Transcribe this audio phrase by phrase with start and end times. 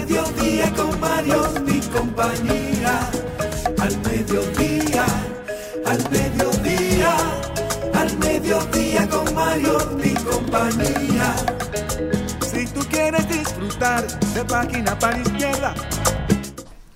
[0.00, 3.10] mediodía con Mario y compañía.
[3.78, 5.06] Al mediodía,
[5.86, 7.16] al mediodía,
[7.94, 11.36] al mediodía con Mario y compañía.
[12.40, 15.74] Si tú quieres disfrutar de página para izquierda,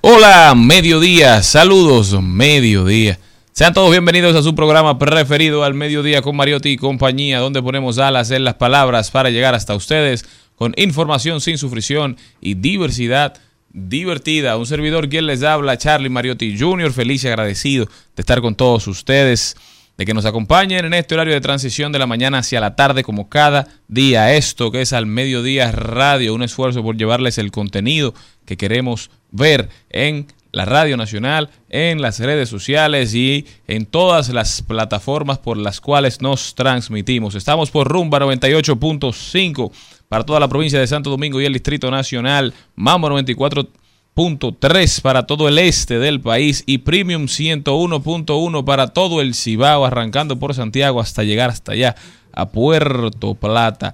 [0.07, 3.19] Hola, mediodía, saludos, mediodía.
[3.53, 7.99] Sean todos bienvenidos a su programa preferido al mediodía con Mariotti y compañía, donde ponemos
[7.99, 13.35] alas en las palabras para llegar hasta ustedes con información sin sufrición y diversidad
[13.75, 14.57] divertida.
[14.57, 18.87] Un servidor quien les habla, Charlie Mariotti Jr., feliz y agradecido de estar con todos
[18.87, 19.57] ustedes,
[19.99, 23.03] de que nos acompañen en este horario de transición de la mañana hacia la tarde,
[23.03, 24.35] como cada día.
[24.35, 29.69] Esto que es al mediodía radio, un esfuerzo por llevarles el contenido que queremos ver
[29.91, 35.81] en la Radio Nacional, en las redes sociales y en todas las plataformas por las
[35.81, 37.35] cuales nos transmitimos.
[37.35, 39.73] Estamos por Rumba 98.5
[40.09, 45.49] para toda la provincia de Santo Domingo y el Distrito Nacional, Mambo 94.3 para todo
[45.49, 51.25] el este del país y Premium 101.1 para todo el Cibao, arrancando por Santiago hasta
[51.25, 51.97] llegar hasta allá,
[52.33, 53.93] a Puerto Plata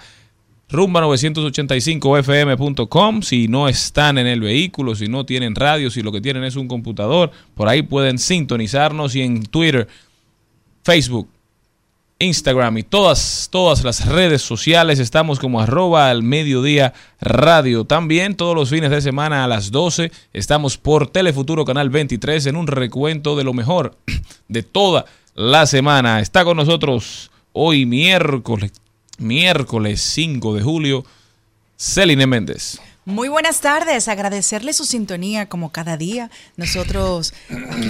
[0.70, 3.22] rumba985fm.com.
[3.22, 6.56] Si no están en el vehículo, si no tienen radio, si lo que tienen es
[6.56, 9.88] un computador, por ahí pueden sintonizarnos y en Twitter,
[10.82, 11.28] Facebook,
[12.20, 17.84] Instagram y todas, todas las redes sociales estamos como arroba al mediodía radio.
[17.84, 22.56] También todos los fines de semana a las 12 estamos por Telefuturo Canal 23 en
[22.56, 23.96] un recuento de lo mejor
[24.48, 26.20] de toda la semana.
[26.20, 28.72] Está con nosotros hoy miércoles
[29.20, 31.04] miércoles 5 de julio,
[31.76, 32.80] Celine Méndez.
[33.06, 36.30] Muy buenas tardes, agradecerle su sintonía como cada día.
[36.56, 37.32] Nosotros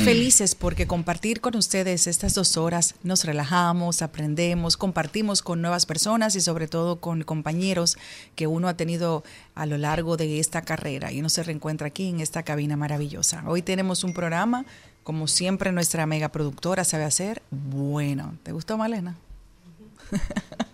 [0.04, 6.36] felices porque compartir con ustedes estas dos horas nos relajamos, aprendemos, compartimos con nuevas personas
[6.36, 7.98] y sobre todo con compañeros
[8.34, 9.24] que uno ha tenido
[9.54, 13.42] a lo largo de esta carrera y uno se reencuentra aquí en esta cabina maravillosa.
[13.46, 14.64] Hoy tenemos un programa,
[15.02, 18.36] como siempre nuestra mega productora sabe hacer, bueno.
[18.42, 19.16] ¿Te gustó Malena?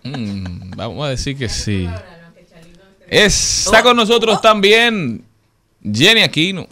[0.03, 1.87] Mm, vamos a decir que sí.
[3.07, 5.23] Está con nosotros también
[5.83, 6.67] Jenny Aquino.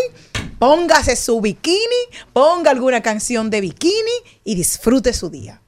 [0.57, 1.75] póngase su bikini,
[2.33, 5.61] ponga alguna canción de bikini y disfrute su día.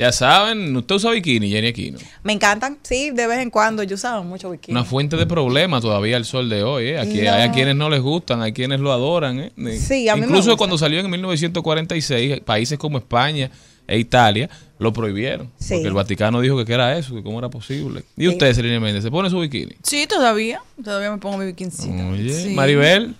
[0.00, 1.98] Ya saben, usted usa bikini, Jenny Aquino.
[2.22, 4.72] Me encantan, sí, de vez en cuando yo usaba mucho bikini.
[4.74, 6.98] Una fuente de problemas todavía el sol de hoy, ¿eh?
[6.98, 9.52] Aquí hay a quienes no les gustan, hay quienes lo adoran, ¿eh?
[9.78, 13.50] Sí, a mí Incluso cuando salió en 1946, países como España
[13.86, 14.48] e Italia
[14.78, 15.50] lo prohibieron.
[15.58, 15.74] Sí.
[15.74, 18.02] Porque el Vaticano dijo que era eso, que cómo era posible.
[18.16, 19.74] ¿Y usted, Selena Méndez, se pone su bikini?
[19.82, 20.62] Sí, todavía.
[20.82, 22.08] Todavía me pongo mi bikincito.
[22.08, 22.54] Oye, Sí.
[22.54, 23.14] Maribel.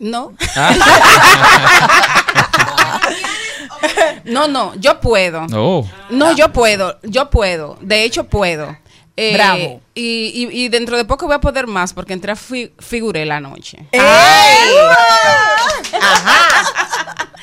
[0.00, 0.32] No.
[4.24, 5.46] no, no, yo puedo.
[5.54, 5.86] Oh.
[6.10, 7.78] No, yo puedo, yo puedo.
[7.80, 8.76] De hecho, puedo.
[9.18, 9.80] Eh, Bravo.
[9.94, 13.24] Y, y- y dentro de poco voy a poder más porque entré a fi- figuré
[13.24, 13.86] la noche.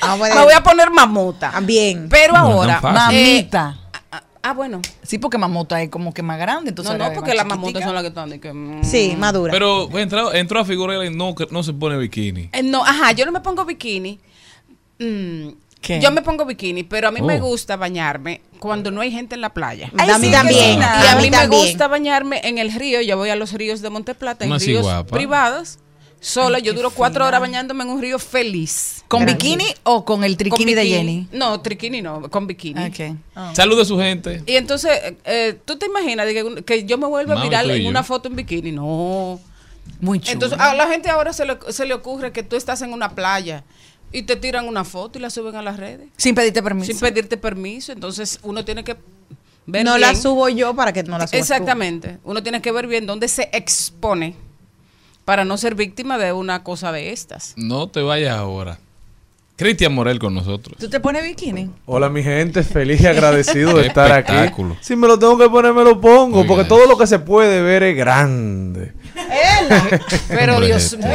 [0.00, 1.50] Vamos Me voy a poner mamota.
[1.50, 2.08] También.
[2.08, 2.78] Pero ahora.
[2.82, 3.76] eh, Mamita.
[4.12, 4.80] ah, ah, bueno.
[5.02, 6.70] Sí, porque mamota es como que más grande.
[6.70, 8.30] Entonces No, no, porque las mamotas son las que están.
[8.30, 8.84] de que, mm.
[8.84, 9.52] Sí, madura.
[9.52, 12.50] Pero entró, entró a figurela y no, no se pone bikini.
[12.52, 14.20] Eh, no, ajá, yo no me pongo bikini.
[15.00, 15.48] Mm,
[15.84, 16.00] ¿Qué?
[16.00, 17.44] Yo me pongo bikini, pero a mí me Oh.
[17.44, 19.90] gusta bañarme cuando no hay gente en la playa.
[19.98, 20.80] Ay, a mí sí, también.
[20.80, 21.62] Y a mí me también.
[21.62, 23.02] gusta bañarme en el río.
[23.02, 25.14] Yo voy a los ríos de Monteplata, en ríos guapa.
[25.14, 25.78] privados.
[26.20, 27.28] Sola, yo duro cuatro fina.
[27.28, 29.04] horas bañándome en un río feliz.
[29.08, 29.34] ¿Con Grande.
[29.42, 30.96] bikini o con el Con triquini de bikini.
[30.98, 31.28] Jenny?
[31.32, 32.82] No, triquini no, con bikini.
[32.86, 33.16] Ok.
[33.36, 33.54] Oh.
[33.54, 34.42] Saluda a su gente.
[34.46, 34.90] Y entonces,
[35.26, 38.36] eh, ¿tú te imaginas de que, yo me vuelva Mami, viral en una foto en
[38.36, 38.72] bikini?
[38.72, 39.38] No.
[40.00, 40.32] Muy chulo.
[40.32, 43.10] Entonces, a la gente ahora se le, se le ocurre que tú estás en una
[43.14, 43.62] playa
[44.14, 46.86] y te tiran una foto y la suben a las redes Sin pedirte permiso.
[46.92, 47.92] sin pedirte permiso.
[47.92, 48.96] Entonces, uno tiene que
[49.66, 51.36] ver no la subo yo para que no la subas tú.
[51.36, 52.18] Exactamente.
[52.24, 54.36] Uno tiene que ver bien dónde se expone
[55.24, 57.54] para no ser víctima de una cosa de estas.
[57.56, 58.78] No te vayas ahora.
[59.56, 60.76] Cristian Morel con nosotros.
[60.78, 61.70] ¿Tú te pones bikini?
[61.86, 64.52] Hola mi gente, feliz y agradecido de estar aquí.
[64.80, 66.74] Si me lo tengo que poner, me lo pongo, Oiga porque eso.
[66.76, 68.92] todo lo que se puede ver es grande.
[70.28, 71.06] Pero Dios mío.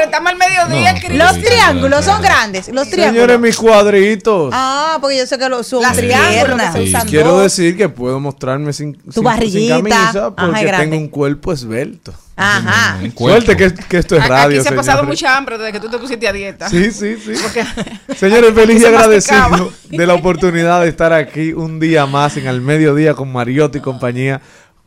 [0.00, 1.24] Pero estamos al mediodía, No.
[1.24, 2.68] Los triángulos son grandes.
[2.68, 3.14] Los triángulos.
[3.14, 4.50] Señores, mis cuadritos.
[4.54, 6.92] Ah, porque yo sé que los son Las triángulos Sí.
[7.08, 9.76] Quiero decir que puedo mostrarme sin, sin, barriguita.
[9.76, 12.14] sin camisa porque tengo un cuerpo esbelto.
[12.34, 12.98] Ajá.
[13.14, 15.90] Suerte que, que esto es Aquí radio, se ha pasado mucha hambre desde que tú
[15.90, 16.70] te pusiste a dieta.
[16.70, 17.34] Sí, sí, sí.
[18.16, 22.62] Señores, feliz y agradecido de la oportunidad de estar aquí un día más en el
[22.62, 24.40] mediodía con Mariotti y compañía,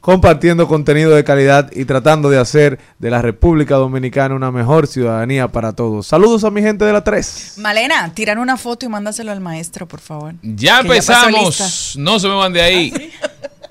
[0.03, 5.47] compartiendo contenido de calidad y tratando de hacer de la República Dominicana una mejor ciudadanía
[5.47, 6.07] para todos.
[6.07, 7.53] Saludos a mi gente de la 3.
[7.59, 10.35] Malena, tiran una foto y mándaselo al maestro, por favor.
[10.41, 11.95] Ya empezamos.
[11.97, 13.13] no se me van de ahí.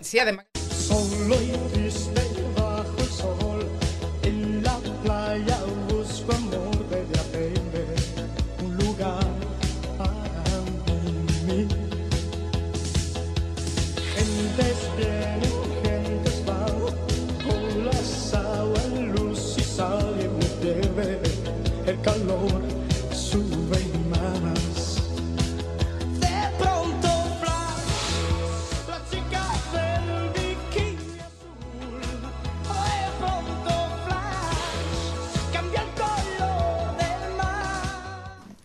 [0.00, 0.46] Sí, además.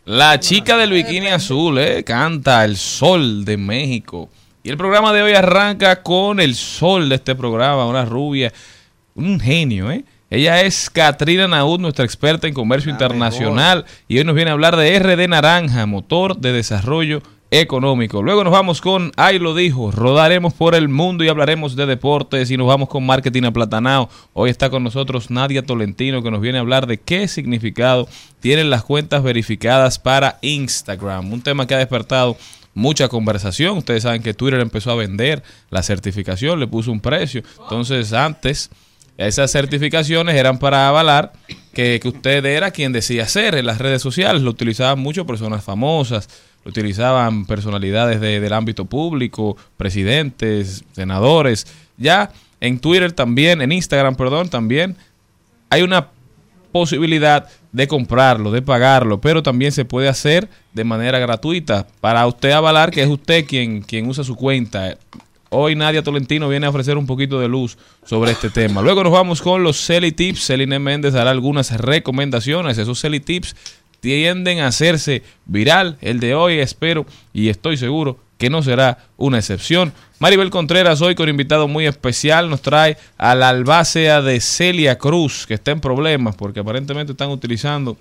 [0.07, 4.29] La chica del bikini azul, eh, canta El Sol de México.
[4.63, 8.53] Y el programa de hoy arranca con el sol de este programa, una rubia,
[9.15, 10.05] un genio, ¿eh?
[10.29, 14.77] Ella es Katrina Naud, nuestra experta en comercio internacional, y hoy nos viene a hablar
[14.77, 17.21] de RD Naranja, motor de desarrollo
[17.51, 18.21] económico.
[18.21, 22.51] Luego nos vamos con, ahí lo dijo, rodaremos por el mundo y hablaremos de deportes
[22.51, 24.09] y nos vamos con marketing aplatanado.
[24.33, 28.07] Hoy está con nosotros Nadia Tolentino que nos viene a hablar de qué significado
[28.39, 31.31] tienen las cuentas verificadas para Instagram.
[31.31, 32.37] Un tema que ha despertado
[32.73, 33.77] mucha conversación.
[33.77, 37.43] Ustedes saben que Twitter empezó a vender la certificación, le puso un precio.
[37.61, 38.69] Entonces antes
[39.17, 41.33] esas certificaciones eran para avalar
[41.73, 44.43] que, que usted era quien decía ser en las redes sociales.
[44.43, 46.29] Lo utilizaban mucho personas famosas,
[46.67, 51.65] utilizaban personalidades de- del ámbito público, presidentes, senadores.
[51.97, 54.95] Ya en Twitter también, en Instagram, perdón, también
[55.69, 56.07] hay una
[56.71, 62.51] posibilidad de comprarlo, de pagarlo, pero también se puede hacer de manera gratuita para usted
[62.51, 64.97] avalar que es usted quien, quien usa su cuenta.
[65.49, 68.81] Hoy Nadia Tolentino viene a ofrecer un poquito de luz sobre este tema.
[68.81, 70.45] Luego nos vamos con los Celi Tips.
[70.45, 72.77] Celine Méndez dará algunas recomendaciones.
[72.77, 73.55] Esos Celi Tips
[74.07, 75.97] tienden a hacerse viral.
[75.99, 79.91] El de hoy espero y estoy seguro que no será una excepción.
[80.19, 85.45] Maribel Contreras hoy con invitado muy especial nos trae a la albácea de Celia Cruz
[85.45, 87.97] que está en problemas porque aparentemente están utilizando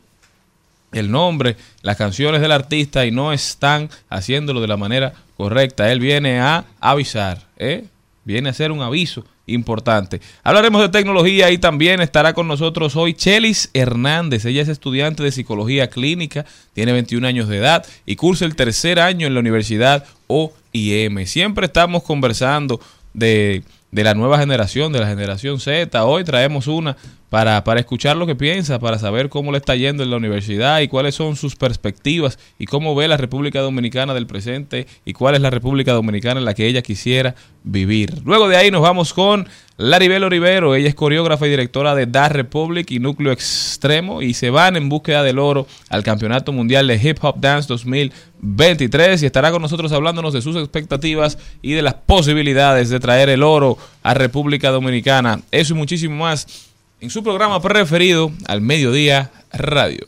[0.92, 5.90] el nombre, las canciones del artista y no están haciéndolo de la manera correcta.
[5.90, 7.84] Él viene a avisar, ¿eh?
[8.24, 10.20] viene a hacer un aviso importante.
[10.42, 14.44] Hablaremos de tecnología y también estará con nosotros hoy Chelis Hernández.
[14.44, 18.98] Ella es estudiante de psicología clínica, tiene 21 años de edad y cursa el tercer
[19.00, 21.26] año en la Universidad OIM.
[21.26, 22.80] Siempre estamos conversando
[23.14, 23.62] de,
[23.92, 26.04] de la nueva generación, de la generación Z.
[26.04, 26.96] Hoy traemos una
[27.30, 30.80] para, para escuchar lo que piensa, para saber cómo le está yendo en la universidad
[30.80, 35.34] y cuáles son sus perspectivas y cómo ve la República Dominicana del presente y cuál
[35.34, 38.22] es la República Dominicana en la que ella quisiera vivir.
[38.24, 42.28] Luego de ahí nos vamos con Laribel Rivero, ella es coreógrafa y directora de Da
[42.28, 46.94] Republic y Núcleo Extremo y se van en búsqueda del oro al Campeonato Mundial de
[46.94, 51.94] Hip Hop Dance 2023 y estará con nosotros hablándonos de sus expectativas y de las
[51.94, 55.40] posibilidades de traer el oro a República Dominicana.
[55.50, 56.65] Eso y muchísimo más
[57.00, 60.06] en su programa preferido al mediodía radio.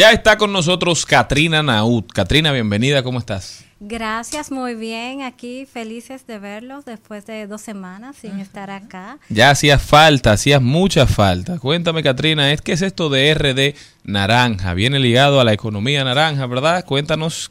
[0.00, 2.04] Ya está con nosotros Katrina Naud.
[2.14, 3.66] Katrina, bienvenida, ¿cómo estás?
[3.80, 5.20] Gracias, muy bien.
[5.20, 9.18] Aquí felices de verlos después de dos semanas sin estar acá.
[9.28, 11.58] Ya hacía falta, hacía mucha falta.
[11.58, 14.72] Cuéntame, Katrina, ¿es qué es esto de RD Naranja?
[14.72, 16.82] Viene ligado a la economía naranja, ¿verdad?
[16.86, 17.50] Cuéntanos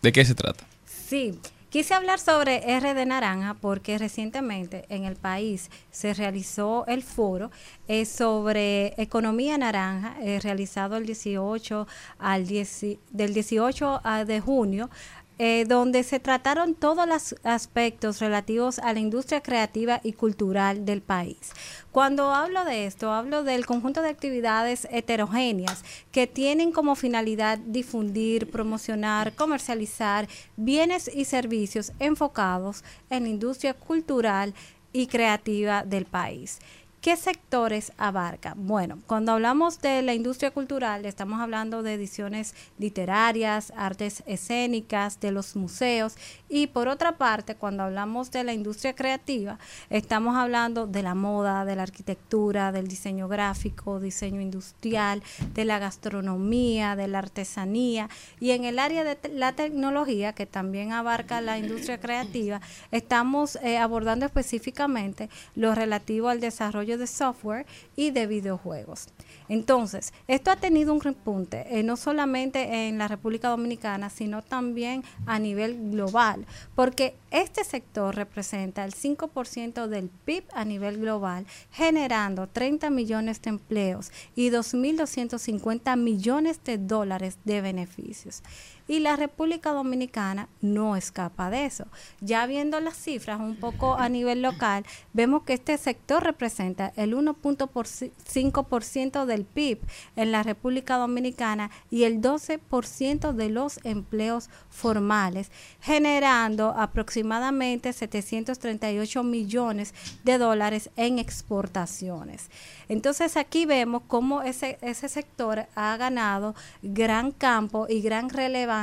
[0.00, 0.64] de qué se trata.
[0.86, 1.38] Sí,
[1.76, 7.50] quise hablar sobre RD Naranja porque recientemente en el país se realizó el foro
[7.86, 11.86] eh, sobre economía naranja, eh, realizado el 18
[12.18, 14.88] al 10, del 18 a- de junio.
[15.38, 21.02] Eh, donde se trataron todos los aspectos relativos a la industria creativa y cultural del
[21.02, 21.52] país.
[21.92, 28.50] Cuando hablo de esto, hablo del conjunto de actividades heterogéneas que tienen como finalidad difundir,
[28.50, 30.26] promocionar, comercializar
[30.56, 34.54] bienes y servicios enfocados en la industria cultural
[34.92, 36.58] y creativa del país.
[37.06, 38.54] ¿Qué sectores abarca?
[38.56, 45.30] Bueno, cuando hablamos de la industria cultural, estamos hablando de ediciones literarias, artes escénicas, de
[45.30, 46.16] los museos
[46.48, 51.64] y por otra parte, cuando hablamos de la industria creativa, estamos hablando de la moda,
[51.64, 55.22] de la arquitectura, del diseño gráfico, diseño industrial,
[55.54, 58.10] de la gastronomía, de la artesanía
[58.40, 62.60] y en el área de la tecnología, que también abarca la industria creativa,
[62.90, 69.08] estamos eh, abordando específicamente lo relativo al desarrollo de software y de videojuegos.
[69.48, 75.04] Entonces, esto ha tenido un repunte, eh, no solamente en la República Dominicana, sino también
[75.26, 82.48] a nivel global, porque este sector representa el 5% del PIB a nivel global, generando
[82.48, 88.42] 30 millones de empleos y 2.250 millones de dólares de beneficios.
[88.88, 91.86] Y la República Dominicana no escapa de eso.
[92.20, 97.16] Ya viendo las cifras un poco a nivel local, vemos que este sector representa el
[97.16, 99.80] 1.5% del PIB
[100.14, 105.50] en la República Dominicana y el 12% de los empleos formales,
[105.80, 112.50] generando aproximadamente 738 millones de dólares en exportaciones.
[112.88, 118.75] Entonces aquí vemos cómo ese, ese sector ha ganado gran campo y gran relevancia,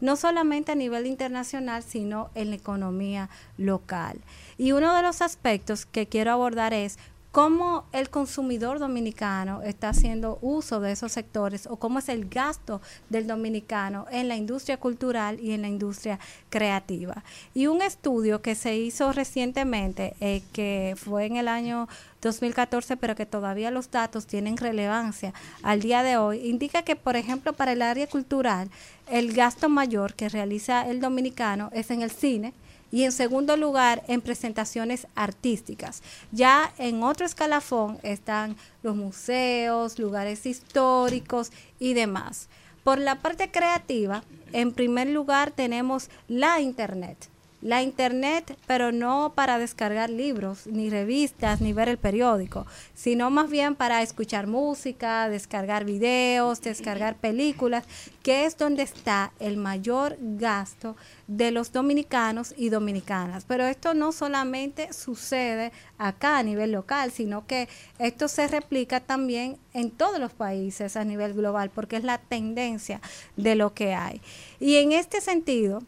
[0.00, 4.18] no solamente a nivel internacional, sino en la economía local.
[4.58, 6.98] Y uno de los aspectos que quiero abordar es
[7.32, 12.82] cómo el consumidor dominicano está haciendo uso de esos sectores o cómo es el gasto
[13.08, 16.20] del dominicano en la industria cultural y en la industria
[16.50, 17.24] creativa.
[17.54, 21.88] Y un estudio que se hizo recientemente, eh, que fue en el año
[22.20, 25.32] 2014, pero que todavía los datos tienen relevancia
[25.62, 28.70] al día de hoy, indica que, por ejemplo, para el área cultural,
[29.12, 32.54] el gasto mayor que realiza el dominicano es en el cine,
[32.92, 36.02] y en segundo lugar en presentaciones artísticas.
[36.30, 41.50] Ya en otro escalafón están los museos, lugares históricos
[41.80, 42.48] y demás.
[42.84, 47.31] Por la parte creativa, en primer lugar tenemos la Internet.
[47.62, 53.48] La Internet, pero no para descargar libros, ni revistas, ni ver el periódico, sino más
[53.50, 57.84] bien para escuchar música, descargar videos, descargar películas,
[58.24, 60.96] que es donde está el mayor gasto
[61.28, 63.44] de los dominicanos y dominicanas.
[63.46, 67.68] Pero esto no solamente sucede acá a nivel local, sino que
[68.00, 73.00] esto se replica también en todos los países a nivel global, porque es la tendencia
[73.36, 74.20] de lo que hay.
[74.58, 75.80] Y en este sentido,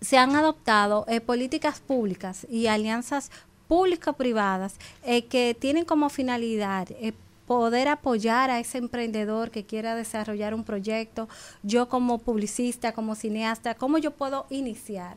[0.00, 3.30] se han adoptado eh, políticas públicas y alianzas
[3.68, 7.12] público-privadas eh, que tienen como finalidad eh,
[7.46, 11.28] poder apoyar a ese emprendedor que quiera desarrollar un proyecto,
[11.62, 15.16] yo como publicista, como cineasta, cómo yo puedo iniciar.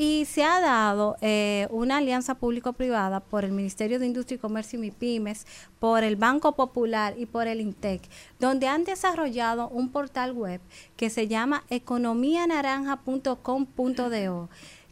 [0.00, 4.78] Y se ha dado eh, una alianza público-privada por el Ministerio de Industria y Comercio
[4.78, 5.44] y MIPIMES,
[5.80, 8.02] por el Banco Popular y por el INTEC,
[8.38, 10.60] donde han desarrollado un portal web
[10.96, 14.48] que se llama economianaranja.com.do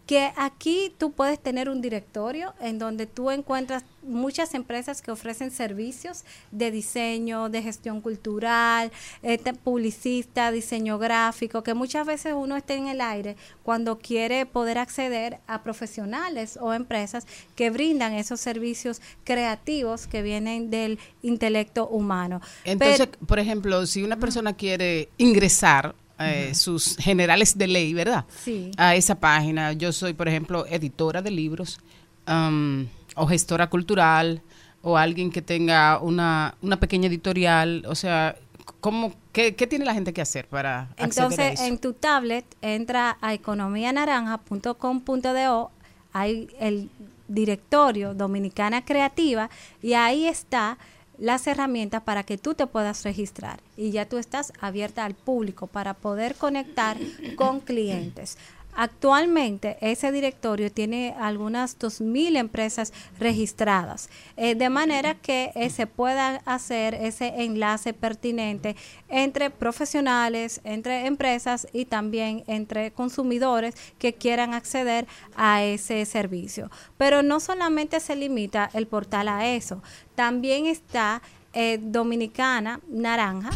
[0.06, 5.50] que aquí tú puedes tener un directorio en donde tú encuentras muchas empresas que ofrecen
[5.50, 6.22] servicios
[6.52, 8.92] de diseño, de gestión cultural,
[9.24, 13.34] eh, te- publicista, diseño gráfico, que muchas veces uno está en el aire
[13.64, 20.70] cuando quiere poder acceder a profesionales o empresas que brindan esos servicios creativos que vienen
[20.70, 22.40] del intelecto humano.
[22.64, 28.24] Entonces, Pero- por ejemplo, si una persona quiere ingresar eh, sus generales de ley, ¿verdad?
[28.42, 28.70] Sí.
[28.76, 29.72] A esa página.
[29.72, 31.78] Yo soy, por ejemplo, editora de libros
[32.26, 34.42] um, o gestora cultural
[34.82, 37.84] o alguien que tenga una, una pequeña editorial.
[37.88, 38.36] O sea,
[38.80, 41.64] ¿cómo, qué, qué tiene la gente que hacer para acceder a Entonces, eso?
[41.64, 45.70] en tu tablet, entra a economianaranja.com.do,
[46.12, 46.90] hay el
[47.28, 49.50] directorio Dominicana Creativa
[49.82, 50.78] y ahí está
[51.18, 55.66] las herramientas para que tú te puedas registrar y ya tú estás abierta al público
[55.66, 56.96] para poder conectar
[57.36, 58.36] con clientes.
[58.78, 66.42] Actualmente ese directorio tiene algunas 2.000 empresas registradas, eh, de manera que eh, se pueda
[66.44, 68.76] hacer ese enlace pertinente
[69.08, 75.06] entre profesionales, entre empresas y también entre consumidores que quieran acceder
[75.36, 76.70] a ese servicio.
[76.98, 79.82] Pero no solamente se limita el portal a eso,
[80.14, 81.22] también está
[81.54, 83.48] eh, Dominicana Naranja,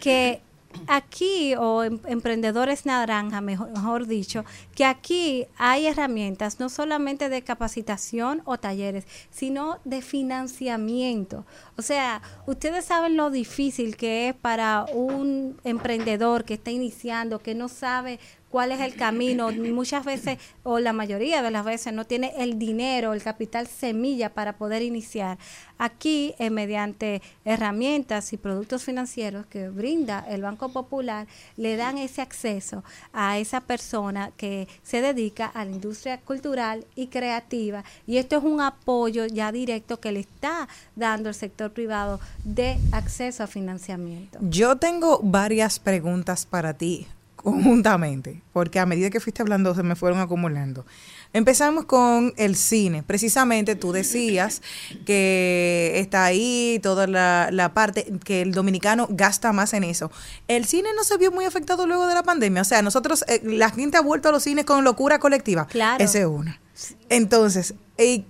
[0.00, 0.40] que
[0.86, 7.42] aquí, o em- emprendedores naranja, mejor, mejor dicho, que aquí hay herramientas no solamente de
[7.42, 11.44] capacitación o talleres, sino de financiamiento.
[11.76, 17.54] O sea, ustedes saben lo difícil que es para un emprendedor que está iniciando, que
[17.54, 18.18] no sabe
[18.56, 22.58] cuál es el camino, muchas veces o la mayoría de las veces no tiene el
[22.58, 25.36] dinero, el capital semilla para poder iniciar.
[25.76, 31.26] Aquí, eh, mediante herramientas y productos financieros que brinda el Banco Popular,
[31.58, 32.82] le dan ese acceso
[33.12, 37.84] a esa persona que se dedica a la industria cultural y creativa.
[38.06, 42.78] Y esto es un apoyo ya directo que le está dando el sector privado de
[42.92, 44.38] acceso a financiamiento.
[44.40, 47.06] Yo tengo varias preguntas para ti
[47.46, 50.84] conjuntamente, porque a medida que fuiste hablando se me fueron acumulando.
[51.32, 53.04] Empezamos con el cine.
[53.04, 54.62] Precisamente tú decías
[55.04, 60.10] que está ahí toda la, la parte que el dominicano gasta más en eso.
[60.48, 62.62] El cine no se vio muy afectado luego de la pandemia.
[62.62, 65.68] O sea, nosotros, eh, la gente ha vuelto a los cines con locura colectiva.
[65.68, 66.02] Claro.
[66.02, 66.60] Esa es una.
[67.10, 68.24] Entonces, eh,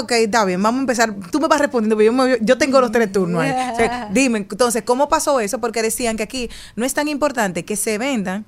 [0.00, 1.14] Ok, está bien, vamos a empezar.
[1.30, 3.50] Tú me vas respondiendo, porque yo, me- yo tengo los tres turnos ahí.
[3.72, 5.60] O sea, dime, entonces, ¿cómo pasó eso?
[5.60, 8.44] Porque decían que aquí no es tan importante que se vendan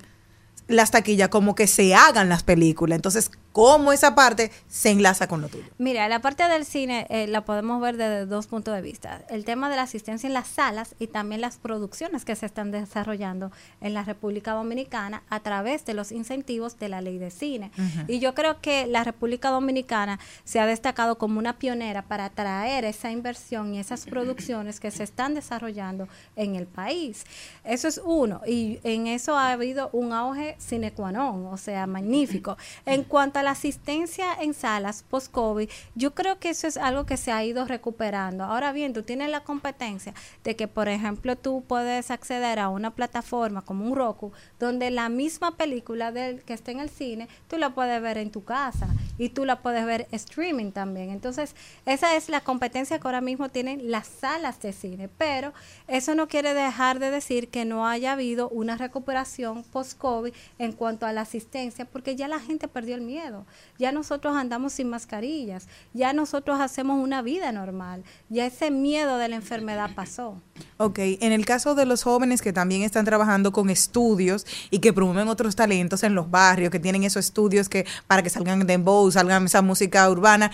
[0.67, 2.95] las taquillas como que se hagan las películas.
[2.97, 5.65] Entonces, ¿cómo esa parte se enlaza con lo tuyo?
[5.77, 9.21] Mira, la parte del cine eh, la podemos ver desde dos puntos de vista.
[9.29, 12.71] El tema de la asistencia en las salas y también las producciones que se están
[12.71, 17.71] desarrollando en la República Dominicana a través de los incentivos de la ley de cine.
[18.07, 22.85] Y yo creo que la República Dominicana se ha destacado como una pionera para atraer
[22.85, 27.25] esa inversión y esas producciones que se están desarrollando en el país.
[27.63, 28.41] Eso es uno.
[28.45, 32.57] Y en eso ha habido un auge sine qua non, o sea, magnífico.
[32.85, 37.31] En cuanto la asistencia en salas post-COVID, yo creo que eso es algo que se
[37.31, 38.43] ha ido recuperando.
[38.43, 42.91] Ahora bien, tú tienes la competencia de que, por ejemplo, tú puedes acceder a una
[42.91, 47.57] plataforma como un Roku, donde la misma película del que está en el cine, tú
[47.57, 51.09] la puedes ver en tu casa y tú la puedes ver streaming también.
[51.09, 55.53] Entonces, esa es la competencia que ahora mismo tienen las salas de cine, pero
[55.87, 61.05] eso no quiere dejar de decir que no haya habido una recuperación post-COVID en cuanto
[61.05, 63.28] a la asistencia, porque ya la gente perdió el miedo.
[63.77, 69.29] Ya nosotros andamos sin mascarillas, ya nosotros hacemos una vida normal, ya ese miedo de
[69.29, 70.41] la enfermedad pasó.
[70.77, 74.93] Ok, en el caso de los jóvenes que también están trabajando con estudios y que
[74.93, 79.09] promueven otros talentos en los barrios, que tienen esos estudios que para que salgan dembow,
[79.11, 80.51] salgan esa música urbana,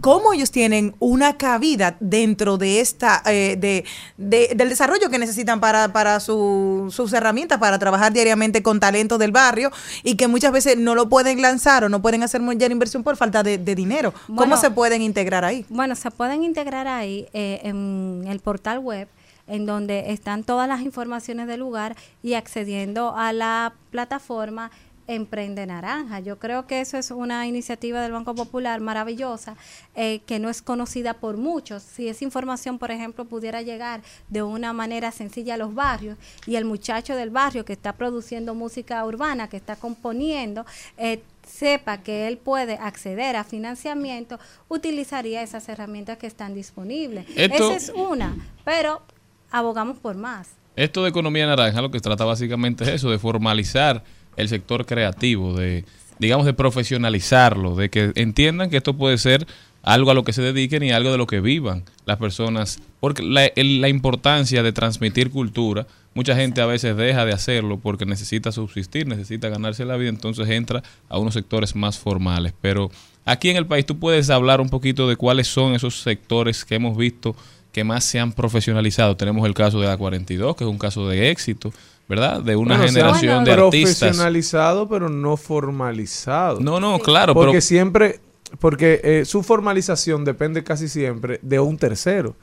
[0.00, 3.84] ¿cómo ellos tienen una cabida dentro de esta, eh, de,
[4.16, 9.18] de- del desarrollo que necesitan para, para su- sus herramientas, para trabajar diariamente con talentos
[9.18, 9.70] del barrio
[10.02, 13.16] y que muchas veces no lo pueden lanzar o no pueden hacer mucha inversión por
[13.16, 14.12] falta de, de dinero?
[14.34, 15.64] ¿Cómo se pueden integrar ahí?
[15.68, 19.08] Bueno, se pueden integrar ahí eh, en el portal web
[19.48, 24.72] en donde están todas las informaciones del lugar y accediendo a la plataforma
[25.08, 26.20] Emprende Naranja.
[26.20, 29.56] Yo creo que eso es una iniciativa del Banco Popular maravillosa
[29.94, 31.82] eh, que no es conocida por muchos.
[31.82, 36.56] Si esa información, por ejemplo, pudiera llegar de una manera sencilla a los barrios y
[36.56, 40.66] el muchacho del barrio que está produciendo música urbana, que está componiendo,
[40.98, 44.38] eh, sepa que él puede acceder a financiamiento,
[44.68, 47.26] utilizaría esas herramientas que están disponibles.
[47.36, 49.02] Esto- Esa es una, pero
[49.50, 50.48] abogamos por más.
[50.74, 54.02] Esto de economía naranja lo que trata básicamente es eso, de formalizar
[54.36, 55.84] el sector creativo, de
[56.18, 59.46] digamos de profesionalizarlo, de que entiendan que esto puede ser
[59.82, 63.22] algo a lo que se dediquen y algo de lo que vivan las personas, porque
[63.22, 68.50] la, la importancia de transmitir cultura, mucha gente a veces deja de hacerlo porque necesita
[68.50, 72.90] subsistir, necesita ganarse la vida, entonces entra a unos sectores más formales, pero
[73.24, 76.74] aquí en el país tú puedes hablar un poquito de cuáles son esos sectores que
[76.74, 77.36] hemos visto
[77.70, 79.18] que más se han profesionalizado.
[79.18, 81.74] Tenemos el caso de la 42, que es un caso de éxito,
[82.08, 82.40] ¿verdad?
[82.42, 83.98] De una Bueno, generación de artistas.
[83.98, 86.60] Profesionalizado, pero no formalizado.
[86.60, 88.20] No, no, claro, Porque pero siempre,
[88.60, 92.36] porque eh, su formalización depende casi siempre de un tercero.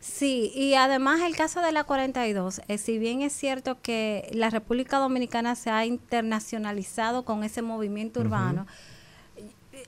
[0.00, 4.48] Sí, y además el caso de la 42, eh, si bien es cierto que la
[4.48, 8.66] República Dominicana se ha internacionalizado con ese movimiento urbano,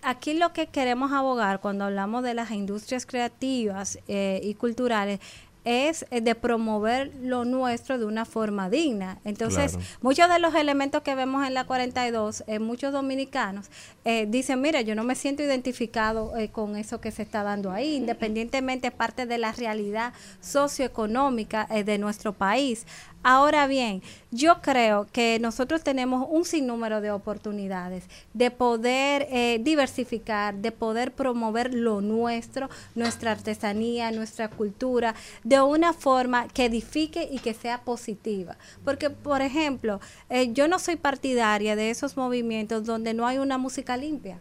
[0.03, 5.21] aquí lo que queremos abogar cuando hablamos de las industrias creativas eh, y culturales
[5.65, 9.19] es eh, de promover lo nuestro de una forma digna.
[9.25, 9.87] Entonces, Claro.
[10.01, 13.67] muchos de los elementos que vemos en la 42, eh, muchos dominicanos
[14.05, 17.71] eh, dicen, mira, yo no me siento identificado eh, con eso que se está dando
[17.73, 22.87] ahí, independientemente parte de la realidad socioeconómica eh, de nuestro país.
[23.23, 30.55] Ahora bien, yo creo que nosotros tenemos un sinnúmero de oportunidades de poder eh, diversificar,
[30.55, 37.41] de poder promover lo nuestro, nuestra artesanía, nuestra cultura, de una forma que edifique y
[37.41, 38.57] que sea positiva.
[38.87, 43.59] Porque, por ejemplo, eh, yo no soy partidaria de esos movimientos donde no hay una
[43.59, 44.39] música limpia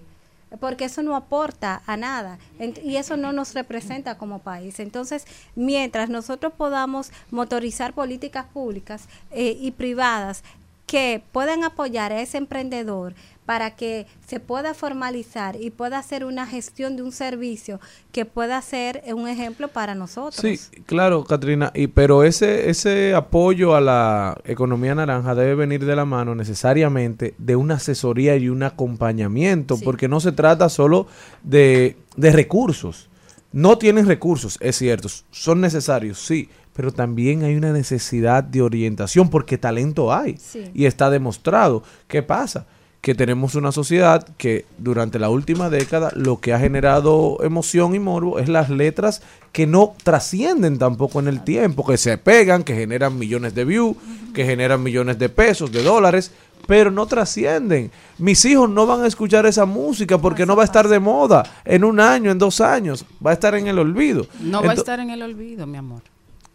[0.59, 2.39] porque eso no aporta a nada
[2.83, 4.79] y eso no nos representa como país.
[4.79, 10.43] Entonces, mientras nosotros podamos motorizar políticas públicas eh, y privadas
[10.89, 13.13] que puedan apoyar a ese emprendedor
[13.49, 17.79] para que se pueda formalizar y pueda hacer una gestión de un servicio
[18.11, 20.35] que pueda ser un ejemplo para nosotros.
[20.39, 25.95] Sí, claro, Katrina, y pero ese ese apoyo a la economía naranja debe venir de
[25.95, 29.83] la mano necesariamente de una asesoría y un acompañamiento, Sí.
[29.83, 31.07] porque no se trata solo
[31.41, 33.09] de, de recursos.
[33.51, 39.27] No tienen recursos, es cierto, son necesarios, sí, pero también hay una necesidad de orientación
[39.31, 40.69] porque talento hay Sí.
[40.75, 41.81] y está demostrado.
[42.07, 42.67] ¿Qué pasa?
[43.01, 47.99] Que tenemos una sociedad que durante la última década lo que ha generado emoción y
[47.99, 49.21] morbo es las letras
[49.53, 53.95] que no trascienden tampoco en el tiempo, que se pegan, que generan millones de views,
[54.33, 56.31] que generan millones de pesos, de dólares,
[56.67, 57.89] pero no trascienden.
[58.17, 61.43] Mis hijos no van a escuchar esa música porque no va a estar de moda
[61.65, 64.27] en un año, en dos años, va a estar en el olvido.
[64.41, 66.01] No va a estar en el olvido, mi amor.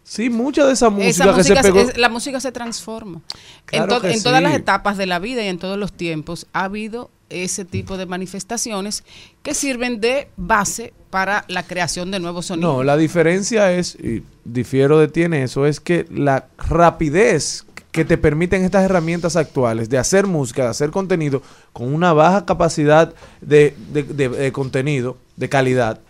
[0.07, 1.81] Sí, mucha de esa música, Esa que se pegó.
[1.81, 3.23] es- la música se transforma.
[3.64, 6.64] Claro en to- todas las etapas de la vida y en todos los tiempos ha
[6.64, 9.03] habido ese tipo de manifestaciones
[9.43, 12.77] que sirven de base para la creación de nuevos sonidos.
[12.77, 18.05] No, la diferencia es, y difiero de ti en eso, es que la rapidez que
[18.05, 23.14] te permiten estas herramientas actuales de hacer música, de hacer contenido con una baja capacidad
[23.40, 26.01] de, de- de- de contenido, de calidad,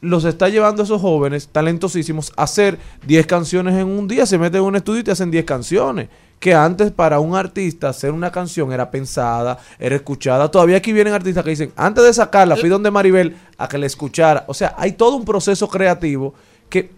[0.00, 4.38] los está llevando a esos jóvenes talentosísimos a hacer 10 canciones en un día, se
[4.38, 6.08] meten en un estudio y te hacen 10 canciones.
[6.38, 10.50] Que antes para un artista hacer una canción era pensada, era escuchada.
[10.50, 13.84] Todavía aquí vienen artistas que dicen, antes de sacarla, fui donde Maribel a que la
[13.84, 14.44] escuchara.
[14.48, 16.32] O sea, hay todo un proceso creativo
[16.70, 16.92] que,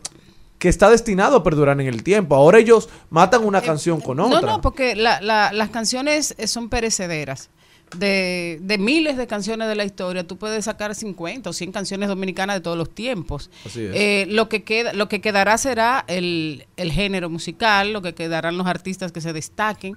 [0.58, 2.36] que está destinado a perdurar en el tiempo.
[2.36, 4.42] Ahora ellos matan una canción con No, otra.
[4.42, 7.50] no, porque la- la- las canciones eh, son perecederas.
[7.94, 12.08] De, de miles de canciones de la historia, tú puedes sacar 50 o 100 canciones
[12.08, 13.50] dominicanas de todos los tiempos.
[13.66, 13.90] Así es.
[13.94, 18.56] Eh, lo, que queda, lo que quedará será el, el género musical, lo que quedarán
[18.56, 19.96] los artistas que se destaquen,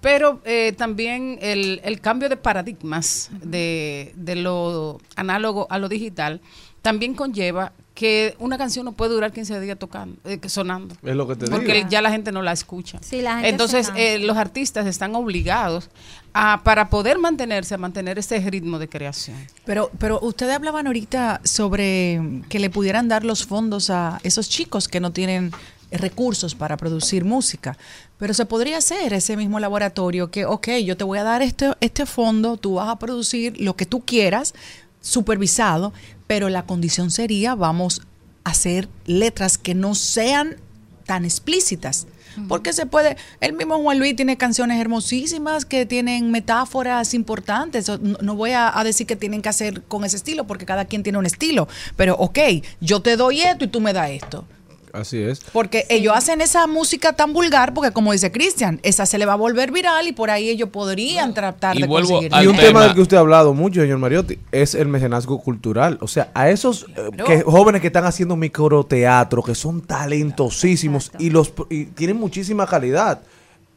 [0.00, 6.40] pero eh, también el, el cambio de paradigmas de, de lo análogo a lo digital
[6.82, 10.96] también conlleva que una canción no puede durar 15 días tocando, eh, sonando.
[11.02, 11.88] Es lo que te Porque digo.
[11.90, 12.98] ya la gente no la escucha.
[13.02, 15.90] Sí, la gente Entonces, eh, los artistas están obligados
[16.32, 19.36] a, para poder mantenerse, a mantener ese ritmo de creación.
[19.66, 24.88] Pero, pero ustedes hablaban ahorita sobre que le pudieran dar los fondos a esos chicos
[24.88, 25.52] que no tienen
[25.90, 27.76] recursos para producir música.
[28.16, 31.72] Pero se podría hacer ese mismo laboratorio que, ok, yo te voy a dar este,
[31.82, 34.54] este fondo, tú vas a producir lo que tú quieras,
[35.00, 35.92] supervisado,
[36.26, 38.02] pero la condición sería, vamos
[38.44, 40.56] a hacer letras que no sean
[41.06, 42.06] tan explícitas.
[42.48, 47.90] Porque se puede, el mismo Juan Luis tiene canciones hermosísimas que tienen metáforas importantes.
[48.00, 51.02] No voy a, a decir que tienen que hacer con ese estilo, porque cada quien
[51.02, 51.68] tiene un estilo.
[51.96, 52.38] Pero, ok,
[52.80, 54.46] yo te doy esto y tú me das esto.
[54.92, 55.40] Así es.
[55.52, 59.34] Porque ellos hacen esa música tan vulgar, porque como dice Cristian, esa se le va
[59.34, 62.32] a volver viral y por ahí ellos podrían tratar Y de vuelvo conseguir.
[62.42, 65.40] Y un tema- tema del que usted ha hablado mucho, señor Mariotti, es el mecenazgo
[65.40, 65.98] cultural.
[66.00, 67.24] O sea, a esos eh, Claro.
[67.24, 71.24] que, jóvenes que están haciendo microteatro, que son talentosísimos Exacto.
[71.24, 73.20] y los y tienen muchísima calidad,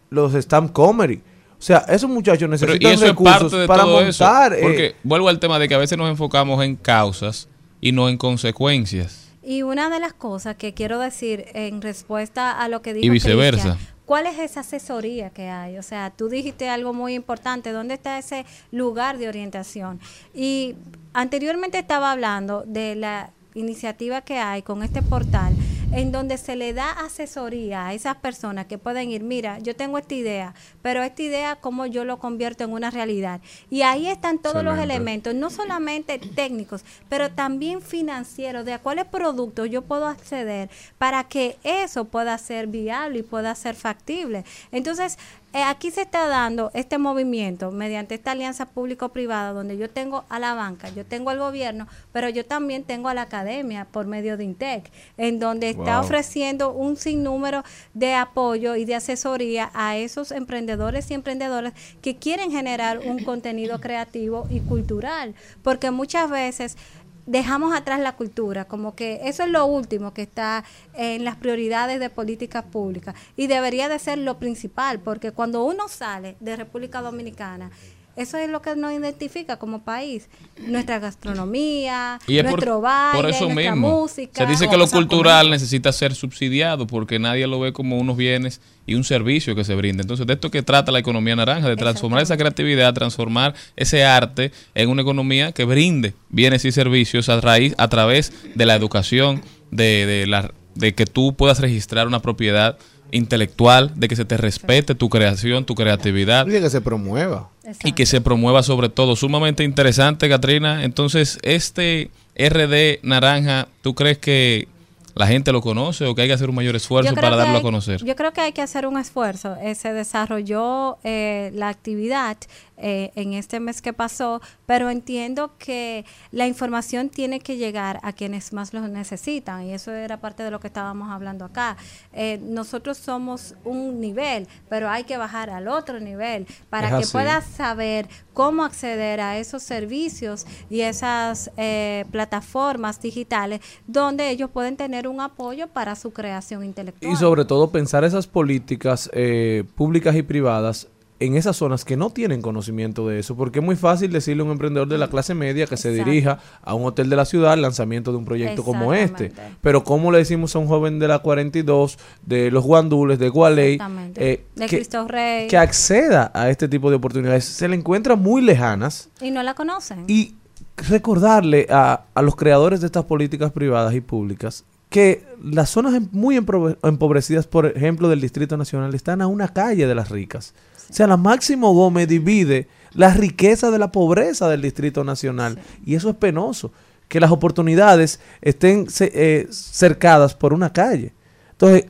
[0.10, 1.21] los stand comedy.
[1.60, 4.23] O sea, esos muchachos Pero, y necesitan es recursos parte de para todo eso.
[4.26, 4.54] montar.
[4.54, 7.47] eh, Porque vuelvo al tema de que a veces nos enfocamos en causas
[7.80, 9.23] y no en consecuencias.
[9.44, 13.10] Y una de las cosas que quiero decir en respuesta a lo que dijo Y
[13.10, 13.78] viceversa.
[14.06, 15.78] ¿cuál es esa asesoría que hay?
[15.78, 20.00] O sea, tú dijiste algo muy importante, ¿dónde está ese lugar de orientación?
[20.34, 20.76] Y
[21.14, 25.54] anteriormente estaba hablando de la iniciativa que hay con este portal
[25.94, 30.00] en donde se le da asesoría a esas personas que pueden ir, mira, yo tengo
[30.00, 33.42] esta idea, pero esta idea, ¿cómo yo lo convierto en una realidad?
[33.70, 39.06] Y ahí están todos los elementos, no solamente técnicos, pero también financieros, de a cuáles
[39.06, 44.46] productos yo puedo acceder para que eso pueda ser viable y pueda ser factible.
[44.72, 45.20] Entonces,
[45.62, 50.56] aquí se está dando este movimiento mediante esta alianza público-privada donde yo tengo a la
[50.56, 54.46] banca, yo tengo al gobierno, pero yo también tengo a la academia por medio de
[54.46, 57.63] INTEC, en donde está ofreciendo un sinnúmero
[57.94, 63.80] de apoyo y de asesoría a esos emprendedores y emprendedoras que quieren generar un contenido
[63.80, 66.78] creativo y cultural, porque muchas veces
[67.26, 72.00] dejamos atrás la cultura, como que eso es lo último que está en las prioridades
[72.00, 73.16] de políticas públicas.
[73.36, 77.72] Y debería de ser lo principal, porque cuando uno sale de República Dominicana,
[78.15, 80.30] eso es lo que nos identifica como país,
[80.67, 84.02] nuestra gastronomía, Y es por, nuestro baile, por eso nuestra mismo.
[84.02, 84.45] música.
[84.45, 88.62] Se dice que lo cultural necesita ser subsidiado porque nadie lo ve como unos bienes
[88.86, 90.02] y un servicio que se brinda.
[90.02, 94.52] Entonces, de esto que trata la economía naranja, de transformar esa creatividad, transformar ese arte
[94.76, 99.41] en una economía que brinde bienes y servicios a raíz, a través de la educación,
[99.71, 102.78] de, de, la, de que tú puedas registrar una propiedad
[103.13, 107.49] intelectual, de que se te respete tu creación, tu creatividad y que se promueva.
[107.63, 107.88] Exacto.
[107.88, 109.15] y que se promueva sobre todo.
[109.15, 110.84] Sumamente interesante, Katrina.
[110.84, 114.67] Entonces, este RD Naranja, ¿tú crees que
[115.15, 117.62] la gente lo conoce o que hay que hacer un mayor esfuerzo para darlo a
[117.62, 118.04] conocer?
[118.04, 119.56] Yo creo que hay que hacer un esfuerzo.
[119.62, 122.38] Eh, se desarrolló eh, la actividad
[122.86, 128.12] eh, en este mes que pasó, pero entiendo que la información tiene que llegar a
[128.12, 131.78] quienes más lo necesitan y eso era parte de lo que estábamos hablando acá.
[132.12, 137.04] Eh, nosotros somos un nivel, pero hay que bajar al otro nivel para Es que
[137.04, 137.12] así.
[137.13, 144.76] puedas saber cómo acceder a esos servicios y esas eh, plataformas digitales donde ellos pueden
[144.76, 147.13] tener un apoyo para su creación intelectual.
[147.13, 150.89] Y sobre todo pensar esas políticas eh, públicas y privadas
[151.26, 154.46] en esas zonas que no tienen conocimiento de eso, porque es muy fácil decirle a
[154.46, 157.54] un emprendedor de la clase media que se dirija a un hotel de la ciudad
[157.54, 159.32] al lanzamiento de un proyecto como este.
[159.62, 163.80] Pero ¿cómo le decimos a un joven de la 42, de los Guandules, de Gualey,
[164.16, 165.48] eh, de que, Cristo Rey.
[165.48, 167.46] que acceda a este tipo de oportunidades?
[167.46, 170.04] Se le encuentra muy lejanas y no la conocen.
[170.08, 170.36] y
[170.76, 176.38] recordarle a, a los creadores de estas políticas privadas y públicas que las zonas muy
[176.38, 180.54] empobrecidas, por ejemplo, del Distrito Nacional, están a una calle de las ricas.
[180.89, 185.60] O sea, la Máximo Gómez divide la riqueza de la pobreza del Distrito Nacional.
[185.86, 186.72] Y eso es penoso,
[187.08, 191.13] que las oportunidades estén eh, cercadas por una calle.
[191.52, 191.86] Entonces,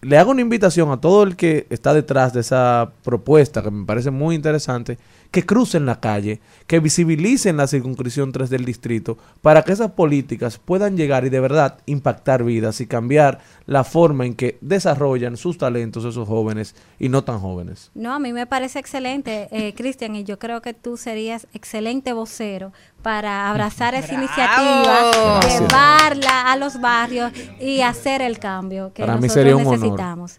[0.00, 3.84] le hago una invitación a todo el que está detrás de esa propuesta, que me
[3.84, 4.98] parece muy interesante,
[5.30, 10.58] que crucen la calle, que visibilicen la circunscripción 3 del distrito, para que esas políticas
[10.58, 15.58] puedan llegar y de verdad impactar vidas y cambiar la forma en que desarrollan sus
[15.58, 17.90] talentos esos jóvenes y no tan jóvenes.
[17.94, 22.12] No, a mí me parece excelente, eh, Cristian, y yo creo que tú serías excelente
[22.12, 29.16] vocero para abrazar esa iniciativa, llevarla a los barrios y hacer el cambio que Para
[29.16, 30.30] mí nosotros sería un honor.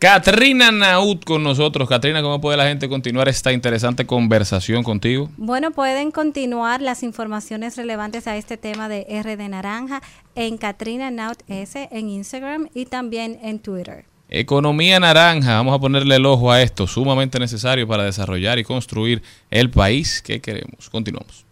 [0.00, 1.86] Katrina Naut con nosotros.
[1.86, 5.28] Katrina, ¿cómo puede la gente continuar esta interesante conversación contigo?
[5.36, 10.00] Bueno, pueden continuar las informaciones relevantes a este tema de RD Naranja
[10.34, 14.06] en Katrina Naut S en Instagram y también en Twitter.
[14.30, 19.22] Economía naranja, vamos a ponerle el ojo a esto, sumamente necesario para desarrollar y construir
[19.50, 20.88] el país que queremos.
[20.88, 21.44] Continuamos.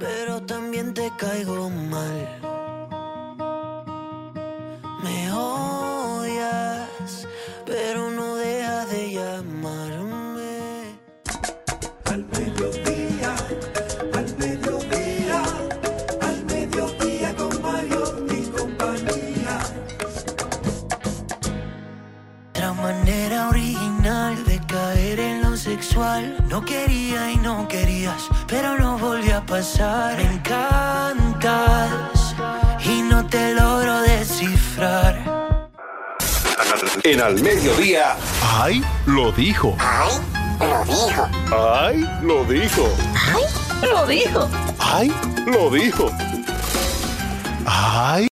[0.00, 2.28] pero también te caigo mal.
[5.04, 5.32] Me
[26.48, 30.16] No quería y no querías, pero no volvió a pasar.
[30.16, 32.34] Me encantas
[32.84, 35.16] y no te logro descifrar.
[37.04, 38.16] En al mediodía.
[38.42, 38.82] ¡Ay!
[39.06, 39.76] Lo dijo.
[39.78, 40.10] ¡Ay!
[40.60, 41.28] Lo dijo.
[41.52, 42.04] ¡Ay!
[42.22, 42.88] Lo dijo.
[43.14, 43.44] ¡Ay!
[43.88, 44.48] Lo dijo.
[44.80, 45.12] ¡Ay!
[45.46, 46.10] Lo dijo.
[47.64, 48.26] ¡Ay!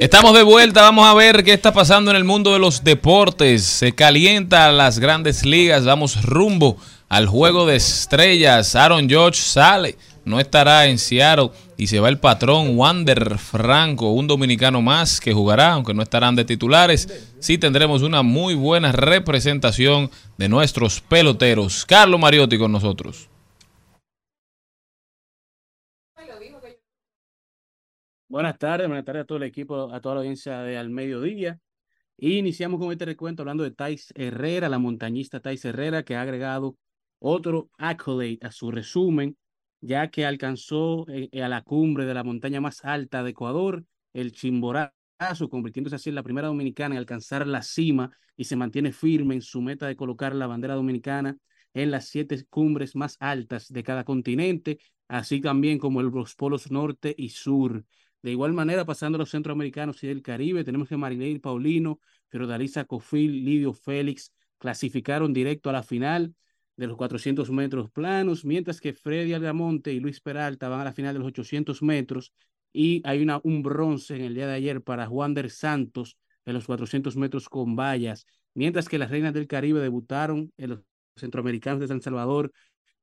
[0.00, 3.62] Estamos de vuelta, vamos a ver qué está pasando en el mundo de los deportes.
[3.62, 6.76] Se calienta las grandes ligas, vamos rumbo
[7.08, 8.74] al juego de estrellas.
[8.74, 14.26] Aaron George sale, no estará en Seattle y se va el patrón Wander Franco, un
[14.26, 17.08] dominicano más que jugará, aunque no estarán de titulares.
[17.38, 21.86] Sí tendremos una muy buena representación de nuestros peloteros.
[21.86, 23.28] Carlos Mariotti con nosotros.
[28.28, 31.60] Buenas tardes, buenas tardes a todo el equipo, a toda la audiencia de Al Mediodía.
[32.16, 36.22] Y iniciamos con este recuento hablando de Thais Herrera, la montañista Thais Herrera, que ha
[36.22, 36.76] agregado
[37.18, 39.36] otro accolade a su resumen,
[39.80, 44.32] ya que alcanzó eh, a la cumbre de la montaña más alta de Ecuador, el
[44.32, 49.34] Chimborazo, convirtiéndose así en la primera dominicana en alcanzar la cima y se mantiene firme
[49.34, 51.36] en su meta de colocar la bandera dominicana
[51.74, 57.14] en las siete cumbres más altas de cada continente, así también como los polos norte
[57.16, 57.84] y sur.
[58.24, 62.86] De igual manera, pasando a los centroamericanos y del Caribe, tenemos que Marileir Paulino, Fiordalisa
[62.86, 66.34] Cofil, Lidio Félix clasificaron directo a la final
[66.74, 70.94] de los 400 metros planos, mientras que Freddy Algamonte y Luis Peralta van a la
[70.94, 72.32] final de los 800 metros
[72.72, 76.64] y hay un bronce en el día de ayer para Juan der Santos en los
[76.64, 80.80] 400 metros con vallas, mientras que las reinas del Caribe debutaron en los
[81.14, 82.52] centroamericanos de San Salvador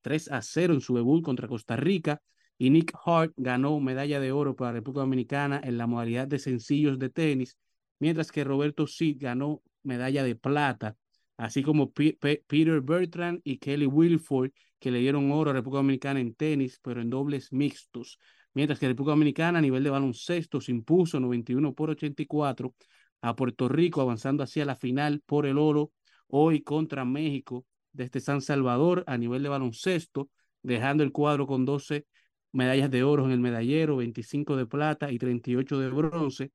[0.02, 2.24] 3 a 0 en su debut contra Costa Rica
[2.62, 6.38] y Nick Hart ganó medalla de oro para la República Dominicana en la modalidad de
[6.38, 7.58] sencillos de tenis,
[7.98, 10.96] mientras que Roberto Sid ganó medalla de plata,
[11.38, 16.36] así como Peter Bertrand y Kelly Wilford, que le dieron oro a República Dominicana en
[16.36, 18.20] tenis, pero en dobles mixtos,
[18.54, 22.76] mientras que República Dominicana a nivel de baloncesto se impuso 91 por 84
[23.22, 25.94] a Puerto Rico, avanzando hacia la final por el oro
[26.28, 30.30] hoy contra México desde San Salvador a nivel de baloncesto,
[30.62, 32.06] dejando el cuadro con 12
[32.52, 36.52] medallas de oro en el medallero, 25 de plata y 38 de bronce,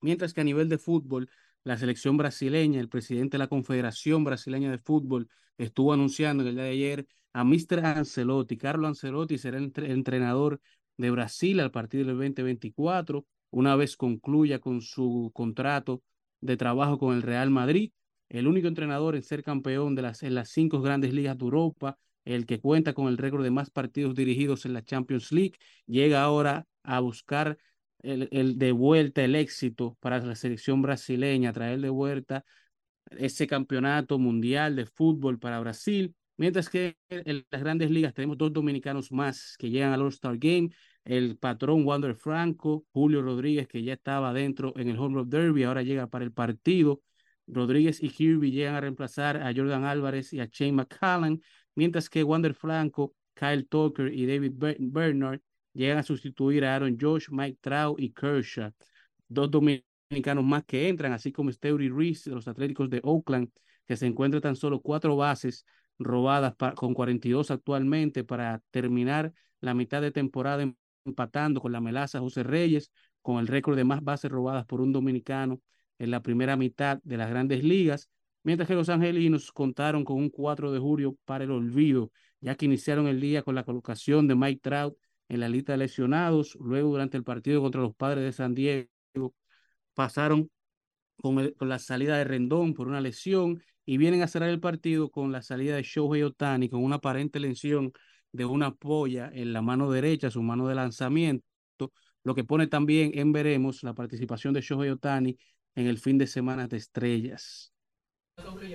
[0.00, 1.28] mientras que a nivel de fútbol,
[1.64, 6.54] la selección brasileña, el presidente de la Confederación Brasileña de Fútbol, estuvo anunciando en el
[6.54, 7.84] día de ayer a Mr.
[7.84, 8.56] Ancelotti.
[8.56, 10.60] Carlo Ancelotti será el entrenador
[10.96, 16.02] de Brasil al partir del 2024, una vez concluya con su contrato
[16.40, 17.90] de trabajo con el Real Madrid,
[18.28, 21.98] el único entrenador en ser campeón de las, en las cinco grandes ligas de Europa,
[22.26, 25.54] el que cuenta con el récord de más partidos dirigidos en la Champions League,
[25.86, 27.56] llega ahora a buscar
[28.02, 32.44] el, el, de vuelta el éxito para la selección brasileña, traer de vuelta
[33.10, 38.52] ese campeonato mundial de fútbol para Brasil, mientras que en las grandes ligas tenemos dos
[38.52, 40.70] dominicanos más que llegan al All-Star Game,
[41.04, 45.62] el patrón Wander Franco, Julio Rodríguez, que ya estaba dentro en el Home Run Derby,
[45.62, 47.00] ahora llega para el partido,
[47.46, 51.40] Rodríguez y Kirby llegan a reemplazar a Jordan Álvarez y a Shane McCallan,
[51.76, 55.40] mientras que Wander Franco, Kyle Tucker y David Bernard
[55.72, 58.72] llegan a sustituir a Aaron Josh, Mike Trout y Kershaw.
[59.28, 63.50] Dos dominicanos más que entran, así como Steury Reese de los Atléticos de Oakland,
[63.86, 65.64] que se encuentra tan solo cuatro bases
[65.98, 70.70] robadas con 42 actualmente para terminar la mitad de temporada
[71.04, 72.90] empatando con la melaza José Reyes,
[73.22, 75.60] con el récord de más bases robadas por un dominicano
[75.98, 78.08] en la primera mitad de las grandes ligas
[78.46, 82.66] mientras que los angelinos contaron con un 4 de julio para el olvido, ya que
[82.66, 84.96] iniciaron el día con la colocación de Mike Trout
[85.28, 88.86] en la lista de lesionados, luego durante el partido contra los padres de San Diego
[89.94, 90.48] pasaron
[91.16, 95.32] con, la salida de Rendón por una lesión y vienen a cerrar el partido con
[95.32, 97.92] la salida de Shohei Otani con una aparente lesión
[98.30, 101.42] de una polla en la mano derecha, su mano de lanzamiento,
[102.22, 105.36] lo que pone también en veremos la participación de Shohei Otani
[105.74, 107.72] en el fin de semana de estrellas.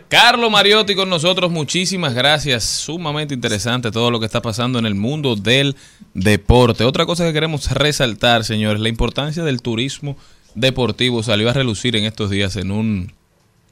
[0.07, 2.63] Carlos Mariotti con nosotros, muchísimas gracias.
[2.63, 5.75] Sumamente interesante todo lo que está pasando en el mundo del
[6.13, 6.83] deporte.
[6.83, 10.17] Otra cosa que queremos resaltar, señores, la importancia del turismo
[10.55, 13.13] deportivo salió a relucir en estos días en un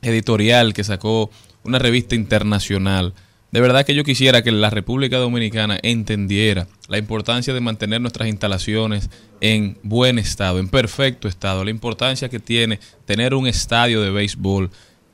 [0.02, 1.30] editorial que sacó
[1.63, 3.13] una revista internacional.
[3.52, 8.30] De verdad que yo quisiera que la República Dominicana entendiera la importancia de mantener nuestras
[8.30, 9.10] instalaciones
[9.41, 14.69] en buen estado, en perfecto estado, la importancia que tiene tener un estadio de béisbol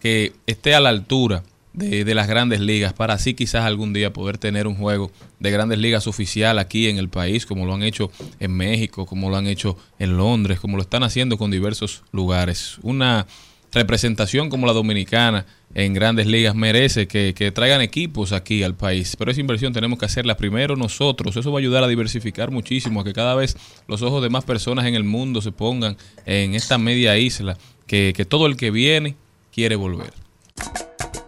[0.06, 1.42] que esté a la altura
[1.74, 5.80] de, las grandes ligas para así quizás algún día poder tener un juego de grandes
[5.80, 9.48] ligas oficial aquí en el país, como lo han hecho en México, como lo han
[9.48, 12.78] hecho en Londres, como lo están haciendo con diversos lugares.
[12.84, 13.26] Una
[13.72, 19.16] representación como la dominicana en grandes ligas merece que, traigan equipos aquí al país.
[19.18, 21.36] Pero esa inversión tenemos que hacerla primero nosotros.
[21.36, 24.44] Eso va a ayudar a diversificar muchísimo, a que cada vez los ojos de más
[24.44, 25.98] personas en el mundo se pongan
[26.28, 29.16] en esta media isla, que todo el que viene
[29.56, 30.12] quiere volver.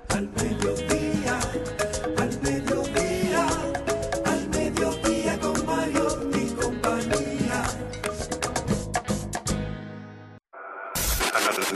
[0.09, 1.39] Al mediodía,
[2.17, 3.47] al mediodía,
[4.25, 7.63] al mediodía con Mario y compañía.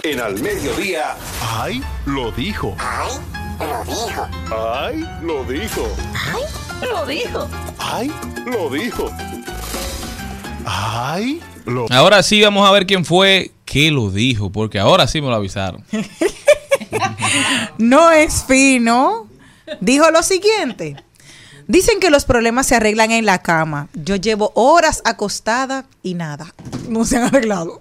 [0.04, 1.16] En al mediodía.
[1.41, 1.82] ¡Ay!
[2.06, 2.76] Lo dijo.
[2.78, 3.16] ¡Ay!
[3.62, 4.28] Lo dijo.
[4.52, 5.08] ¡Ay!
[5.22, 5.88] Lo dijo.
[6.20, 6.52] ¡Ay!
[6.82, 7.49] Lo dijo.
[7.80, 8.12] ¡Ay!
[8.45, 9.10] Lo dijo.
[10.66, 11.41] ¡Ay!
[11.66, 15.30] Lo Ahora sí vamos a ver quién fue que lo dijo, porque ahora sí me
[15.30, 15.86] lo avisaron.
[17.78, 19.28] No es fino.
[19.80, 20.95] Dijo lo siguiente.
[21.68, 23.88] Dicen que los problemas se arreglan en la cama.
[23.93, 26.54] Yo llevo horas acostada y nada.
[26.89, 27.80] No se han arreglado.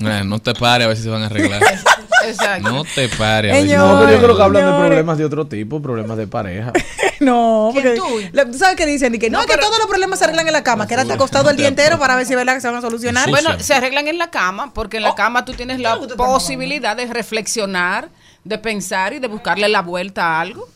[0.00, 1.62] Eh, no te pares a ver si se van a arreglar.
[2.26, 2.70] Exacto.
[2.72, 3.54] No te pares.
[3.54, 3.78] Señor.
[3.78, 6.72] No, pero yo creo que hablan de problemas de otro tipo, problemas de pareja.
[7.20, 8.30] No, ¿Quién porque tú?
[8.30, 9.12] la- ¿tú sabes qué dicen?
[9.12, 10.86] Y que no, que todos los problemas se arreglan en la cama.
[10.86, 13.28] Quédate acostado el día entero para ver si es verdad que se van a solucionar.
[13.28, 17.06] Bueno, se arreglan en la cama, porque en la cama tú tienes la posibilidad de
[17.06, 18.08] reflexionar,
[18.44, 20.68] de pensar y de buscarle la vuelta a algo.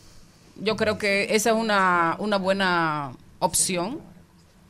[0.57, 3.99] Yo creo que esa es una, una buena opción.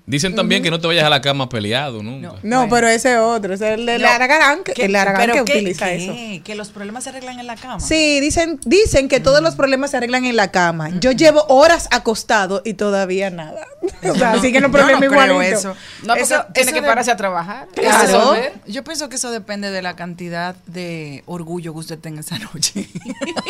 [0.05, 2.33] Dicen también que no te vayas a la cama peleado nunca.
[2.43, 3.53] No, pero ese es otro.
[3.53, 4.09] Ese es el de No.
[4.09, 5.95] Aragán, que, ¿Qué- el Aragán que utiliza qué?
[6.35, 6.43] eso.
[6.43, 7.79] Que los problemas se arreglan en la cama.
[7.79, 10.89] Sí, dicen, dicen que todos los problemas se arreglan en la cama.
[10.99, 13.65] Yo llevo horas acostado y todavía nada.
[14.09, 15.57] O sea, así que no problema no creo igualito.
[15.57, 15.69] eso.
[16.01, 17.67] No, porque Eso- tiene eso que de- pararse a trabajar.
[17.73, 18.35] Claro.
[18.67, 22.89] Yo pienso que eso depende de la cantidad de orgullo que usted tenga esa noche.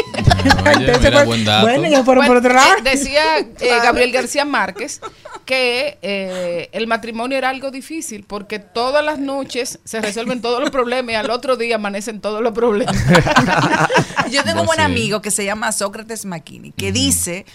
[0.66, 1.68] Oye, Entonces, mira, pues, buen dato.
[1.68, 2.74] Bueno, ya fueron Bueno, por otro lado.
[2.78, 3.48] eh, decía eh,
[3.84, 5.02] Gabriel García Márquez
[5.46, 10.70] que eh, el matrimonio era algo difícil porque todas las noches se resuelven todos los
[10.70, 12.96] problemas y al otro día amanecen todos los problemas.
[14.32, 14.86] Yo tengo un Pues buen sí.
[14.86, 17.46] amigo que se llama Sócrates McKinney, que dice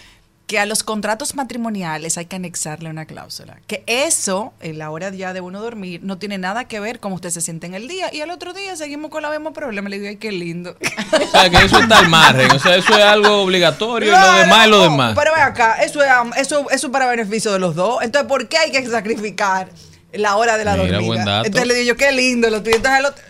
[0.49, 3.59] que a los contratos matrimoniales hay que anexarle una cláusula.
[3.67, 7.13] Que eso, en la hora ya de uno dormir, no tiene nada que ver cómo
[7.13, 8.11] usted se siente en el día.
[8.11, 9.89] Y al otro día seguimos con la misma problema.
[9.89, 10.75] Le digo, ay, qué lindo.
[11.11, 12.49] O sea, que eso está al margen.
[12.51, 15.13] O sea, eso es algo obligatorio y lo demás es lo no, demás.
[15.15, 18.01] Pero ve acá, eso es, eso, eso es para beneficio de los dos.
[18.01, 19.69] Entonces, ¿por qué hay que sacrificar
[20.13, 21.07] la hora de la Mira, dormida?
[21.07, 21.45] buen dato.
[21.45, 22.77] Entonces le digo yo, qué lindo lo tuyo.
[22.77, 23.23] Entonces el otro...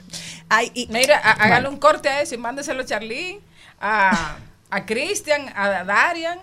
[0.47, 3.41] Ay, y, Mira, hágale un corte a eso y mándeselo a Charly,
[3.81, 4.37] a,
[4.69, 6.39] a Cristian, a Darian.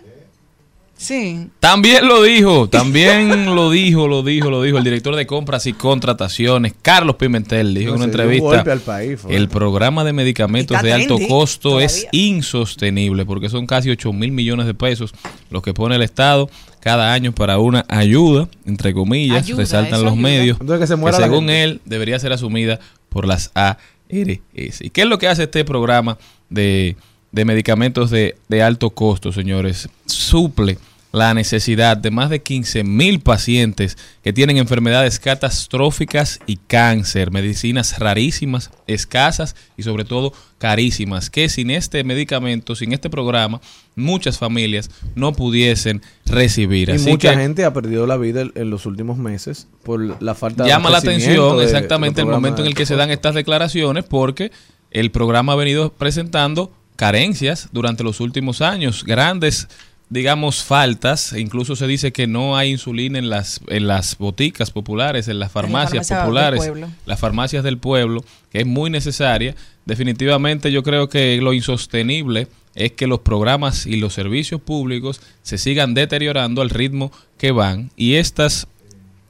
[0.96, 1.48] Sí.
[1.60, 5.72] También lo dijo, también lo dijo, lo dijo, lo dijo el director de compras y
[5.72, 10.92] contrataciones, Carlos Pimentel, dijo en una entrevista, golpe al país, el programa de medicamentos de
[10.92, 15.12] alto trendy costo es insostenible porque son casi 8 mil millones de pesos
[15.50, 16.48] los que pone el Estado
[16.80, 20.22] cada año para una ayuda, entre comillas, Ayuda, resaltan los ayuda.
[20.22, 21.62] medios, Entonces que se muera la según gente.
[21.64, 22.78] él debería ser asumida
[23.08, 23.78] por las ARS.
[24.08, 26.16] ¿Y qué es lo que hace este programa
[26.48, 26.96] de,
[27.36, 29.88] de medicamentos de, de alto costo, señores?
[30.06, 30.78] Suple
[31.12, 37.98] la necesidad de más de 15 mil pacientes que tienen enfermedades catastróficas y cáncer, medicinas
[37.98, 43.60] rarísimas, escasas y sobre todo carísimas, que sin este medicamento, sin este programa,
[43.94, 46.88] muchas familias no pudiesen recibir.
[46.88, 50.34] Y Así mucha que gente ha perdido la vida en- los últimos meses por la
[50.34, 53.34] falta de llama la atención de- exactamente el momento en el que se dan estas
[53.34, 54.50] declaraciones porque
[54.90, 59.68] el programa ha venido presentando carencias durante los últimos años, grandes
[60.08, 65.28] digamos faltas, incluso se dice que no hay insulina en las en las boticas populares,
[65.28, 66.72] en las farmacias farmacia populares,
[67.06, 69.54] las farmacias del pueblo, que es muy necesaria.
[69.84, 75.58] Definitivamente yo creo que lo insostenible es que los programas y los servicios públicos se
[75.58, 78.68] sigan deteriorando al ritmo que van y estas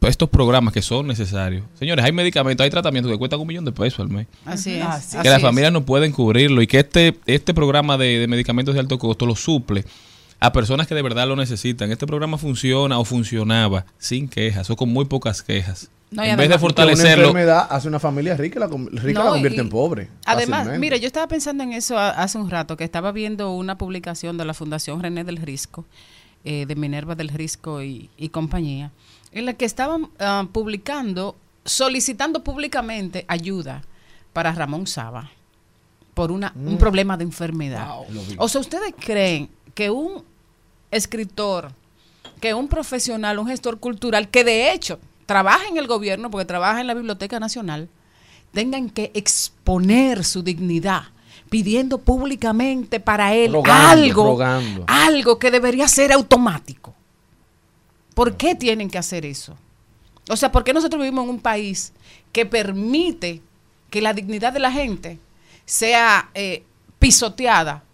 [0.09, 1.65] estos programas que son necesarios.
[1.79, 4.27] Señores, hay medicamentos, hay tratamientos que cuestan un millón de pesos al mes.
[4.45, 4.85] Así es.
[4.85, 8.75] Ah, que las familias no pueden cubrirlo y que este, este programa de, de medicamentos
[8.75, 9.85] de alto costo lo suple
[10.39, 11.91] a personas que de verdad lo necesitan.
[11.91, 15.91] Este programa funciona o funcionaba sin quejas o con muy pocas quejas.
[16.09, 18.69] No, en vez de Que Una fortalecerlo, enfermedad hace una familia rica y la,
[19.03, 20.09] rica No, la convierte y- en pobre.
[20.25, 20.79] Además, fácilmente.
[20.79, 24.45] mira, yo estaba pensando en eso hace un rato, que estaba viendo una publicación de
[24.45, 25.85] la Fundación René del Risco,
[26.45, 28.93] eh, de Minerva del Risco y, y compañía,
[29.39, 33.83] en la que estaban ah, publicando, solicitando públicamente ayuda
[34.33, 35.31] para Ramón Saba
[36.15, 37.89] por una, un problema de enfermedad.
[38.39, 40.25] O sea, ¿ustedes creen que un
[40.91, 41.73] escritor,
[42.41, 46.81] que un profesional, un gestor cultural, que de hecho trabaja en el gobierno, porque trabaja
[46.81, 47.91] en la Biblioteca Nacional,
[48.53, 51.03] tengan que exponer su dignidad
[51.51, 54.85] pidiendo públicamente para él Rogando, algo, rogando.
[54.87, 56.95] algo que debería ser automático.
[58.17, 59.59] ¿Por qué tienen que hacer eso?
[60.31, 61.93] O sea, ¿por qué nosotros vivimos en un país
[62.33, 63.43] que permite
[63.91, 65.19] que la dignidad de la gente
[65.67, 66.65] sea eh,
[66.99, 67.85] pisoteada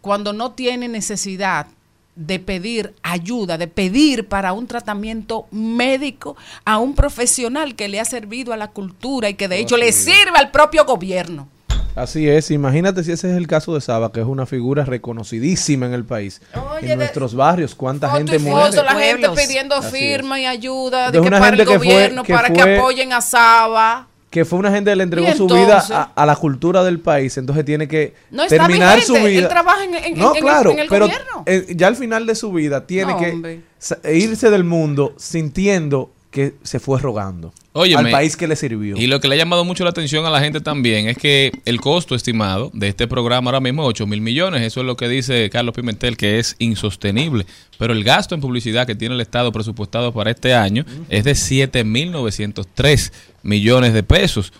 [0.00, 1.66] cuando no tiene necesidad
[2.14, 8.04] de pedir ayuda, de pedir para un tratamiento médico a un profesional que le ha
[8.04, 11.48] servido a la cultura y que de hecho le sirve al propio gobierno.
[11.96, 15.86] Así es, imagínate si ese es el caso de Saba, que es una figura reconocidísima
[15.86, 16.40] en el país.
[16.72, 18.70] Oye, en de- nuestros barrios, cuánta Foto gente y muere.
[18.72, 21.86] foto, la gente pidiendo firma y ayuda De que una para el gente que fue-
[21.86, 24.08] gobierno, que para que apoyen a Saba.
[24.28, 27.38] que fue una gente que le entregó su vida a, a la cultura del país,
[27.38, 29.38] entonces tiene que No terminar vigente, su vida.
[29.42, 31.44] él trabaja en- en- no, en el- claro, en el pero gobierno.
[31.46, 33.60] eh, ya al final de su vida tiene No, que hombre.
[33.78, 38.96] sa- irse del mundo sintiendo que se fue rogando Óyeme, al país que le sirvió.
[38.96, 41.52] Y lo que le ha llamado mucho la atención a la gente también es que
[41.64, 44.62] el costo estimado de este programa ahora mismo es 8 mil millones.
[44.62, 47.46] Eso es lo que dice Carlos Pimentel, que es insostenible.
[47.78, 51.36] Pero el gasto en publicidad que tiene el Estado presupuestado para este año es de
[51.36, 53.12] 7 mil 903
[53.44, 54.52] millones de pesos.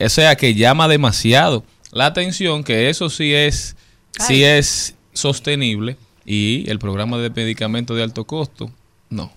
[0.00, 1.62] O sea que llama demasiado
[1.92, 3.76] la atención que eso sí es,
[4.18, 8.68] sí es sostenible y el programa de medicamentos de alto costo,
[9.10, 9.30] no.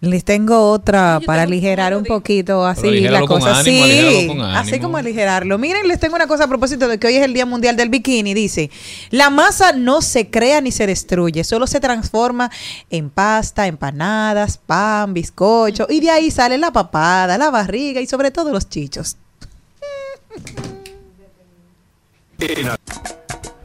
[0.00, 3.60] Les tengo otra para aligerar un poquito así la aligéralo con cosa.
[3.60, 5.56] ánimo, sí, aligéralo con así como aligerarlo.
[5.56, 7.88] Miren, les tengo una cosa a propósito de que hoy es el Día Mundial del
[7.88, 8.34] Bikini.
[8.34, 8.70] Dice,
[9.10, 12.50] la masa no se crea ni se destruye, solo se transforma
[12.90, 18.30] en pasta, empanadas, pan, bizcocho y de ahí sale la papada, la barriga y sobre
[18.30, 19.16] todo los chichos.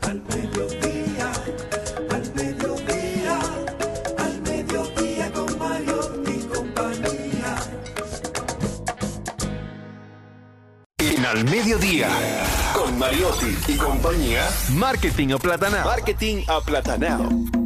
[0.01, 0.21] Al
[11.31, 12.09] al mediodía,
[12.73, 15.85] con Mariotti y compañía, Marketing Aplatanado.
[15.85, 17.60] Marketing Aplatanado.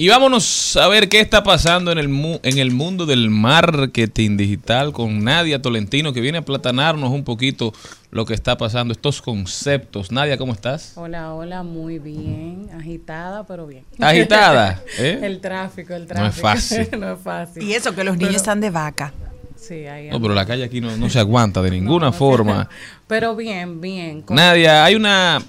[0.00, 4.36] Y vámonos a ver qué está pasando en el, mu- en el mundo del marketing
[4.36, 7.72] digital con Nadia Tolentino, que viene a platanarnos un poquito
[8.12, 10.12] lo que está pasando, estos conceptos.
[10.12, 10.92] Nadia, ¿cómo estás?
[10.94, 12.68] Hola, hola, muy bien.
[12.78, 13.82] Agitada, pero bien.
[13.98, 15.18] Agitada, ¿eh?
[15.20, 16.30] El tráfico, el No tráfico.
[16.36, 16.88] es fácil.
[17.00, 17.62] no es fácil.
[17.64, 19.12] Y eso, que los niños Pero- están de vaca.
[19.56, 22.68] Sí, ahí No, pero la calle aquí no, no se aguanta de ninguna forma.
[23.08, 24.24] Pero bien, bien.
[24.28, 25.42] Nadia, hay una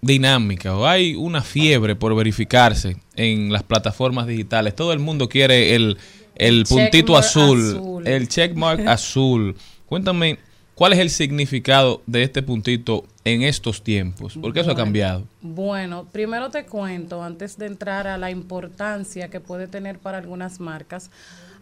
[0.00, 4.74] dinámica o hay una fiebre por verificarse en las plataformas digitales.
[4.74, 5.98] Todo el mundo quiere el,
[6.34, 8.06] el puntito azul, azul.
[8.06, 9.56] el checkmark azul.
[9.86, 10.38] Cuéntame,
[10.74, 14.38] ¿cuál es el significado de este puntito en estos tiempos?
[14.40, 14.84] Porque eso ha Bueno.
[14.84, 15.24] cambiado.
[15.42, 20.58] Bueno, primero te cuento, antes de entrar a la importancia que puede tener para algunas
[20.60, 21.10] marcas,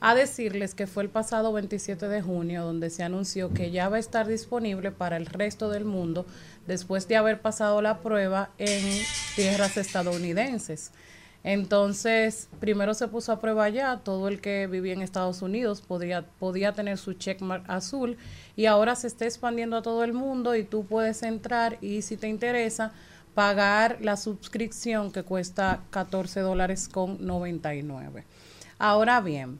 [0.02, 3.96] a decirles que fue el pasado 27 de junio donde se anunció que ya va
[3.96, 6.24] a estar disponible para el resto del mundo
[6.66, 8.82] después de haber pasado la prueba en
[9.36, 10.92] tierras estadounidenses.
[11.42, 16.26] Entonces, primero se puso a prueba ya, todo el que vivía en Estados Unidos podría,
[16.38, 18.18] podía tener su checkmark azul
[18.56, 22.18] y ahora se está expandiendo a todo el mundo y tú puedes entrar y si
[22.18, 22.92] te interesa,
[23.34, 28.24] pagar la suscripción que cuesta 14 dólares con 99.
[28.78, 29.58] Ahora bien,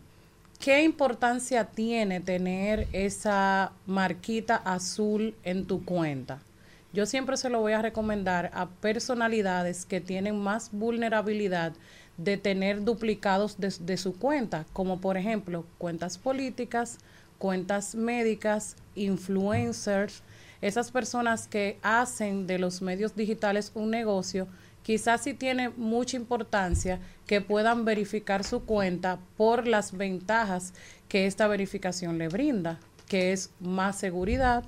[0.59, 6.43] ¿qué importancia tiene tener esa marquita azul en tu cuenta?
[6.93, 11.73] Yo siempre se lo voy a recomendar a personalidades que tienen más vulnerabilidad
[12.17, 16.99] de tener duplicados de, su cuenta, como por ejemplo cuentas políticas,
[17.39, 20.23] cuentas médicas, influencers,
[20.61, 24.49] esas personas que hacen de los medios digitales un negocio,
[24.83, 30.75] quizás sí tiene mucha importancia que puedan verificar su cuenta por las ventajas
[31.09, 34.65] que esta verificación le brinda, que es más seguridad,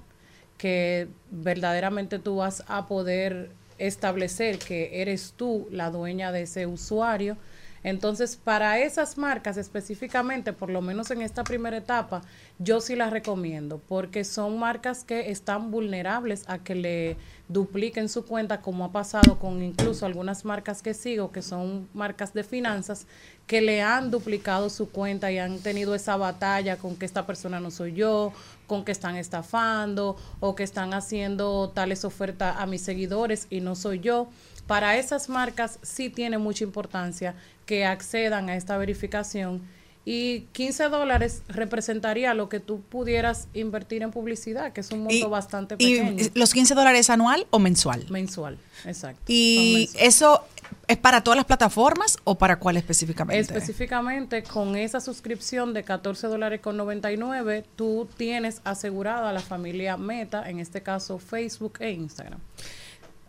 [0.63, 7.37] que verdaderamente tú vas a poder establecer que eres tú la dueña de ese usuario.
[7.85, 12.23] Entonces, para esas marcas específicamente, por lo menos en esta primera etapa,
[12.59, 17.17] yo sí las recomiendo, porque son marcas que están vulnerables a que le
[17.49, 22.33] dupliquen su cuenta, como ha pasado con incluso algunas marcas que sigo, que son marcas
[22.33, 23.07] de finanzas,
[23.47, 27.61] que le han duplicado su cuenta y han tenido esa batalla con que esta persona
[27.61, 28.33] no soy yo,
[28.67, 33.75] con que están estafando o que están haciendo tales ofertas a mis seguidores y no
[33.75, 34.29] soy yo.
[34.73, 37.35] Para esas marcas sí tiene mucha importancia
[37.67, 39.61] que accedan a esta verificación
[40.07, 45.15] y 15 dólares representaría lo que tú pudieras invertir en publicidad, que es un monto
[45.15, 46.31] Y- bastante ¿Y pequeño.
[46.33, 48.07] los 15 dólares anual o mensual?
[48.09, 48.57] mensual,
[48.87, 49.23] exacto.
[49.29, 50.43] ¿Y eso
[50.89, 53.43] es para todas las plataformas o para cuál específicamente?
[53.43, 59.99] Específicamente con esa suscripción de 14 dólares con 99, tú tienes asegurada a la familia
[59.99, 62.41] Meta, en este caso Facebook e Instagram.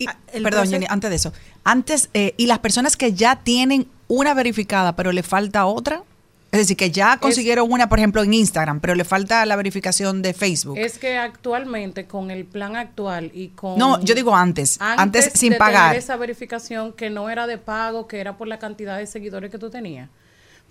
[0.03, 1.33] Y- Ah, perdón, Jenny, antes de eso.
[1.63, 6.03] Antes, eh, y las personas que ya tienen una verificada, pero le falta otra.
[6.51, 10.21] Es decir, que ya consiguieron una, por ejemplo, en Instagram, pero le falta la verificación
[10.21, 10.77] de Facebook.
[10.77, 15.53] Es que actualmente con el plan actual y con No, yo digo antes, antes sin
[15.53, 15.89] de pagar.
[15.89, 19.49] tener esa verificación que no era de pago, que era por la cantidad de seguidores
[19.49, 20.09] que tú tenías.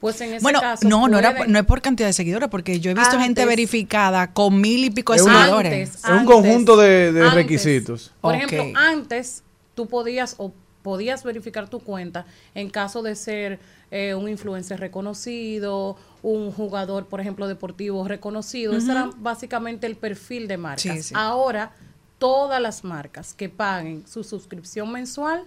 [0.02, 2.80] Pues en ese Bueno, caso no, no, era, no es por cantidad de seguidores, porque
[2.80, 5.72] yo he visto gente verificada con mil y pico de seguidores.
[5.72, 7.34] Antes, Es un antes, conjunto de, de antes.
[7.34, 8.12] requisitos.
[8.20, 9.44] Por ejemplo, antes
[9.76, 12.26] tú podías o podías verificar tu cuenta
[12.56, 13.60] en caso de ser
[13.92, 18.76] eh, un influencer reconocido, un jugador, por ejemplo, deportivo reconocido.
[18.76, 20.82] Ese era básicamente el perfil de marcas.
[20.82, 21.14] Sí, sí.
[21.16, 21.70] Ahora,
[22.18, 25.44] todas las marcas que paguen su suscripción mensual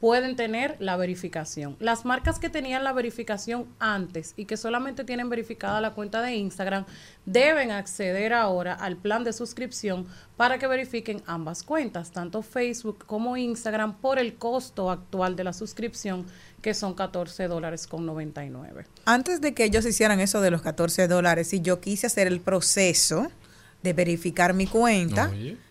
[0.00, 1.76] pueden tener la verificación.
[1.80, 6.36] Las marcas que tenían la verificación antes y que solamente tienen verificada la cuenta de
[6.36, 6.84] Instagram
[7.26, 13.36] deben acceder ahora al plan de suscripción para que verifiquen ambas cuentas, tanto Facebook como
[13.36, 16.26] Instagram, por el costo actual de la suscripción,
[16.62, 18.86] que son 14 dólares con 99.
[19.04, 22.40] Antes de que ellos hicieran eso de los 14 dólares, y yo quise hacer el
[22.40, 23.28] proceso
[23.82, 25.30] de verificar mi cuenta.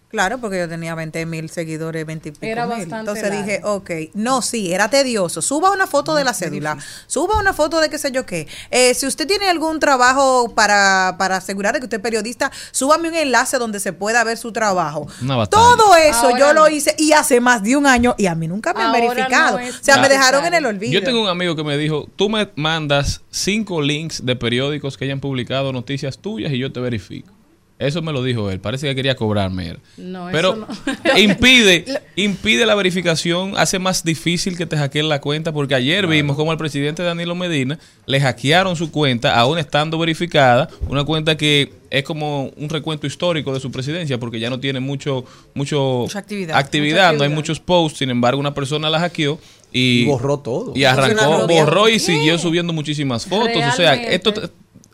[0.09, 2.77] Claro, porque yo tenía 20 mil seguidores, 20 y pico Era mil.
[2.77, 3.43] bastante Entonces largo.
[3.45, 5.41] dije, ok, no, sí, era tedioso.
[5.41, 6.77] Suba una foto de la cédula,
[7.07, 8.47] suba una foto de qué sé yo qué.
[8.71, 13.09] Eh, si usted tiene algún trabajo para, para asegurar de que usted es periodista, súbame
[13.09, 15.07] un enlace donde se pueda ver su trabajo.
[15.49, 16.69] Todo eso Ahora yo lo no.
[16.69, 19.59] hice y hace más de un año y a mí nunca me han Ahora verificado.
[19.59, 20.93] no o sea, me dejaron en el olvido.
[20.93, 25.03] Yo tengo un amigo que me dijo, tú me mandas cinco links de periódicos que
[25.03, 27.33] hayan publicado noticias tuyas y yo te verifico.
[27.79, 28.59] Eso me lo dijo él.
[28.59, 29.79] Parece que quería cobrarme él.
[29.97, 30.67] No, Pero eso
[31.13, 31.19] no.
[31.19, 36.35] impide, impide la verificación, hace más difícil que te hackeen la cuenta, porque ayer vimos
[36.35, 41.71] como al presidente Danilo Medina le hackearon su cuenta, aún estando verificada, una cuenta que
[41.91, 45.23] es como un recuento histórico de su presidencia, porque ya no tiene mucho,
[45.53, 46.57] mucho Mucha actividad.
[46.57, 49.39] actividad, Mucha no hay muchos posts, sin embargo una persona la hackeó
[49.71, 50.73] y, Y borró todo.
[50.75, 51.99] y arrancó, borró y ¿Qué?
[51.99, 53.63] siguió subiendo muchísimas fotos.
[53.71, 54.49] O sea, esto te-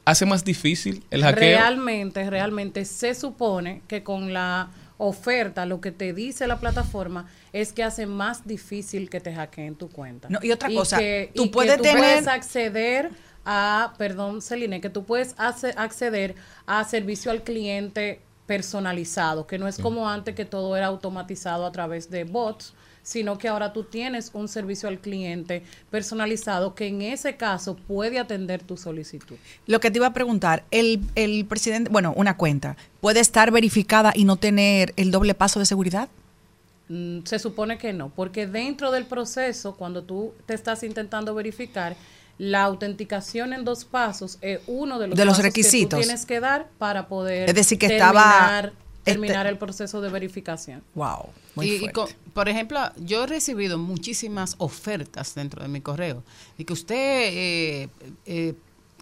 [0.05, 1.57] hace más difícil el hackeo.
[1.57, 7.73] Realmente, realmente se supone que con la oferta, lo que te dice la plataforma es
[7.73, 10.29] que hace más difícil que te hackeen tu cuenta.
[10.29, 13.09] No, y otra cosa, que- tú y que puedes tú tener- puedes acceder
[13.45, 16.35] a, perdón, Celine, que tú puedes ace- acceder
[16.65, 21.71] a servicio al cliente personalizado, que no es como antes que todo era automatizado a
[21.71, 22.73] través de bots,
[23.03, 28.17] sino que ahora tú tienes un servicio al cliente personalizado que en ese caso puede
[28.17, 29.35] atender tu solicitud.
[29.67, 34.13] Lo que te iba a preguntar, el, el presidente, bueno, una cuenta, ¿puede estar verificada
[34.15, 36.07] y no tener el doble paso de seguridad?
[36.89, 41.95] Mm, Se supone que no, porque dentro del proceso, cuando tú te estás intentando verificar,
[42.37, 45.99] la autenticación en dos pasos es uno de los, De los requisitos.
[45.99, 48.71] que tú tienes que dar para poder Es decir, que estaba,
[49.03, 50.83] terminar este- el proceso de verificación.
[50.95, 51.29] Wow.
[51.55, 51.93] Muy Y- y fuerte.
[51.93, 56.23] con- Por ejemplo, yo he recibido muchísimas ofertas dentro de mi correo
[56.57, 57.89] y que usted eh,
[58.25, 58.53] eh,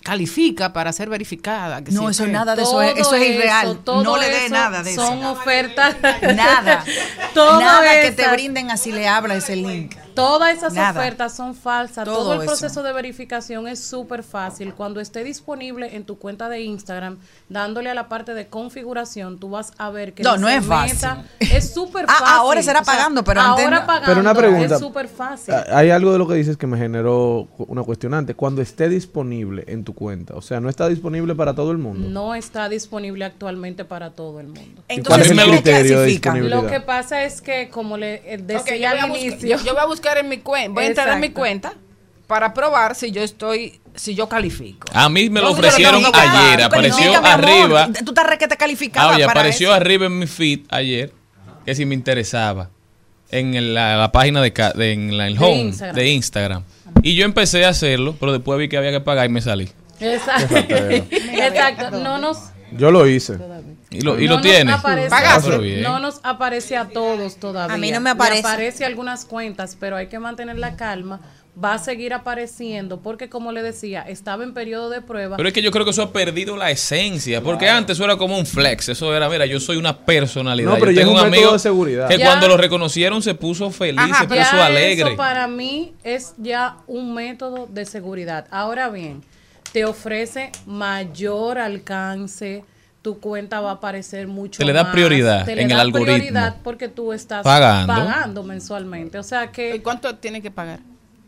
[0.03, 1.83] califica para ser verificada.
[1.83, 3.79] que No, sí, eso que- nada de eso es, eso es irreal.
[3.85, 5.31] no le dé nada de son eso.
[5.31, 5.95] ofertas.
[6.35, 6.83] Nada.
[7.33, 9.95] Todo nada que te brinden así le habla ese link.
[10.16, 10.99] Todas esas Nada.
[10.99, 12.05] ofertas son falsas.
[12.05, 12.47] Todo, Todo el eso.
[12.47, 14.74] proceso de verificación es súper fácil.
[14.74, 17.18] Cuando esté disponible en tu cuenta de Instagram,
[17.49, 20.95] dándole a la parte de configuración, tú vas a ver que No, no es fácil.
[20.95, 21.26] meta.
[21.39, 22.28] Es súper Ah, fácil.
[22.38, 23.86] ahora será pagando, pero antes ahora no.
[23.88, 24.76] pagando Pero una pregunta.
[24.76, 25.53] es súper fácil.
[25.53, 28.34] Ah, Hay algo de lo que dices que me generó una cuestionante.
[28.36, 32.07] Cuando esté disponible en tu cuenta, o sea, no está disponible para todo el mundo.
[32.09, 34.84] No está disponible actualmente para todo el mundo.
[34.89, 36.34] ¿Y cuál es el ¿cómo criterio de clasifican?
[36.36, 36.64] disponibilidad?
[36.64, 39.82] Lo que pasa es que, como le eh, decía a al inicio, yo- yo voy
[39.82, 41.73] a buscar en mi cuenta, voy a entrar en mi cuenta
[42.27, 44.87] para probar si yo estoy, si yo califico.
[44.93, 47.29] A mí me lo ¿Dónde yo ofrecieron que ayer, apareció amor.
[47.31, 47.89] arriba.
[48.05, 49.75] Tú estás requete calificada Ah, oye, apareció eso.
[49.75, 51.11] arriba en mi feed ayer
[51.65, 52.69] que si me interesaba
[53.29, 54.51] en la, la página de,
[54.93, 55.95] en la, el De home Instagram.
[55.95, 56.63] de Instagram.
[57.03, 59.69] Y yo empecé a hacerlo, pero después vi que había que pagar y me salí.
[59.99, 60.55] Exacto.
[60.57, 61.91] Exacto.
[61.99, 62.37] No nos
[62.78, 63.38] Yo lo hice.
[63.89, 64.72] Y lo, y no lo tiene.
[64.72, 67.76] Aparece, no nos aparece a todos todavía.
[67.76, 68.39] A mí no me aparece.
[68.47, 71.19] aparece algunas cuentas, pero hay que mantener la calma.
[71.61, 75.36] Va a seguir apareciendo porque, como le decía, estaba en periodo de prueba.
[75.36, 78.15] Pero es que yo creo que eso ha perdido la esencia, porque antes eso era
[78.15, 80.69] como un flex, eso era, mira, yo soy una personalidad.
[80.72, 82.07] No, pero yo tengo un amigo de seguridad.
[82.07, 82.26] que Ya.
[82.26, 85.09] cuando lo reconocieron se puso feliz, Ajá, se puso ya alegre.
[85.09, 88.47] Eso para mí es ya un método de seguridad.
[88.49, 89.22] Ahora bien,
[89.72, 92.63] te ofrece mayor alcance.
[93.01, 95.74] Tu cuenta va a aparecer mucho Te le da más, prioridad te le en da
[95.76, 96.13] el algoritmo.
[96.17, 97.88] prioridad porque tú estás Pagando.
[97.91, 99.17] pagando mensualmente.
[99.17, 100.80] O sea ¿Y que cuánto tiene que pagar?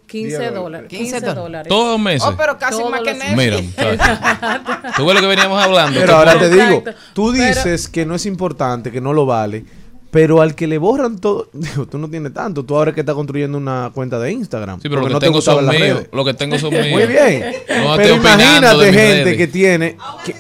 [0.06, 0.88] 15 dólares.
[0.90, 1.68] 15 dólares.
[1.70, 2.28] Todos los meses.
[2.32, 3.36] Oh, pero casi Todos más que Netflix.
[3.36, 3.58] Mira,
[4.98, 6.00] tú ves lo que veníamos hablando.
[6.00, 6.84] Pero ahora te digo,
[7.14, 9.66] tú Pero- dices que no es importante, que no lo vale,
[10.14, 12.64] Pero al que le borran todo, digo, tú no tienes tanto.
[12.64, 14.80] Tú ahora que estás construyendo una cuenta de Instagram.
[14.80, 16.04] Sí, pero lo que no te tengo son míos.
[16.14, 16.88] Lo que tengo son míos.
[16.92, 17.44] Muy bien.
[17.84, 18.92] No pero imagínate gente
[19.24, 19.38] redes.
[19.38, 19.98] que tiene.
[20.24, 20.36] que-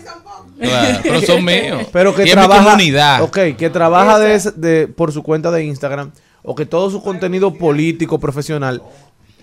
[0.62, 1.88] Claro, pero son míos.
[1.92, 2.64] pero que Y es mi trabaja.
[2.64, 3.22] comunidad.
[3.24, 6.12] Ok, que trabaja de, de- por su cuenta de Instagram.
[6.44, 8.82] O que todo su contenido político, profesional.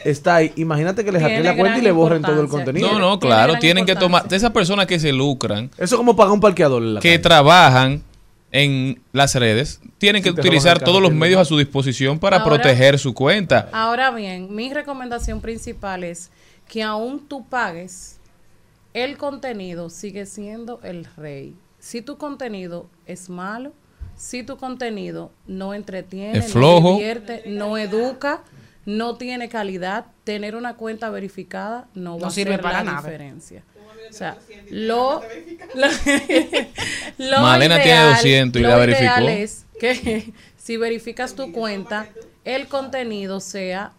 [0.04, 0.52] Está ahí.
[0.56, 2.90] Imagínate que le hackeen la cuenta y le borren todo el contenido.
[2.92, 4.28] No, no, claro, tienen que tomar.
[4.28, 7.08] De esas personas que se lucran, Eso es como pagar un parqueador en la que
[7.10, 7.18] calle.
[7.18, 8.02] trabajan
[8.52, 12.98] en las redes, tienen que utilizar todos los medios a su disposición para Ahora- proteger
[12.98, 13.68] su cuenta.
[13.72, 16.30] Ahora bien, mi recomendación principal es
[16.68, 18.18] que aún tú pagues,
[18.94, 21.54] el contenido sigue siendo el rey.
[21.78, 23.72] Si tu contenido es malo,
[24.16, 26.90] si tu contenido no entretiene, flojo.
[26.90, 28.42] no divierte, no educa,
[28.84, 33.02] no tiene calidad, tener una cuenta verificada no va a para la nada.
[33.02, 33.62] diferencia.
[34.08, 34.38] O sea,
[34.70, 35.22] lo,
[35.74, 35.86] lo,
[37.18, 39.02] lo Malena tiene ideal- 200 y la verificó.
[39.02, 42.06] ideal es que si verificas tu cuenta,
[42.44, 43.92] el contenido sea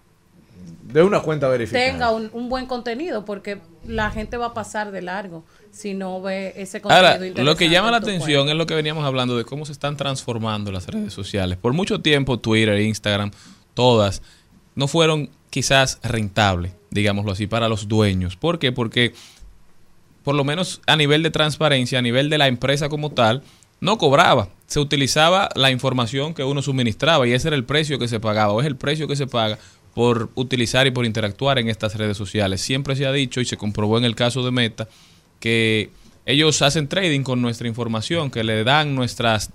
[0.84, 1.86] De una cuenta verificada.
[1.86, 6.22] tenga un, un buen contenido porque la gente va a pasar de largo si no
[6.22, 8.52] ve ese contenido Ahora, lo que llama la atención cuenta.
[8.52, 11.58] es lo que veníamos hablando de cómo se están transformando las redes sociales.
[11.58, 13.32] Por mucho tiempo, Twitter, Instagram,
[13.74, 14.22] todas,
[14.76, 18.36] no fueron quizás rentables, digámoslo así, para los dueños.
[18.36, 18.72] ¿Por qué?
[18.74, 19.14] Porque,
[20.24, 23.44] por lo menos a nivel de transparencia, a nivel de la empresa como tal,
[23.80, 24.50] no cobraba.
[24.68, 28.54] Se utilizaba la información que uno suministraba y ese era el precio que se pagaba,
[28.54, 29.58] o es el precio que se paga
[29.94, 32.62] por utilizar y por interactuar en estas redes sociales.
[32.62, 34.88] Siempre se ha dicho y se comprobó en el caso de Meta
[35.40, 35.90] que
[36.26, 39.52] ellos hacen trading con nuestra información, que le dan nuestras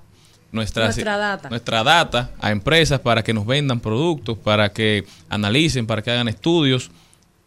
[0.53, 1.49] nuestras Nuestra data.
[1.51, 6.29] nuestra data a empresas para que nos vendan productos, para que analicen, para que hagan
[6.29, 6.91] estudios,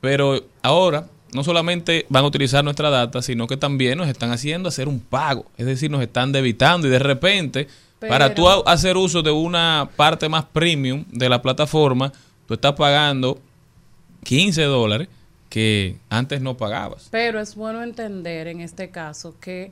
[0.02, 4.70] pero ahora no solamente van a utilizar nuestra data, sino que también nos están haciendo
[4.70, 7.68] hacer un pago, es decir, nos están debitando y de repente
[8.00, 12.12] para tú hacer uso de una parte más premium de la plataforma,
[12.48, 13.40] tú estás pagando
[14.24, 15.08] 15 dólares
[15.50, 17.10] que antes no pagabas.
[17.12, 19.72] Pero es bueno entender en este caso que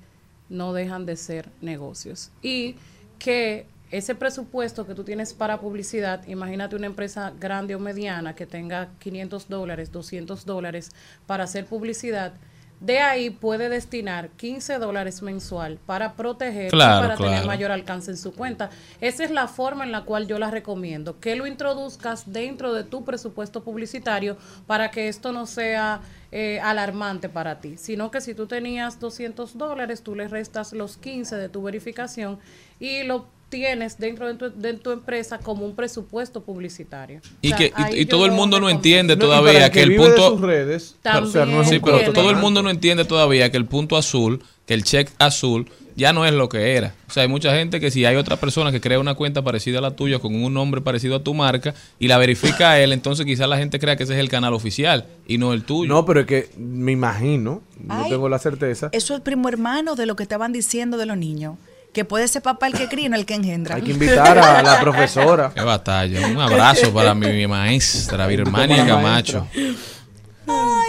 [0.49, 2.76] no dejan de ser negocios y
[3.20, 8.46] que ese presupuesto que tú tienes para publicidad, imagínate una empresa grande o mediana que
[8.46, 10.92] tenga 500 dólares, 200 dólares
[11.26, 12.34] para hacer publicidad,
[12.80, 18.18] de ahí puede destinar 15 dólares mensual para proteger Claro, para tener mayor alcance en
[18.18, 18.70] su cuenta.
[19.02, 22.84] Esa es la forma en la cual yo la recomiendo, que lo introduzcas dentro de
[22.84, 28.36] tu presupuesto publicitario para que esto no sea eh, alarmante para ti, sino que si
[28.36, 32.38] tú tenías 200 dólares, tú le restas los 15 de tu verificación
[32.80, 37.22] y lo tienes dentro de tu, de tu empresa como un presupuesto publicitario.
[37.41, 39.89] Y, O sea, que, y- todo el mundo no entiende No, todavía que, que el
[39.91, 42.70] de punto sus redes, También o sea, no es pero costo todo el mundo no
[42.70, 46.76] entiende todavía que el punto azul, que el check azul ya no es lo que
[46.76, 46.93] era.
[47.08, 49.80] O sea, hay mucha gente que si hay otra persona que crea una cuenta parecida
[49.80, 52.91] a la tuya con un nombre parecido a tu marca y la verifica a él,
[52.93, 55.89] entonces quizás la gente crea que ese es el canal oficial y no el tuyo.
[55.89, 58.89] No, pero es que me imagino, no tengo la certeza.
[58.91, 61.56] Eso es primo hermano de lo que estaban diciendo de los niños.
[61.98, 63.78] Que puede ser papá el que cría, no el que engendra.
[63.78, 65.52] Hay que invitar a la profesora.
[65.52, 66.28] Qué batalla.
[66.28, 69.48] Un abrazo para mi maestra, Birmania Para la Camacho.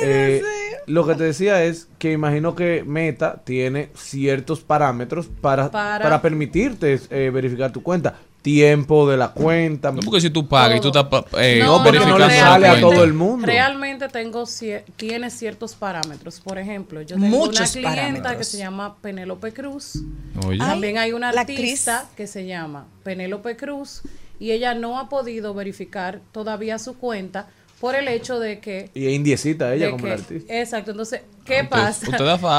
[0.03, 0.43] Eh,
[0.85, 6.21] lo que te decía es que imagino que Meta tiene ciertos parámetros para, Para- para,
[6.21, 8.17] permitirte eh, verificar tu cuenta.
[8.43, 9.91] Tiempo de la cuenta.
[9.91, 12.37] No, porque si tú pagas y tú estás pa- eh, No, porque verificando no le
[12.37, 13.47] la sale a todo el mundo.
[13.47, 16.41] Realmente tengo cier- tiene ciertos parámetros.
[16.41, 18.37] Por ejemplo, yo tengo Muchos una clienta parámetros.
[18.37, 20.03] que se llama Penélope Cruz.
[20.47, 20.59] Oye.
[20.59, 22.17] También hay una artista actriz.
[22.17, 24.03] que se llama Penélope Cruz
[24.39, 27.49] y ella no ha podido verificar todavía su cuenta
[27.81, 30.59] por el hecho de que Y es indiecita ella como que- la artista.
[30.61, 32.11] Exacto, entonces, ¿qué Ah, usted- pasa?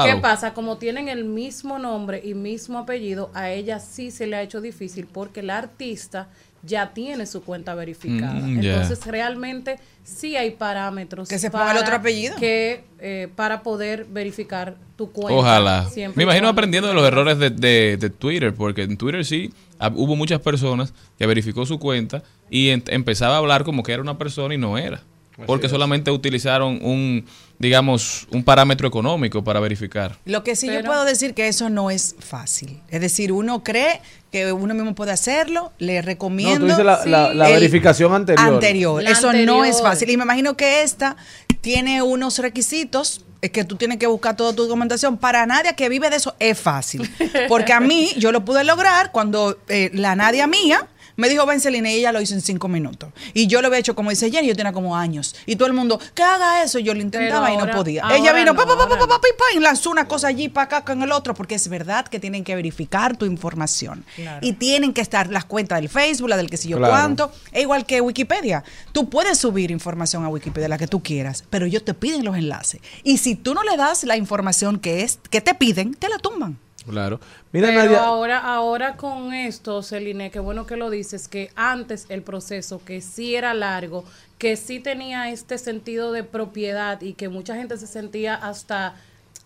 [0.05, 0.15] usted.
[0.15, 0.53] ¿Qué pasa?
[0.53, 4.61] Como tienen el mismo nombre y mismo apellido, a ella sí se le ha hecho
[4.61, 6.29] difícil porque la artista
[6.61, 8.33] ya tiene su cuenta verificada.
[8.33, 8.59] Mm.
[8.61, 12.35] Entonces, realmente sí hay parámetros Que se ponga el otro apellido.
[12.35, 15.33] que eh, para poder verificar tu cuenta.
[15.39, 15.89] Ojalá.
[15.89, 19.53] siempre Me imagino aprendiendo de los errores de, de- de Twitter, porque en Twitter sí
[19.95, 24.01] hubo muchas personas que verificó su cuenta y en- empezaba a hablar como que era
[24.01, 25.01] una persona y no era.
[25.45, 27.25] Porque solamente utilizaron un,
[27.59, 30.17] digamos, un parámetro económico para verificar.
[30.25, 32.81] Lo que sí yo puedo decir que eso no es fácil.
[32.89, 34.01] Es decir, uno cree
[34.33, 36.59] que uno mismo puede hacerlo, le No, recomiendo.
[36.59, 38.53] tú dices la, la- la el verificación anterior.
[38.55, 39.01] anterior.
[39.01, 40.09] La Eso no es fácil.
[40.09, 41.15] Y me imagino que esta
[41.61, 45.17] tiene unos requisitos es que tú tienes que buscar toda tu documentación.
[45.17, 47.09] Para nadie que vive de eso es fácil.
[47.47, 50.85] Porque a mí, yo lo pude lograr cuando eh, la Nadia mía
[51.19, 53.09] Me dijo Benceline y ella lo hizo en cinco minutos.
[53.33, 55.35] Y yo lo había hecho como dice Jenny, yo tenía como años.
[55.45, 56.79] Y todo el mundo, que haga eso.
[56.79, 58.03] Yo lo intentaba Pero y no ahora- podía.
[58.03, 59.89] ahora ella vino, no, pa, pa, pa, pa, ahora pa, pa, pi, pa, y lanzó
[59.91, 63.17] una cosa allí para acá con el otro, porque es verdad que tienen que verificar
[63.17, 64.05] tu información.
[64.15, 64.39] Claro.
[64.45, 66.93] Y tienen que estar las cuentas del Facebook, la del que sé yo Claro.
[66.93, 67.31] cuánto.
[67.51, 68.63] Es igual que Wikipedia.
[68.93, 72.37] Tú puedes subir información a Wikipedia, la que tú quieras, pero ellos te piden los
[72.37, 72.81] enlaces.
[73.03, 76.17] Y si tú no le das la información que es que te piden, te la
[76.17, 76.57] tumban.
[76.83, 77.19] Claro.
[77.51, 78.03] Mira, Pero Nadia.
[78.03, 83.01] ahora, ahora con esto, Celine, qué bueno que lo dices, que antes el proceso, que
[83.01, 84.03] sí era largo,
[84.37, 88.95] que sí tenía este sentido de propiedad y que mucha gente se sentía hasta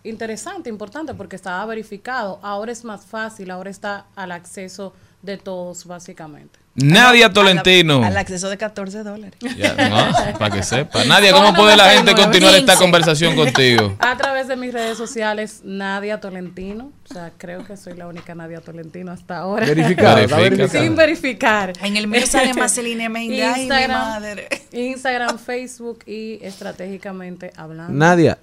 [0.04, 2.38] interesante, importante, porque estaba verificado.
[2.42, 4.92] Ahora es más fácil, ahora está al acceso
[5.24, 6.58] de todos, básicamente.
[6.76, 8.02] Nadia Tolentino.
[8.02, 9.38] Al acceso de 14 dólares.
[9.56, 11.04] Ya, no, para que sepa.
[11.04, 13.94] Nadia, ¿cómo puede la gente continuar esta conversación contigo?
[14.00, 16.90] A través de mis redes sociales, Nadia Tolentino.
[17.08, 19.66] O sea, creo que soy la única Nadia Tolentino hasta ahora.
[19.66, 20.62] Verificada, está Verifica.
[20.64, 20.84] verificada.
[20.84, 21.72] Sin verificar.
[21.82, 23.44] En el mío sale Marceline Méndez.
[23.44, 24.48] Ay, mi Instagram, madre.
[24.72, 27.92] Instagram, Facebook y estratégicamente hablando.
[27.92, 28.36] Nadia,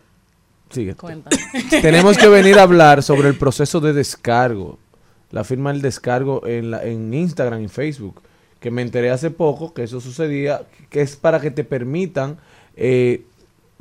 [0.70, 0.96] sigue.
[0.96, 1.36] Cuéntame.
[1.82, 4.80] Tenemos que venir a hablar sobre el proceso de descargo.
[5.32, 8.22] La firma del descargo en, la- en Instagram y Facebook.
[8.60, 12.38] Que me enteré hace poco que eso sucedía, que es para que te permitan
[12.76, 13.24] eh,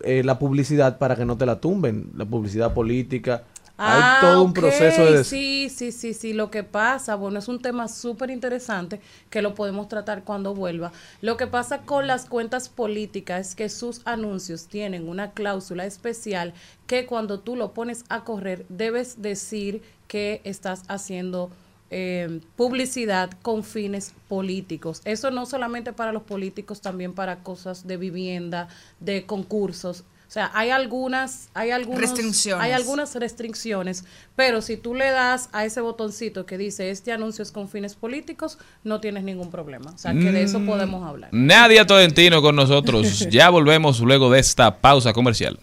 [0.03, 3.43] eh, la publicidad para que no te la tumben, la publicidad política.
[3.83, 5.25] Ah, Hay todo un proceso de...
[5.25, 6.35] Sí, sí, sí, sí.
[6.35, 9.01] Lo que pasa, bueno, es un tema súper interesante
[9.31, 10.93] que lo podemos tratar cuando vuelva.
[11.23, 16.53] Lo que pasa con las cuentas políticas es que sus anuncios tienen una cláusula especial
[16.87, 21.51] que cuando tú lo pones a correr debes decir que estás haciendo
[21.91, 25.01] eh, publicidad con fines políticos.
[25.07, 28.69] Eso no solamente para los políticos, también para cosas de vivienda,
[29.01, 30.05] de concursos.
[30.31, 32.65] O sea, hay algunas, hay algunos, Restricciones.
[32.65, 34.05] hay algunas restricciones,
[34.37, 37.97] pero si tú le das a ese botoncito que dice este anuncio es con fines
[37.97, 39.91] políticos, no tienes ningún problema.
[39.91, 40.67] O sea, que de eso Mm.
[40.67, 41.31] podemos hablar.
[41.33, 43.27] Nadia Tolentino con nosotros.
[43.31, 45.59] Ya volvemos luego de esta pausa comercial.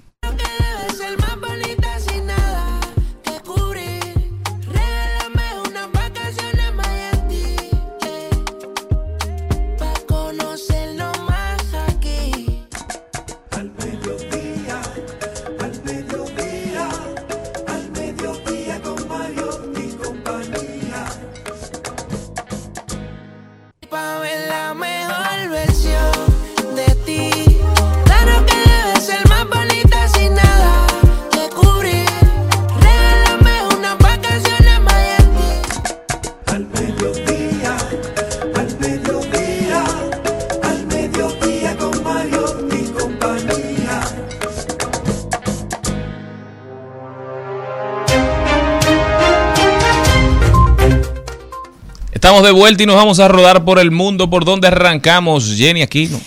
[52.48, 55.54] De vuelta y nos vamos a rodar por el mundo por donde arrancamos.
[55.56, 56.20] Jenny Aquino.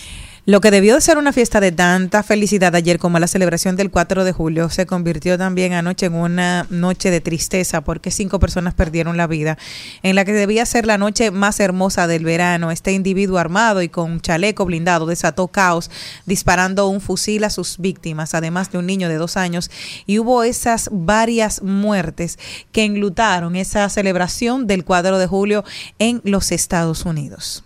[0.50, 3.92] Lo que debió de ser una fiesta de tanta felicidad ayer como la celebración del
[3.92, 8.74] 4 de julio se convirtió también anoche en una noche de tristeza porque cinco personas
[8.74, 9.58] perdieron la vida.
[10.02, 13.88] En la que debía ser la noche más hermosa del verano, este individuo armado y
[13.88, 15.88] con un chaleco blindado desató caos
[16.26, 19.70] disparando un fusil a sus víctimas, además de un niño de dos años.
[20.04, 22.40] Y hubo esas varias muertes
[22.72, 25.64] que enlutaron esa celebración del 4 de julio
[26.00, 27.62] en los Estados Unidos.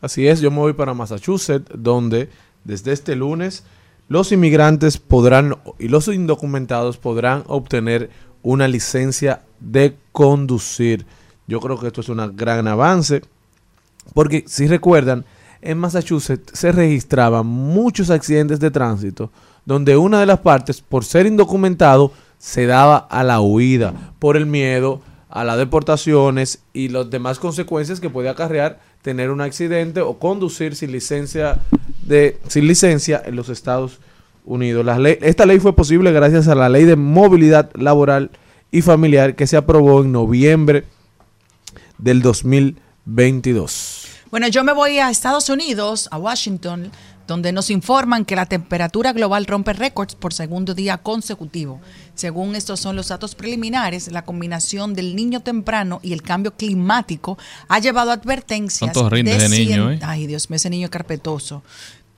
[0.00, 2.30] Así es, yo me voy para Massachusetts, donde
[2.64, 3.64] desde este lunes
[4.08, 8.10] los inmigrantes podrán y los indocumentados podrán obtener
[8.42, 11.06] una licencia de conducir.
[11.46, 13.22] Yo creo que esto es un gran avance,
[14.14, 15.24] porque si recuerdan,
[15.62, 19.30] en Massachusetts se registraban muchos accidentes de tránsito
[19.66, 24.46] donde una de las partes, por ser indocumentado, se daba a la huida por el
[24.46, 30.18] miedo a las deportaciones y las demás consecuencias que puede acarrear tener un accidente o
[30.18, 31.58] conducir sin licencia
[32.02, 33.98] de sin licencia en los Estados
[34.44, 34.84] Unidos.
[34.84, 38.30] La ley- esta ley fue posible gracias a la Ley de Movilidad Laboral
[38.70, 40.84] y Familiar que se aprobó en noviembre
[41.98, 44.06] del 2022.
[44.30, 46.90] Bueno, yo me voy a Estados Unidos, a Washington,
[47.26, 51.80] donde nos informan que la temperatura global rompe récords por segundo día consecutivo.
[52.20, 57.38] Según estos son los datos preliminares, la combinación del niño temprano y el cambio climático
[57.66, 60.00] ha llevado a advertencias ¿Cuántos rindes de niño, cien- eh?
[60.02, 61.62] Ay, Dios mío, ese niño carpetoso.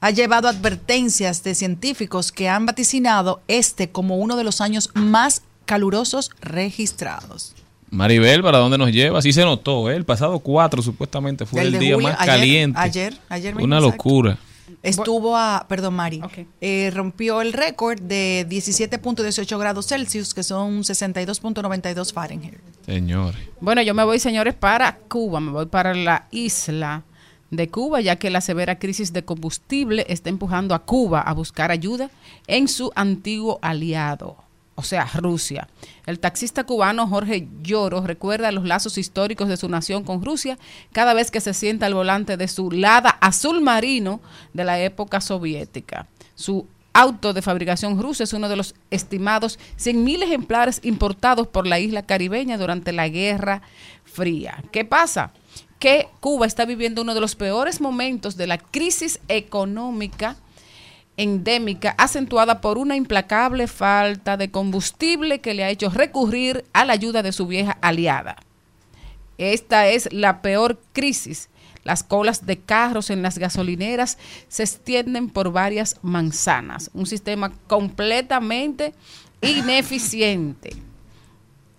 [0.00, 5.42] Ha llevado advertencias de científicos que han vaticinado este como uno de los años más
[5.66, 7.54] calurosos registrados.
[7.90, 9.20] Maribel, ¿para dónde nos lleva?
[9.20, 9.94] Así se notó, ¿eh?
[9.94, 12.78] El pasado 4 supuestamente fue el de día julio, más ayer- caliente.
[12.80, 13.96] ayer- ayer Una exacto.
[13.96, 14.38] locura.
[14.82, 16.20] Estuvo a, perdón, Mari,
[16.60, 22.58] eh, rompió el récord de 17.18 grados Celsius, que son 62.92 Fahrenheit.
[22.84, 23.40] Señores.
[23.60, 27.04] Bueno, yo me voy, señores, para Cuba, me voy para la isla
[27.52, 31.70] de Cuba, ya que la severa crisis de combustible está empujando a Cuba a buscar
[31.70, 32.10] ayuda
[32.46, 34.38] en su antiguo aliado,
[34.74, 35.68] o sea, Rusia.
[36.06, 40.58] El taxista cubano Jorge Lloro recuerda los lazos históricos de su nación con Rusia
[40.92, 44.20] cada vez que se sienta al volante de su Lada azul marino
[44.54, 46.08] de la época soviética.
[46.34, 51.78] Su auto de fabricación rusa es uno de los estimados 100.000 ejemplares importados por la
[51.78, 53.62] isla caribeña durante la Guerra
[54.04, 54.62] Fría.
[54.72, 55.32] ¿Qué pasa?
[55.78, 60.36] Que Cuba está viviendo uno de los peores momentos de la crisis económica
[61.16, 66.94] endémica acentuada por una implacable falta de combustible que le ha hecho recurrir a la
[66.94, 68.36] ayuda de su vieja aliada.
[69.38, 71.48] Esta es la peor crisis.
[71.84, 74.16] Las colas de carros en las gasolineras
[74.48, 76.90] se extienden por varias manzanas.
[76.94, 78.94] Un sistema completamente
[79.40, 80.70] ineficiente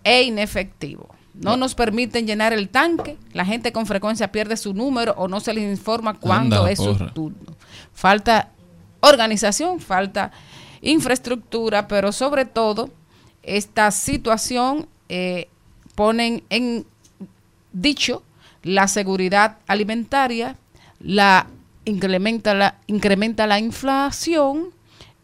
[0.03, 1.09] e inefectivo.
[1.33, 3.17] No nos permiten llenar el tanque.
[3.31, 6.79] La gente con frecuencia pierde su número o no se les informa cuándo Anda, es
[6.79, 7.55] su turno.
[7.93, 8.51] Falta
[9.03, 10.31] organización, falta
[10.81, 12.89] infraestructura, pero sobre todo
[13.43, 15.47] esta situación eh,
[15.95, 16.85] ponen en
[17.71, 18.23] dicho
[18.63, 20.57] la seguridad alimentaria,
[20.99, 21.47] la
[21.85, 24.69] incrementa la incrementa la inflación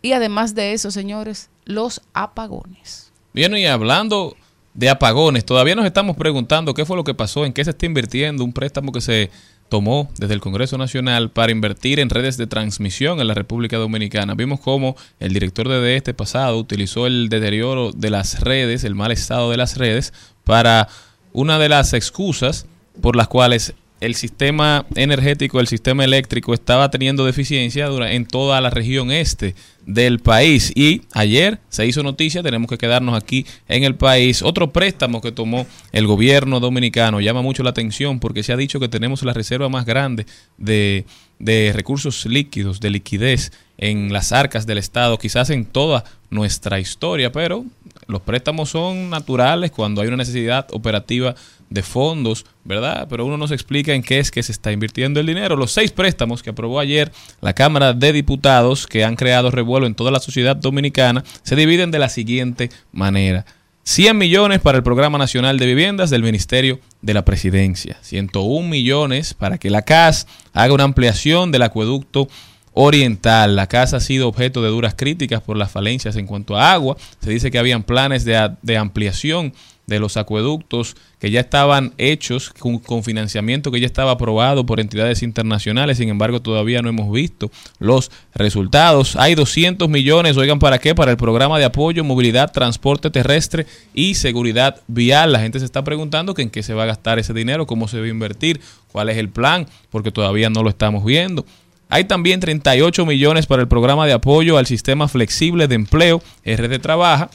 [0.02, 3.12] y además de eso, señores, los apagones.
[3.34, 4.36] Bien, y hablando
[4.74, 7.86] de apagones, todavía nos estamos preguntando qué fue lo que pasó, en qué se está
[7.86, 9.30] invirtiendo un préstamo que se
[9.70, 14.34] tomó desde el Congreso Nacional para invertir en redes de transmisión en la República Dominicana.
[14.34, 19.12] Vimos cómo el director de este pasado utilizó el deterioro de las redes, el mal
[19.12, 20.14] estado de las redes,
[20.44, 20.90] para
[21.32, 22.66] una de las excusas
[23.02, 28.70] por las cuales el sistema energético, el sistema eléctrico estaba teniendo deficiencia en toda la
[28.70, 30.72] región este del país.
[30.76, 34.41] Y ayer se hizo noticia, tenemos que quedarnos aquí en el país.
[34.41, 38.80] Otro préstamo que tomó el gobierno dominicano llama mucho la atención porque se ha dicho
[38.80, 40.26] que tenemos la reserva más grande
[40.58, 41.06] de,
[41.39, 47.32] de recursos líquidos, de liquidez en las arcas del Estado, quizás en toda nuestra historia,
[47.32, 47.66] pero
[48.10, 51.36] los préstamos son naturales cuando hay una necesidad operativa
[51.70, 53.05] de fondos, ¿verdad?
[53.07, 55.55] Pero uno no se explica en qué es que se está invirtiendo el dinero.
[55.55, 59.93] Los seis préstamos que aprobó ayer la Cámara de Diputados, que han creado revuelo en
[59.93, 63.45] toda la sociedad dominicana, se dividen de la siguiente manera.
[63.84, 67.97] 100 millones para el Programa Nacional de Viviendas del Ministerio de la Presidencia.
[68.01, 72.28] 101 millones para que la CAS haga una ampliación del acueducto
[72.74, 73.56] oriental.
[73.56, 76.98] La casa ha sido objeto de duras críticas por las falencias en cuanto a agua.
[77.22, 79.54] Se dice que habían planes de, de ampliación
[79.90, 84.80] de los acueductos que ya estaban hechos con, con financiamiento que ya estaba aprobado por
[84.80, 85.98] entidades internacionales.
[85.98, 89.18] Sin embargo, todavía no hemos visto los resultados.
[89.18, 90.96] Hay 200 millones, oigan, ¿para qué?
[90.96, 95.34] Para el programa de apoyo, movilidad, transporte terrestre y seguridad vial.
[95.34, 98.00] La gente se está preguntando en qué se va a gastar ese dinero, cómo se
[98.00, 98.62] va a invertir,
[98.92, 101.46] cuál es el plan, porque todavía no lo estamos viendo.
[101.92, 106.80] Hay también 38 millones para el programa de apoyo al sistema flexible de empleo, RD
[106.80, 107.32] Trabaja.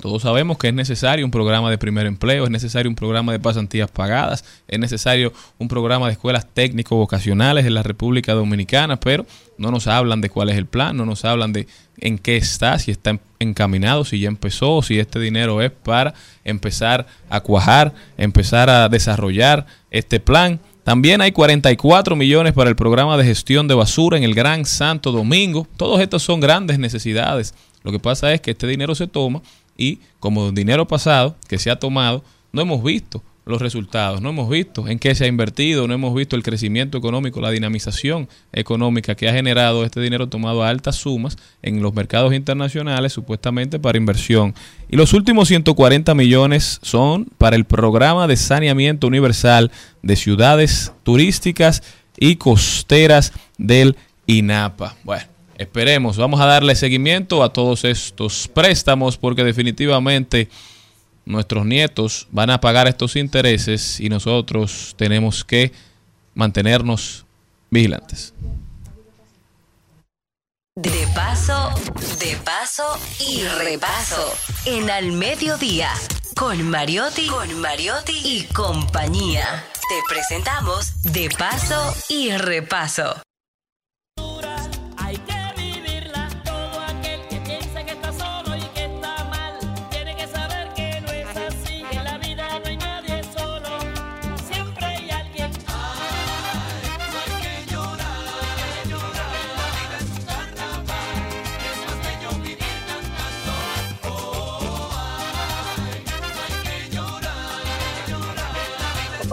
[0.00, 3.40] Todos sabemos que es necesario un programa de primer empleo, es necesario un programa de
[3.40, 9.26] pasantías pagadas, es necesario un programa de escuelas técnico-vocacionales en la República Dominicana, pero
[9.58, 11.66] no nos hablan de cuál es el plan, no nos hablan de
[11.98, 16.14] en qué está, si está encaminado, si ya empezó, si este dinero es para
[16.44, 20.60] empezar a cuajar, empezar a desarrollar este plan.
[20.84, 25.12] También hay 44 millones para el programa de gestión de basura en el Gran Santo
[25.12, 25.66] Domingo.
[25.76, 27.54] Todos estos son grandes necesidades.
[27.84, 29.42] Lo que pasa es que este dinero se toma
[29.76, 34.48] y como dinero pasado que se ha tomado, no hemos visto los resultados, no hemos
[34.48, 39.16] visto en qué se ha invertido, no hemos visto el crecimiento económico, la dinamización económica
[39.16, 43.98] que ha generado este dinero tomado a altas sumas en los mercados internacionales, supuestamente para
[43.98, 44.54] inversión.
[44.88, 49.72] Y los últimos 140 millones son para el programa de saneamiento universal
[50.02, 51.82] de ciudades turísticas
[52.16, 54.94] y costeras del INAPA.
[55.02, 55.24] Bueno,
[55.58, 60.48] esperemos, vamos a darle seguimiento a todos estos préstamos porque definitivamente
[61.24, 65.72] nuestros nietos van a pagar estos intereses y nosotros tenemos que
[66.34, 67.24] mantenernos
[67.70, 68.34] vigilantes.
[70.76, 71.70] De paso,
[72.18, 74.32] de paso y repaso.
[74.64, 75.90] En al mediodía,
[76.34, 79.64] con Mariotti, con Mariotti y compañía.
[79.88, 83.16] Te presentamos De paso y repaso.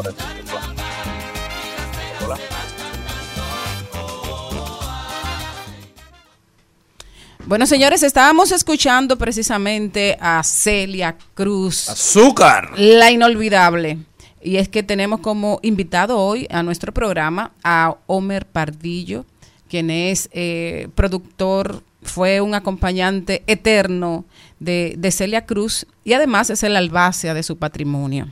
[0.02, 0.40] Para placer.
[2.26, 2.38] Hola.
[7.46, 11.90] Bueno, señores, estábamos escuchando precisamente a Celia Cruz.
[11.90, 12.72] ¡Azúcar!
[12.78, 13.98] La inolvidable.
[14.42, 19.26] Y es que tenemos como invitado hoy a nuestro programa a Homer Pardillo,
[19.68, 24.24] quien es eh, productor, fue un acompañante eterno
[24.60, 28.30] de, de Celia Cruz y además es el albacea de su patrimonio.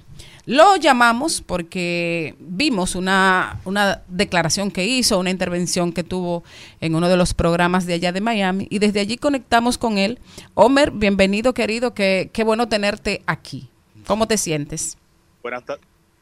[0.48, 6.46] Lo llamamos porque vimos una, una declaración que hizo, una intervención que tuvo
[6.80, 10.20] en uno de los programas de allá de Miami y desde allí conectamos con él.
[10.54, 13.70] Homer, bienvenido querido, qué, qué bueno tenerte aquí.
[14.06, 14.98] ¿Cómo te sientes?
[15.42, 15.80] Buenas, ta-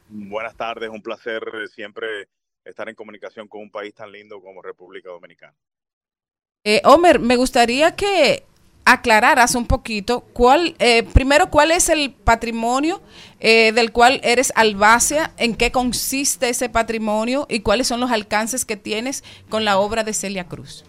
[0.08, 2.26] buenas tardes, un placer siempre
[2.64, 5.54] estar en comunicación con un país tan lindo como República Dominicana.
[6.64, 8.44] Eh, Homer, me gustaría que
[8.86, 13.02] aclararas un poquito cuál, eh, primero, cuál es el patrimonio
[13.40, 18.64] eh, del cual eres albacea, en qué consiste ese patrimonio y cuáles son los alcances
[18.64, 20.84] que tienes con la obra de Celia Cruz.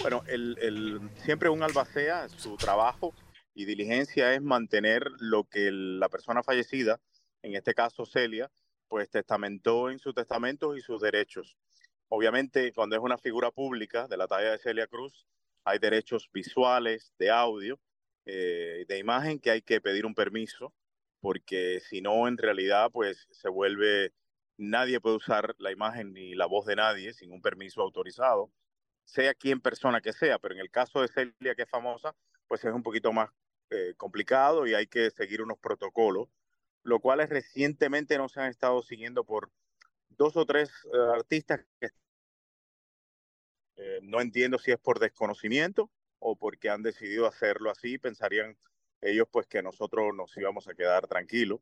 [0.00, 3.14] Bueno, el, siempre un albacea, su trabajo
[3.54, 7.00] y diligencia es mantener lo que la persona fallecida,
[7.42, 8.50] en este caso Celia,
[8.88, 11.56] pues testamentó en sus testamentos y sus derechos.
[12.08, 15.24] Obviamente, cuando es una figura pública de la talla de Celia Cruz,
[15.64, 17.80] hay derechos visuales, de audio,
[18.26, 20.74] eh, de imagen que hay que pedir un permiso,
[21.20, 24.12] porque si no, en realidad, pues se vuelve,
[24.56, 28.52] nadie puede usar la imagen ni la voz de nadie sin un permiso autorizado
[29.04, 32.14] sea quien persona que sea, pero en el caso de Celia, que es famosa,
[32.48, 33.30] pues es un poquito más
[33.70, 36.28] eh, complicado y hay que seguir unos protocolos,
[36.82, 39.50] lo cual recientemente no se han estado siguiendo por
[40.10, 41.88] dos o tres eh, artistas que
[43.76, 48.56] eh, no entiendo si es por desconocimiento o porque han decidido hacerlo así, pensarían
[49.00, 51.60] ellos pues que nosotros nos íbamos a quedar tranquilos.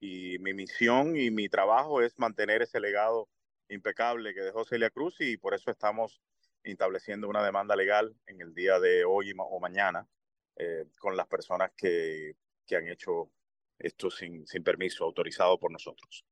[0.00, 3.28] Y mi misión y mi trabajo es mantener ese legado
[3.68, 6.22] impecable que dejó Celia Cruz y por eso estamos
[6.62, 10.08] estableciendo una demanda legal en el día de hoy o mañana
[10.56, 12.36] eh, con las personas que,
[12.66, 13.30] que han hecho
[13.78, 16.24] esto sin, sin permiso autorizado por nosotros.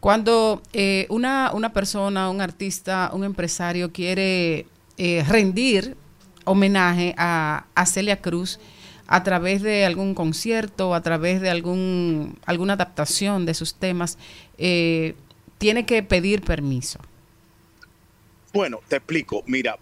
[0.00, 4.64] Cuando eh, una, una persona, un artista, un empresario quiere
[4.96, 5.94] eh, rendir
[6.46, 8.58] homenaje a, Celia Cruz
[9.06, 14.16] a través de algún concierto, a través de algún, alguna adaptación de sus temas,
[14.56, 15.14] eh,
[15.58, 16.98] tiene que pedir permiso.
[18.54, 19.42] Bueno, te explico.
[19.46, 19.78] Mira,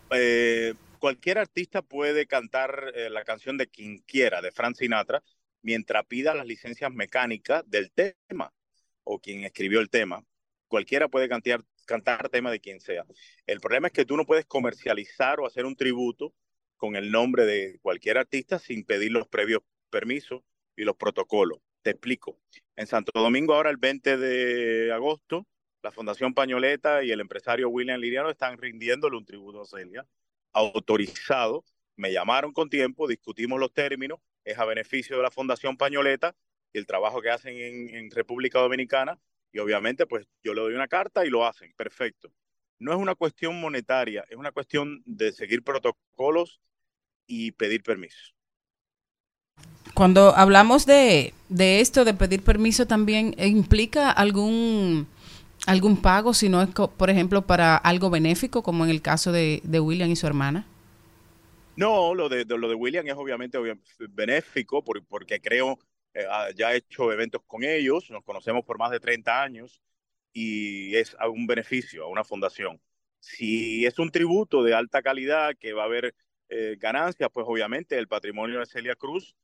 [0.98, 5.22] cualquier artista puede cantar la canción de quien quiera, de Frank Sinatra,
[5.62, 8.52] mientras pida las licencias mecánicas del tema
[9.08, 10.22] o quien escribió el tema.
[10.68, 13.06] Cualquiera puede cantar, cantar tema de quien sea.
[13.46, 16.34] El problema es que tú no puedes comercializar o hacer un tributo
[16.76, 20.42] con el nombre de cualquier artista sin pedir los previos permisos
[20.76, 21.58] y los protocolos.
[21.80, 22.38] Te explico.
[22.76, 25.46] En Santo Domingo ahora el 20 de agosto,
[25.82, 30.06] la Fundación Pañoleta y el empresario William Liriano están rindiéndole un tributo a Celia,
[30.52, 31.64] autorizado.
[31.96, 36.36] Me llamaron con tiempo, discutimos los términos, es a beneficio de la Fundación Pañoleta
[36.78, 39.18] y el trabajo que hacen en, en República Dominicana.
[39.52, 41.72] Y obviamente, pues yo le doy una carta y lo hacen.
[41.76, 42.32] Perfecto.
[42.80, 46.60] No es una cuestión monetaria, es una cuestión de seguir protocolos
[47.26, 48.34] y pedir permiso.
[49.94, 55.08] Cuando hablamos de, de esto, de pedir permiso, también eh, implica algún,
[55.66, 59.60] algún pago, si no es, por ejemplo, para algo benéfico, como en el caso de,
[59.64, 60.66] de William y su hermana.
[61.76, 63.78] No, lo de, de- lo de William es obviamente obvia-
[64.10, 65.78] benéfico por- porque creo,
[66.14, 69.82] eh, ya he hecho eventos con ellos, nos conocemos por más de 30 años
[70.32, 72.80] y es a un beneficio, a una fundación.
[73.20, 76.14] Si es un tributo de alta calidad que va a haber
[76.48, 79.36] eh, ganancias, pues obviamente el patrimonio de Celia Cruz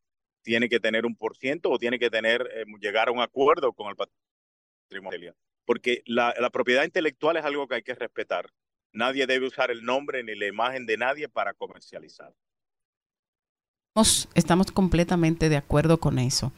[0.42, 3.72] tiene que tener un por ciento o tiene que tener, eh, llegar a un acuerdo
[3.72, 5.36] con el patrimonio de Celia.
[5.64, 8.50] Porque la propiedad intelectual es algo que hay que respetar.
[8.92, 12.32] Nadie debe usar el nombre ni la imagen de nadie para comercializar.
[13.97, 16.51] Estamos, completamente de acuerdo con eso.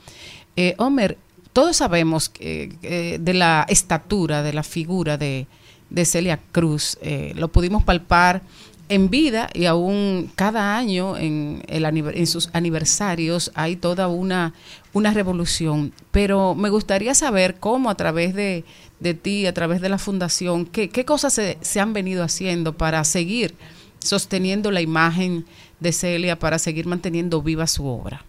[0.56, 1.18] Eh, Homer,
[1.52, 5.46] todos sabemos que, eh, de la estatura, de la figura de,
[5.90, 6.96] de Celia Cruz.
[7.02, 8.40] Eh, lo pudimos palpar
[8.88, 14.54] en vida y aún cada año en, el, en sus aniversarios hay toda una,
[14.94, 15.92] una revolución.
[16.12, 18.64] Pero me gustaría saber cómo a través de,
[18.98, 22.78] de ti, a través de la fundación, qué, qué cosas se, se han venido haciendo
[22.78, 23.54] para seguir
[23.98, 25.44] sosteniendo la imagen
[25.80, 28.24] de Celia, para seguir manteniendo viva su obra.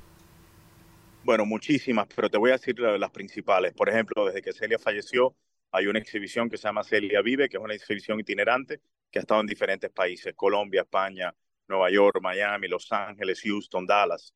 [1.21, 3.73] Bueno, muchísimas, pero te voy a decir la- las principales.
[3.73, 5.35] Por ejemplo, desde que Celia falleció,
[5.71, 9.21] hay una exhibición que se llama Celia Vive, que es una exhibición itinerante que ha
[9.21, 11.33] estado en diferentes países, Colombia, España,
[11.67, 14.33] Nueva York, Miami, Los Ángeles, Houston, Dallas.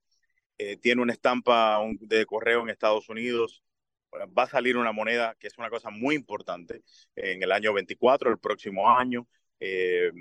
[0.57, 3.63] Eh, tiene una estampa de correo en Estados Unidos
[4.37, 6.83] va a salir una moneda que es una cosa muy importante
[7.15, 9.27] en el año 24, el próximo año.
[9.63, 10.11] eh,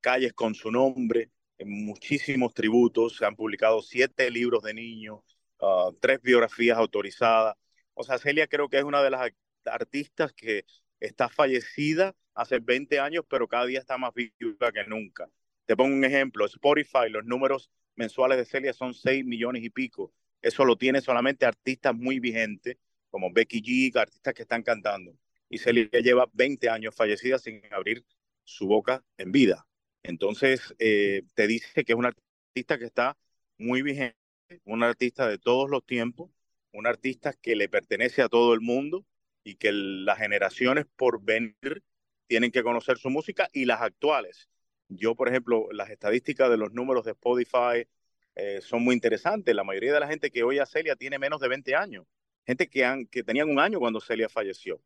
[0.00, 1.30] calles con su nombre,
[1.66, 5.20] muchísimos tributos, se han publicado siete libros de niños,
[5.60, 7.56] ah, tres biografías autorizadas.
[7.94, 9.34] O sea, Celia creo que es una de las ar-
[9.66, 10.64] artistas que
[11.00, 15.28] está fallecida hace 20 años, pero cada día está más viva que nunca.
[15.66, 20.12] Te pongo un ejemplo, Spotify, los números mensuales de Celia son 6 millones y pico.
[20.40, 22.76] Eso lo tiene solamente artistas muy vigentes,
[23.10, 25.12] como Becky G, artistas que están cantando.
[25.48, 28.04] Y Celia lleva 20 años fallecida sin abrir
[28.44, 29.66] su boca en vida.
[30.02, 32.12] Entonces, eh, te dice que es una
[32.48, 33.16] artista que está
[33.58, 34.16] muy vigente,
[34.64, 36.30] una artista de todos los tiempos,
[36.72, 39.06] una artista que le pertenece a todo el mundo
[39.44, 41.82] y que las generaciones por venir
[42.26, 44.48] tienen que conocer su música y las actuales.
[44.88, 47.86] Yo, por ejemplo, las estadísticas de los números de Spotify
[48.34, 49.54] eh, son muy interesantes.
[49.54, 52.06] La mayoría de la gente que oye a Celia tiene menos de 20 años.
[52.46, 54.82] Gente que, han, que tenían un año cuando Celia falleció.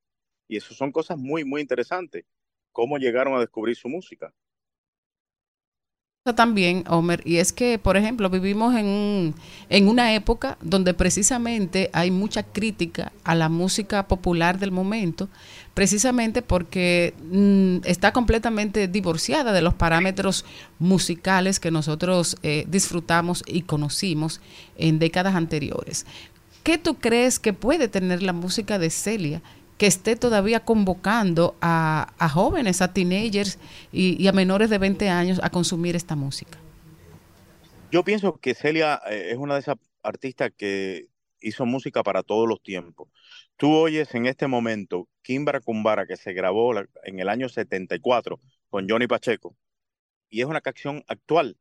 [0.48, 2.24] Y eso son cosas muy, muy interesantes.
[2.72, 4.34] Cómo llegaron a descubrir su música.
[6.34, 9.34] También, Homer, y es que, por ejemplo, vivimos en,
[9.68, 15.28] en una época donde precisamente hay mucha crítica a la música popular del momento,
[15.74, 20.44] precisamente porque mm, está completamente divorciada de los parámetros
[20.78, 24.40] musicales que nosotros eh, disfrutamos y conocimos
[24.76, 26.06] en décadas anteriores.
[26.62, 29.40] ¿Qué tú crees que puede tener la música de Celia
[29.78, 33.58] que esté todavía convocando a, a jóvenes, a teenagers
[33.92, 36.58] y, a menores de 20 años a consumir esta música?
[37.92, 41.08] Yo pienso que Celia eh, es una de esas artistas que
[41.40, 43.08] hizo música para todos los tiempos.
[43.56, 46.74] Tú oyes en este momento Kimbara Kumbara, que se grabó
[47.04, 49.56] en el año 74 con Johnny Pacheco,
[50.28, 51.56] y es una canción actual,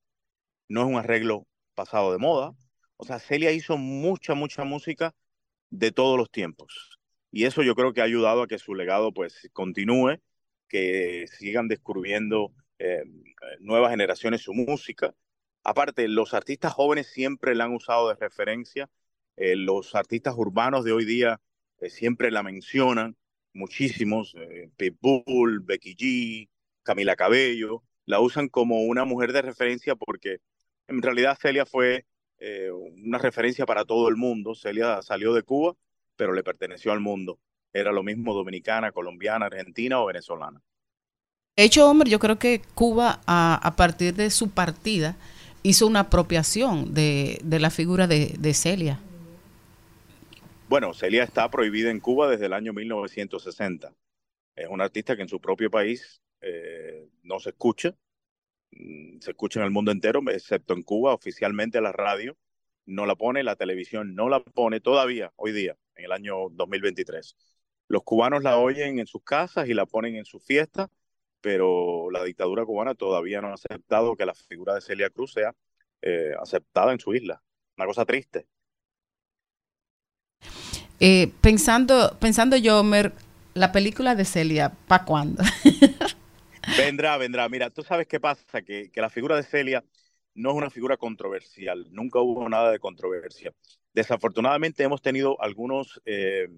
[0.68, 2.54] no es un arreglo pasado de moda.
[2.98, 5.14] O sea, Celia hizo mucha, mucha música
[5.70, 7.00] de todos los tiempos.
[7.36, 10.22] Y eso yo creo que ha ayudado a que su legado pues continúe,
[10.70, 13.04] que sigan descubriendo eh,
[13.60, 15.14] nuevas generaciones su música.
[15.62, 18.90] Aparte, los artistas jóvenes siempre la han usado de referencia.
[19.36, 21.42] Eh, los artistas urbanos de hoy día
[21.82, 23.18] eh, siempre la mencionan,
[23.52, 24.34] muchísimos.
[24.78, 26.50] Pitbull, Becky G,
[26.84, 30.38] Camila Cabello, la usan como una mujer de referencia porque
[30.88, 32.06] en realidad Celia fue
[33.04, 34.56] una referencia para todo el mundo.
[34.56, 35.76] Celia salió de Cuba,
[36.16, 37.40] pero le perteneció al mundo.
[37.74, 40.62] Era lo mismo dominicana, colombiana, argentina o venezolana.
[41.58, 45.16] De hecho, Homer, yo creo que Cuba, a, a partir de su partida,
[45.64, 49.00] hizo una apropiación de, de la figura de, de Celia.
[50.68, 53.94] Bueno, Celia está prohibida en Cuba desde el año 1960.
[54.56, 57.96] Es una artista que en su propio país eh, no se escucha,
[58.72, 62.38] Mm, se escucha en el mundo entero, excepto en Cuba, oficialmente la radio
[62.86, 67.36] no la pone, la televisión no la pone todavía, hoy día, en el año 2023.
[67.88, 70.90] Los cubanos la oyen en sus casas y la ponen en sus fiestas,
[71.42, 75.54] pero la dictadura cubana todavía no ha aceptado que la figura de Celia Cruz sea
[76.02, 77.42] eh, aceptada en su isla.
[77.78, 78.48] Una cosa triste.
[81.00, 83.14] Eh, pensando, pensando yo, Homer,
[83.54, 85.44] la película de Celia, ¿para cuándo?
[86.78, 87.48] Vendrá, vendrá.
[87.48, 89.84] Mira, tú sabes qué pasa, que, que la figura de Celia
[90.34, 93.54] no es una figura controversial, nunca hubo nada de controversia.
[93.96, 96.50] Desafortunadamente hemos tenido algunos, eh,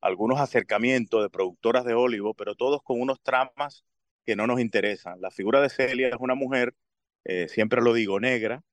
[0.00, 3.84] algunos acercamientos de productoras de Hollywood, pero todos con unos tramas
[4.26, 5.20] que no nos interesan.
[5.20, 6.74] La figura de Celia es una mujer,
[7.22, 8.64] eh, siempre lo digo, negra,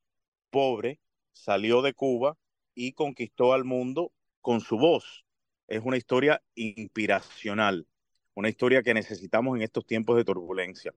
[0.50, 1.00] pobre,
[1.34, 2.36] salió de Cuba
[2.74, 4.12] y conquistó al mundo
[4.42, 5.24] con su voz.
[5.68, 7.86] Es una historia inspiracional,
[8.34, 10.96] una historia que necesitamos en estos tiempos de turbulencia.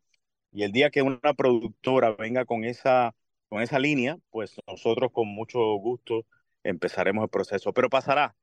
[0.51, 3.15] Y el día que una productora venga con esa,
[3.51, 6.25] con esa línea, pues nosotros con mucho gusto
[6.65, 7.73] empezaremos el proceso.
[7.73, 8.35] Pero pasará,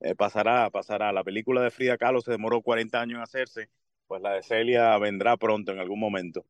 [0.00, 1.12] eh, pasará, pasará.
[1.12, 3.68] La película de Frida Kahlo se demoró 40 años en hacerse,
[4.06, 6.44] pues la de Celia vendrá pronto en algún momento.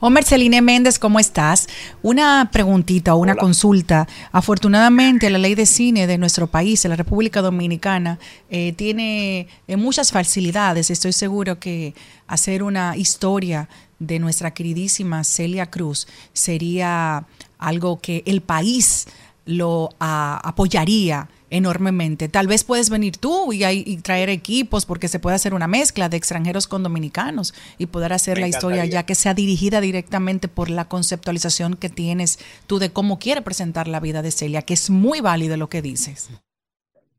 [0.00, 1.68] Homer Celine Méndez, ¿cómo estás?
[2.02, 3.40] Una preguntita o una Hola.
[3.40, 4.08] consulta.
[4.32, 8.18] Afortunadamente, la ley de cine de nuestro país, en la República Dominicana,
[8.50, 10.90] eh, tiene eh, muchas facilidades.
[10.90, 11.94] Estoy seguro que
[12.26, 13.68] hacer una historia
[13.98, 17.26] de nuestra queridísima Celia Cruz sería
[17.58, 19.06] algo que el país
[19.44, 22.28] lo apoyaría enormemente.
[22.28, 26.16] Tal vez puedes venir tú y, traer equipos porque se puede hacer una mezcla de
[26.16, 30.68] extranjeros con dominicanos y poder hacer Me la historia ya que sea dirigida directamente por
[30.70, 34.90] la conceptualización que tienes tú de cómo quiere presentar la vida de Celia, que es
[34.90, 36.30] muy válido lo que dices.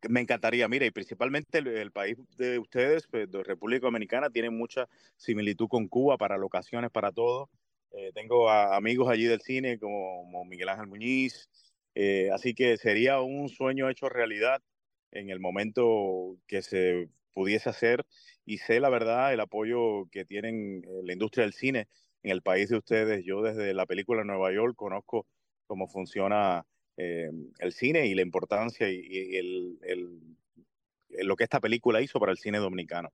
[0.10, 4.50] Me encantaría, mira, y principalmente el, el país de ustedes, pues, de República Dominicana, tiene
[4.52, 4.88] mucha
[5.18, 7.50] similitud con Cuba para locaciones, para todo.
[7.92, 11.50] Eh, tengo a- amigos allí del cine como, como Miguel Ángel Muñiz,
[11.96, 14.62] eh, así que sería un sueño hecho realidad
[15.12, 18.06] en el momento que se pudiese hacer
[18.46, 21.88] y sé la verdad el apoyo que tienen eh, la industria del cine
[22.24, 23.24] en el país de ustedes.
[23.26, 25.28] Yo desde la película Nueva York conozco
[25.68, 26.66] cómo funciona
[26.98, 30.20] eh, el cine y la importancia y, el- el-
[31.26, 33.10] lo que esta película hizo para el cine dominicano.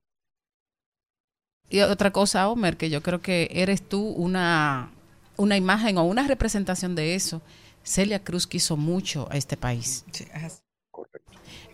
[1.68, 4.90] Y otra cosa, Homer, que yo creo que eres tú una,
[5.36, 7.40] una imagen o una representación de eso.
[7.82, 10.04] Celia Cruz quiso mucho a este país.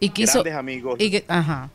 [0.01, 0.43] Y quiso.
[0.43, 0.97] Grandes amigos.
[1.01, 1.70] y que- ajá.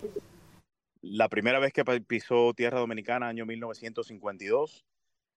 [1.02, 4.86] La primera vez que pisó tierra dominicana, año 1952,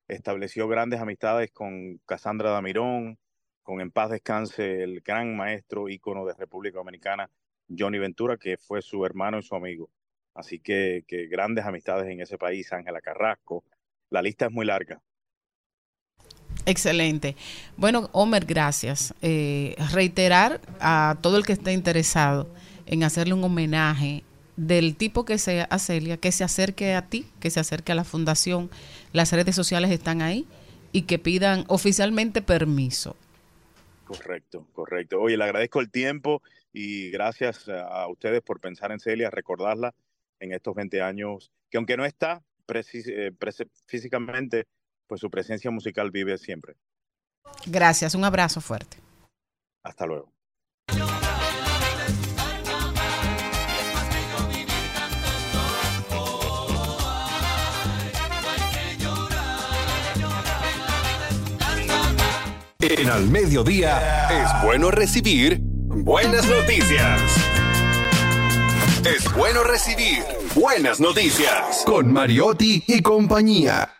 [0.08, 3.18] estableció grandes amistades con Casandra Damirón,
[3.64, 7.28] con En paz descanse el gran maestro ícono de República Dominicana,
[7.68, 9.90] Johnny Ventura, que fue su hermano y su amigo.
[10.34, 13.64] Así que, que grandes amistades en ese país, Ángela Carrasco.
[14.10, 15.02] La lista es muy larga.
[16.66, 17.36] Excelente.
[17.76, 19.14] Bueno, Homer, gracias.
[19.22, 22.48] Eh, reiterar a todo el que esté interesado
[22.86, 24.24] en hacerle un homenaje
[24.56, 27.94] del tipo que sea a Celia, que se acerque a ti, que se acerque a
[27.94, 28.68] la fundación.
[29.12, 30.46] Las redes sociales están ahí
[30.92, 33.16] y que pidan oficialmente permiso.
[34.04, 35.20] Correcto, correcto.
[35.20, 39.94] Oye, le agradezco el tiempo y gracias a ustedes por pensar en Celia, recordarla
[40.40, 43.32] en estos 20 años, que aunque no está eh,
[43.86, 44.66] físicamente,
[45.06, 46.76] pues su presencia musical vive siempre.
[47.66, 48.98] Gracias, un abrazo fuerte.
[49.82, 50.32] Hasta luego.
[62.88, 67.20] En al mediodía es bueno recibir buenas noticias.
[69.04, 70.22] Es bueno recibir
[70.54, 71.82] buenas noticias.
[71.84, 73.90] Con Mariotti y compañía.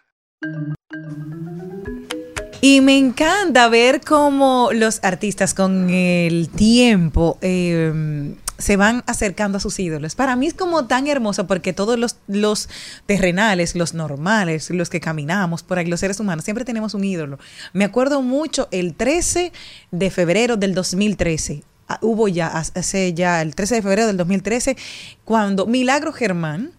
[2.60, 9.60] Y me encanta ver cómo los artistas con el tiempo eh, se van acercando a
[9.60, 10.14] sus ídolos.
[10.14, 12.68] Para mí es como tan hermoso porque todos los, los
[13.04, 17.38] terrenales, los normales, los que caminamos por ahí, los seres humanos, siempre tenemos un ídolo.
[17.72, 19.52] Me acuerdo mucho el 13
[19.90, 21.62] de febrero del 2013.
[21.88, 24.76] ah, Hubo ya, hace ya el 13 de febrero del 2013,
[25.24, 26.72] cuando Milagro Germán,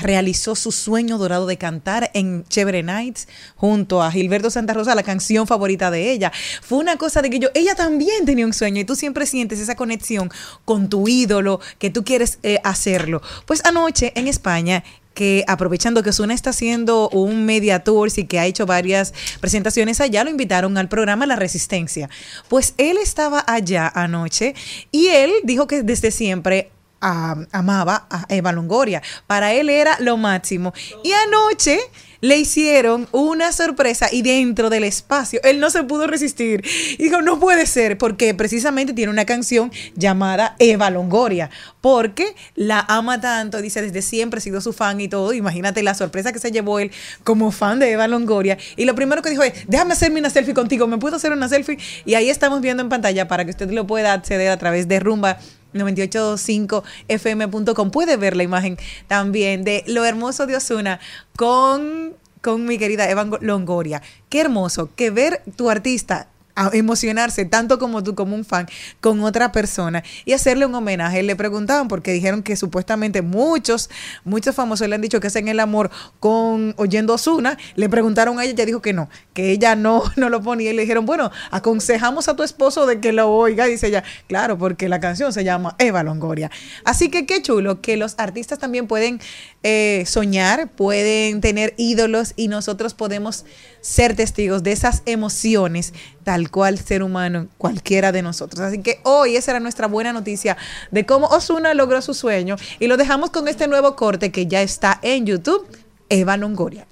[0.00, 5.02] realizó su sueño dorado de cantar en Chévere Nights junto a Gilberto Santa Rosa, la
[5.02, 6.32] canción favorita de ella.
[6.62, 9.58] Fue una cosa de que yo, ella también tenía un sueño y tú siempre sientes
[9.60, 10.30] esa conexión
[10.64, 13.22] con tu ídolo, que tú quieres eh, hacerlo.
[13.46, 14.82] Pues anoche en España
[15.14, 20.00] que aprovechando que Osuna está haciendo un media tour y que ha hecho varias presentaciones
[20.00, 22.08] allá, lo invitaron al programa La Resistencia.
[22.48, 24.54] Pues él estaba allá anoche
[24.90, 26.70] y él dijo que desde siempre
[27.00, 29.02] amaba a Eva Longoria.
[29.26, 30.72] Para él era lo máximo.
[31.02, 31.80] Y anoche
[32.20, 36.62] le hicieron una sorpresa y dentro del espacio él no se pudo resistir.
[36.98, 41.50] Dijo, no puede ser, porque precisamente tiene una canción llamada Eva Longoria,
[41.80, 45.32] porque la ama tanto, dice, desde siempre ha sido su fan y todo.
[45.32, 46.90] Imagínate la sorpresa que se llevó él
[47.24, 48.58] como fan de Eva Longoria.
[48.76, 51.48] Y lo primero que dijo es, déjame hacerme una selfie contigo, ¿me puedo hacer una
[51.48, 51.78] selfie?
[52.04, 55.00] Y ahí estamos viendo en pantalla para que usted lo pueda acceder a través de
[55.00, 55.38] Rumba
[55.74, 57.90] 985fm.com.
[57.90, 58.78] Puede ver la imagen
[59.08, 61.00] también de lo hermoso de Osuna
[61.36, 64.02] con, con mi querida Eva Longoria.
[64.28, 66.28] Qué hermoso que ver tu artista
[66.60, 68.68] a emocionarse tanto como tú como un fan
[69.00, 71.22] con otra persona y hacerle un homenaje.
[71.22, 73.88] Le preguntaban porque dijeron que supuestamente muchos,
[74.24, 77.56] muchos famosos le han dicho que hacen el amor con oyendo Osuna.
[77.76, 80.74] Le preguntaron a ella, ella dijo que no, que ella no, no lo ponía y
[80.74, 83.64] le dijeron, bueno, aconsejamos a tu esposo de que lo oiga.
[83.64, 86.50] Dice ella, claro, porque la canción se llama Eva Longoria.
[86.84, 89.18] Así que qué chulo que los artistas también pueden
[89.62, 93.46] eh, soñar, pueden tener ídolos y nosotros podemos
[93.80, 95.92] ser testigos de esas emociones
[96.24, 98.60] tal cual ser humano, cualquiera de nosotros.
[98.60, 100.56] Así que hoy esa era nuestra buena noticia
[100.90, 104.62] de cómo Osuna logró su sueño y lo dejamos con este nuevo corte que ya
[104.62, 105.66] está en YouTube,
[106.08, 106.86] Eva Longoria.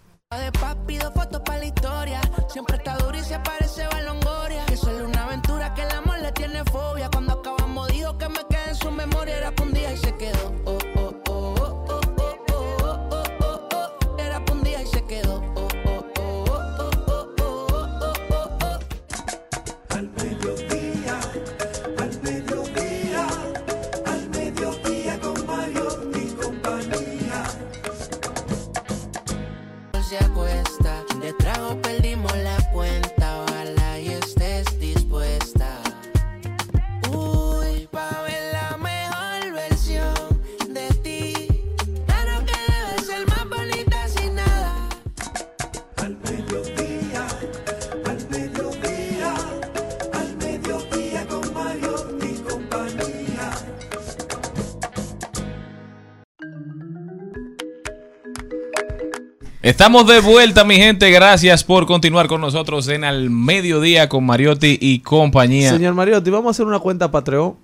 [59.69, 61.11] Estamos de vuelta, mi gente.
[61.11, 65.71] Gracias por continuar con nosotros en Al Mediodía con Mariotti y compañía.
[65.73, 67.55] Señor Mariotti, vamos a hacer una cuenta Patreon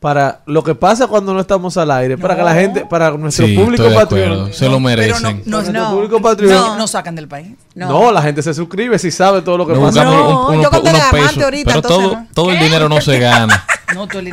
[0.00, 3.46] para lo que pasa cuando no estamos al aire, para que la gente, para nuestro
[3.46, 4.54] Sí, público Patreon.
[4.54, 5.42] Se lo merecen.
[5.44, 6.54] No, Nuestro no, público Patreon.
[6.54, 7.48] no, no sacan del país.
[7.74, 8.10] No.
[8.10, 10.08] la gente se suscribe si sabe todo lo que pasa.
[10.10, 10.62] un-
[11.66, 13.66] pero todo, todo el dinero no se gana.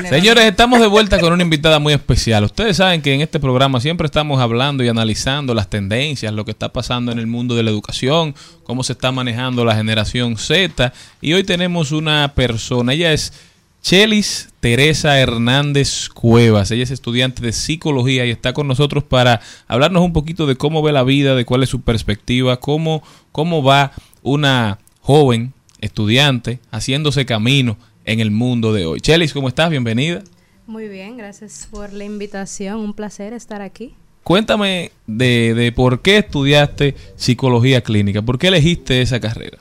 [0.10, 2.44] Señores, estamos de vuelta con una invitada muy especial.
[2.44, 6.52] Ustedes saben que en este programa siempre estamos hablando y analizando las tendencias, lo que
[6.52, 10.94] está pasando en el mundo de la educación, cómo se está manejando la generación Z.
[11.22, 13.34] Y hoy tenemos una persona, ella es
[13.82, 16.72] Chelis Teresa Hernández Cuevas.
[16.72, 20.82] Ella es estudiante de psicología y está con nosotros para hablarnos un poquito de cómo
[20.82, 23.02] ve la vida, de cuál es su perspectiva, cómo,
[23.32, 23.92] cómo va
[24.24, 27.78] una joven estudiante haciéndose camino
[28.08, 29.00] en el mundo de hoy.
[29.00, 29.70] Chelis, ¿cómo estás?
[29.70, 30.24] Bienvenida.
[30.66, 32.78] Muy bien, gracias por la invitación.
[32.80, 33.94] Un placer estar aquí.
[34.24, 39.60] Cuéntame de, de por qué estudiaste psicología clínica, por qué elegiste esa carrera.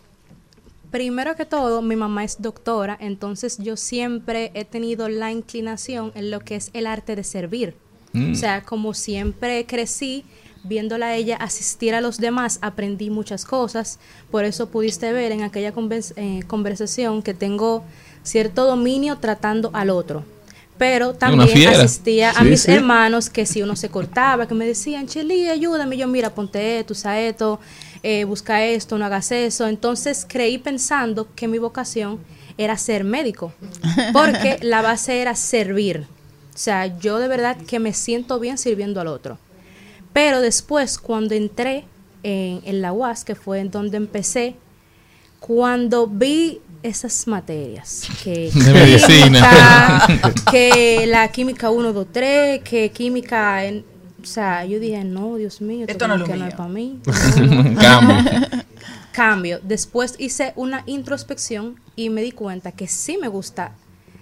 [0.91, 6.31] Primero que todo, mi mamá es doctora, entonces yo siempre he tenido la inclinación en
[6.31, 7.75] lo que es el arte de servir.
[8.13, 8.33] Mm.
[8.33, 10.25] O sea, como siempre crecí
[10.65, 13.99] viéndola a ella asistir a los demás, aprendí muchas cosas.
[14.31, 15.73] Por eso pudiste ver en aquella
[16.17, 17.85] eh, conversación que tengo
[18.27, 20.25] cierto dominio tratando al otro.
[20.79, 22.71] Pero también asistía a Sí, mis sí.
[22.73, 25.97] hermanos que si uno se cortaba, que me decían, Cheli, ayúdame.
[25.97, 27.59] Yo, mira, ponte esto, usa esto,
[28.03, 29.67] eh, busca esto, no hagas eso.
[29.69, 32.19] Entonces creí pensando que mi vocación
[32.59, 33.55] era ser médico,
[34.13, 36.07] porque la base era servir.
[36.55, 39.39] O sea, yo de verdad que me siento bien sirviendo al otro.
[40.13, 41.85] Pero después, cuando entré
[42.23, 44.57] en, en la UAS, que fue en donde empecé,
[45.41, 50.03] cuando vi esas materias que De medicina.
[50.07, 53.85] química, que la química 1, 2, 3, que química, en-
[54.23, 57.01] o sea, yo dije, no, Dios mío, esto, no es para mí.
[57.81, 58.31] Cambio.
[59.13, 59.61] Cambio.
[59.63, 63.73] Después hice una introspección y me di cuenta que sí me gusta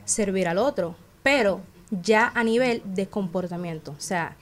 [0.04, 1.60] servir al otro, pero
[1.90, 3.92] ya a nivel de comportamiento.
[3.92, 4.36] O sea,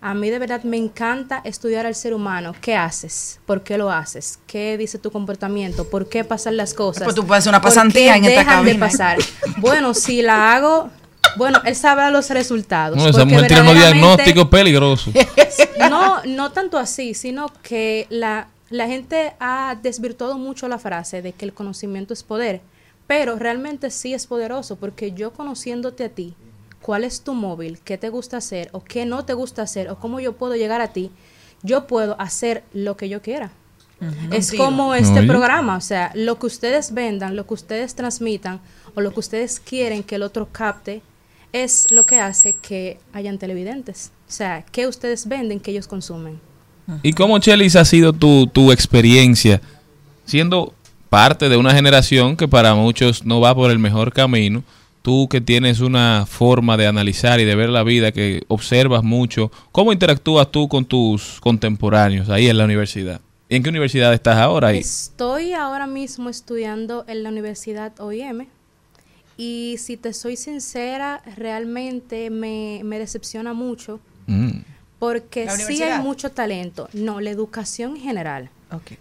[0.00, 2.54] a mí de verdad me encanta estudiar al ser humano.
[2.60, 3.40] ¿Qué haces?
[3.46, 4.38] ¿Por qué lo haces?
[4.46, 5.88] ¿Qué dice tu comportamiento?
[5.88, 7.04] ¿Por qué pasan las cosas?
[7.04, 8.86] Pues tú puedes hacer una ¿Por pasantía qué en esta dejan de cabina.
[8.86, 9.18] pasar?
[9.58, 10.90] Bueno, si la hago,
[11.36, 12.96] bueno, él sabrá los resultados.
[12.96, 15.14] No, esa mujer tiene unos diagnósticos peligrosos.
[15.90, 21.32] no, no tanto así, sino que la, la gente ha desvirtuado mucho la frase de
[21.32, 22.60] que el conocimiento es poder,
[23.06, 26.34] pero realmente sí es poderoso, porque yo conociéndote a ti,
[26.88, 29.98] cuál es tu móvil, qué te gusta hacer o qué no te gusta hacer o
[29.98, 31.10] cómo yo puedo llegar a ti,
[31.62, 33.50] yo puedo hacer lo que yo quiera.
[34.30, 34.64] Es Contigo.
[34.64, 35.28] como este Oye.
[35.28, 38.62] programa, o sea, lo que ustedes vendan, lo que ustedes transmitan
[38.94, 41.02] o lo que ustedes quieren que el otro capte
[41.52, 44.10] es lo que hace que hayan televidentes.
[44.26, 46.40] O sea, que ustedes venden, que ellos consumen.
[47.02, 49.60] ¿Y cómo, Chelis, ha sido tu, tu experiencia
[50.24, 50.72] siendo
[51.10, 54.64] parte de una generación que para muchos no va por el mejor camino?
[55.08, 59.50] Tú que tienes una forma de analizar y de ver la vida, que observas mucho,
[59.72, 63.18] ¿cómo interactúas tú con tus contemporáneos ahí en la universidad?
[63.48, 64.68] ¿Y en qué universidad estás ahora?
[64.68, 64.80] ahí?
[64.80, 68.48] Estoy ahora mismo estudiando en la Universidad OIM
[69.38, 74.58] y si te soy sincera, realmente me, me decepciona mucho Mm.
[74.98, 76.90] porque ¿La sí hay mucho talento.
[76.92, 78.50] No, la educación en general.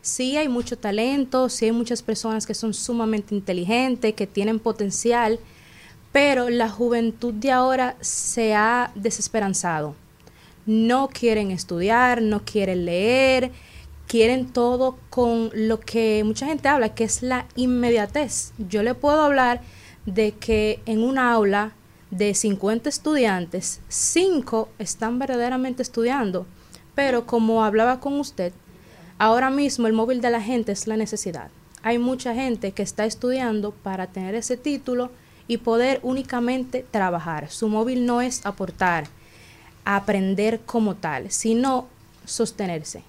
[0.01, 5.37] Sí hay mucho talento, sí hay muchas personas que son sumamente inteligentes, que tienen potencial,
[6.17, 9.93] pero la juventud de ahora se ha desesperanzado.
[10.65, 13.51] No quieren estudiar, no quieren leer,
[14.07, 18.53] quieren todo con lo que mucha gente habla, que es la inmediatez.
[18.57, 19.61] Yo le puedo hablar
[20.07, 21.73] de que en un aula
[22.09, 26.47] de 50 estudiantes, 5 están verdaderamente estudiando,
[26.95, 28.53] pero como hablaba con usted,
[29.19, 31.51] ahora mismo el móvil de la gente es la necesidad.
[31.83, 35.11] Hay mucha gente que está estudiando para tener ese título
[35.47, 37.49] y poder únicamente trabajar.
[37.49, 39.05] Su móvil no es aportar,
[39.85, 41.87] aprender como tal, sino
[42.25, 43.03] sostenerse.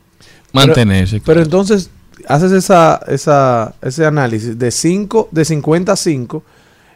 [0.52, 1.16] Mantenerse.
[1.16, 1.90] Pero, pero entonces
[2.26, 6.42] haces esa, esa, ese análisis de 5, de 50 a 5.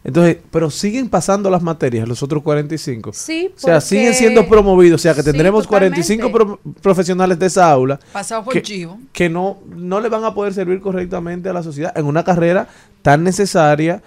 [0.05, 3.13] Entonces, pero siguen pasando las materias, los otros 45.
[3.13, 5.01] Sí, O sea, porque- siguen siendo promovidos.
[5.01, 6.01] O sea, que Sí, tendremos totalmente.
[6.03, 8.99] 45 pro- profesionales de esa aula Pasado por que, chivo.
[9.13, 12.67] que no, no le van a poder servir correctamente a la sociedad en una carrera
[13.03, 14.03] tan necesaria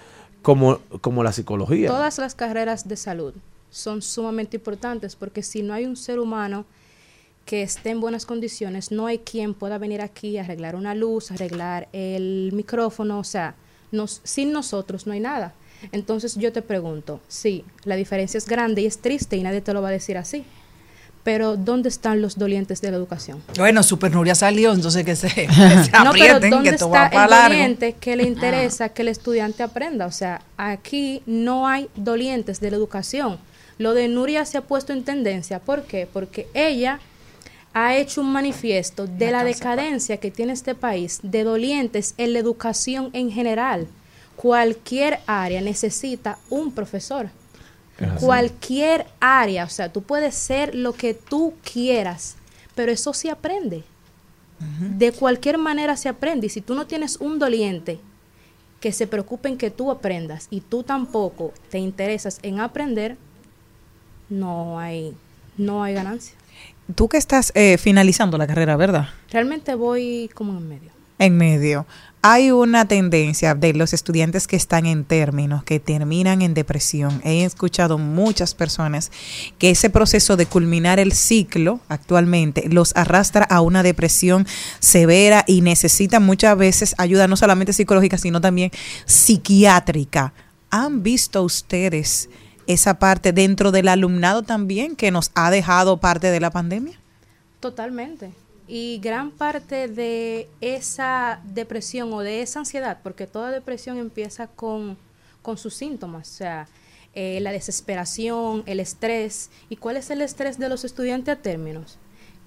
[0.46, 1.88] como, como la psicología.
[1.88, 3.34] Todas las carreras de salud
[3.68, 6.66] son sumamente importantes porque si no hay un ser humano
[7.44, 11.32] que esté en buenas condiciones, no hay quien pueda venir aquí a arreglar una luz,
[11.32, 13.56] arreglar el micrófono, o sea,
[13.90, 15.52] nos, sin nosotros no hay nada.
[15.90, 19.74] Entonces yo te pregunto, sí, la diferencia es grande y es triste y nadie te
[19.74, 20.44] lo va a decir así,
[21.26, 23.42] Pero ¿dónde están los dolientes de la educación?
[23.56, 27.28] Bueno, Super Nuria salió, entonces que se, que se No, pero ¿dónde que está el
[27.28, 27.48] largo.
[27.48, 30.06] doliente que le interesa que el estudiante aprenda?
[30.06, 33.38] O sea, aquí no hay dolientes de la educación.
[33.76, 35.58] Lo de Nuria se ha puesto en tendencia.
[35.58, 36.06] ¿Por qué?
[36.06, 37.00] Porque ella
[37.74, 42.38] ha hecho un manifiesto de la decadencia que tiene este país, de dolientes en la
[42.38, 43.88] educación en general.
[44.36, 47.30] Cualquier área necesita un profesor.
[48.20, 52.36] Cualquier área, o sea, tú puedes ser lo que tú quieras,
[52.74, 53.84] pero eso se aprende.
[54.58, 56.46] De cualquier manera se aprende.
[56.46, 57.98] Y si tú no tienes un doliente
[58.80, 63.16] que se preocupe en que tú aprendas y tú tampoco te interesas en aprender,
[64.28, 65.14] no hay,
[65.56, 66.34] no hay ganancia.
[66.94, 69.08] Tú que estás eh, finalizando la carrera, ¿verdad?
[69.30, 70.95] Realmente voy como en medio.
[71.18, 71.86] En medio.
[72.28, 77.20] Hay una tendencia de los estudiantes que están en términos, que terminan en depresión.
[77.24, 79.12] He escuchado muchas personas
[79.58, 84.44] que ese proceso de culminar el ciclo actualmente los arrastra a una depresión
[84.80, 88.72] severa y necesitan muchas veces ayuda no solamente psicológica, sino también
[89.04, 90.32] psiquiátrica.
[90.70, 92.28] ¿Han visto ustedes
[92.66, 96.98] esa parte dentro del alumnado también que nos ha dejado parte de la pandemia?
[97.60, 98.32] Totalmente.
[98.68, 104.98] Y gran parte de esa depresión o de esa ansiedad, porque toda depresión empieza con,
[105.42, 106.68] con sus síntomas, o sea,
[107.14, 109.50] eh, la desesperación, el estrés.
[109.70, 111.98] ¿Y cuál es el estrés de los estudiantes a términos?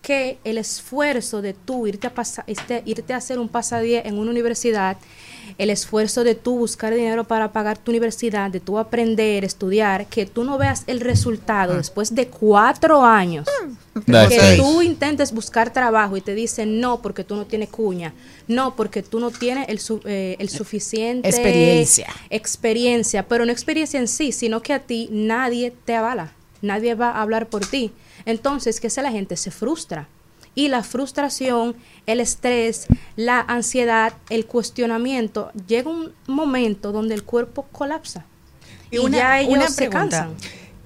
[0.02, 4.18] Que el esfuerzo de tú irte a, pasa- este- irte a hacer un pasadía en
[4.18, 4.98] una universidad,
[5.58, 10.26] el esfuerzo de tú buscar dinero para pagar tu universidad, de tú aprender, estudiar, que
[10.26, 13.46] tú no veas el resultado después de cuatro años
[14.06, 18.14] That's que tú intentes buscar trabajo y te dicen no porque tú no tienes cuña,
[18.48, 22.08] no porque tú no tienes el, su- eh, el suficiente Experiencia.
[22.30, 26.32] experiencia, pero no experiencia en sí, sino que a ti nadie te avala,
[26.62, 27.92] nadie va a hablar por ti.
[28.30, 29.36] Entonces, ¿qué hace la gente?
[29.38, 30.08] Se frustra.
[30.56, 31.76] Y la frustración,
[32.06, 38.26] el estrés, la ansiedad, el cuestionamiento, llega un momento donde el cuerpo colapsa.
[38.92, 40.36] Y, una- ya ellos una se cansan.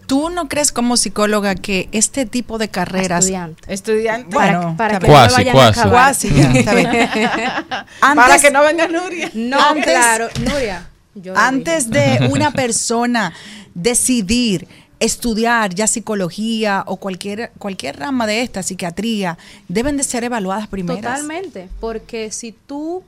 [0.05, 3.23] ¿Tú no crees como psicóloga que este tipo de carreras...
[3.23, 3.73] Estudiante.
[3.73, 4.35] Estudiante.
[4.35, 6.65] Bueno, para que no vayan a Cuasi, ya, bien.
[7.09, 9.31] Para Antes- que no venga Nuria.
[9.33, 10.89] No, Antes- claro, Nuria.
[11.15, 13.33] yo Antes de una persona
[13.73, 14.67] decidir
[15.03, 20.97] estudiar ya psicología o cualquier cualquier rama de esta, psiquiatría, deben de ser evaluadas primero.
[20.97, 23.03] Totalmente, porque si tú,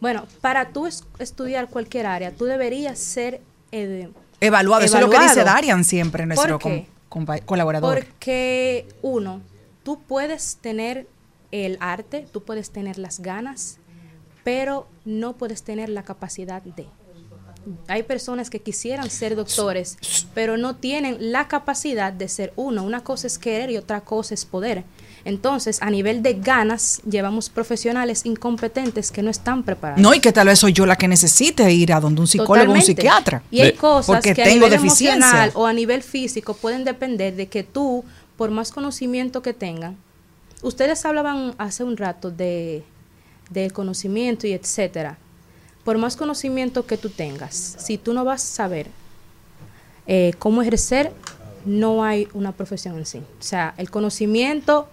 [0.00, 3.40] bueno, para tú es- estudiar cualquier área, tú deberías ser
[3.72, 4.08] eh,
[4.40, 6.58] Evaluado, eso es lo que dice Darian siempre, nuestro
[7.46, 7.94] colaborador.
[7.94, 9.40] Porque uno,
[9.82, 11.06] tú puedes tener
[11.50, 13.78] el arte, tú puedes tener las ganas,
[14.42, 16.86] pero no puedes tener la capacidad de.
[17.88, 19.96] Hay personas que quisieran ser doctores,
[20.34, 22.82] pero no tienen la capacidad de ser uno.
[22.82, 24.84] Una cosa es querer y otra cosa es poder.
[25.24, 30.02] Entonces, a nivel de ganas, llevamos profesionales incompetentes que no están preparados.
[30.02, 32.72] No, y que tal vez soy yo la que necesite ir a donde un psicólogo
[32.72, 33.42] o un psiquiatra.
[33.50, 35.14] Y hay cosas porque que a tengo nivel deficiencia.
[35.14, 38.04] emocional o a nivel físico pueden depender de que tú,
[38.36, 39.96] por más conocimiento que tengan,
[40.62, 42.84] ustedes hablaban hace un rato de
[43.50, 45.18] del conocimiento y etcétera.
[45.84, 48.88] Por más conocimiento que tú tengas, si tú no vas a saber
[50.06, 51.12] eh, cómo ejercer,
[51.64, 53.18] no hay una profesión en sí.
[53.18, 54.88] O sea, el conocimiento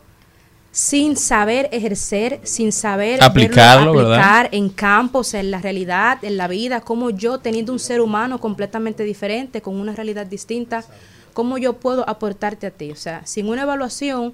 [0.71, 4.13] sin saber ejercer, sin saber verlo Aplicarlo, ¿verdad?
[4.13, 8.39] aplicar en campos, en la realidad, en la vida, como yo teniendo un ser humano
[8.39, 10.85] completamente diferente, con una realidad distinta,
[11.33, 12.91] cómo yo puedo aportarte a ti.
[12.91, 14.31] O sea, sin una evaluación,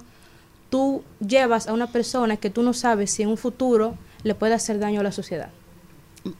[0.69, 4.53] tú llevas a una persona que tú no sabes si en un futuro le puede
[4.53, 5.49] hacer daño a la sociedad.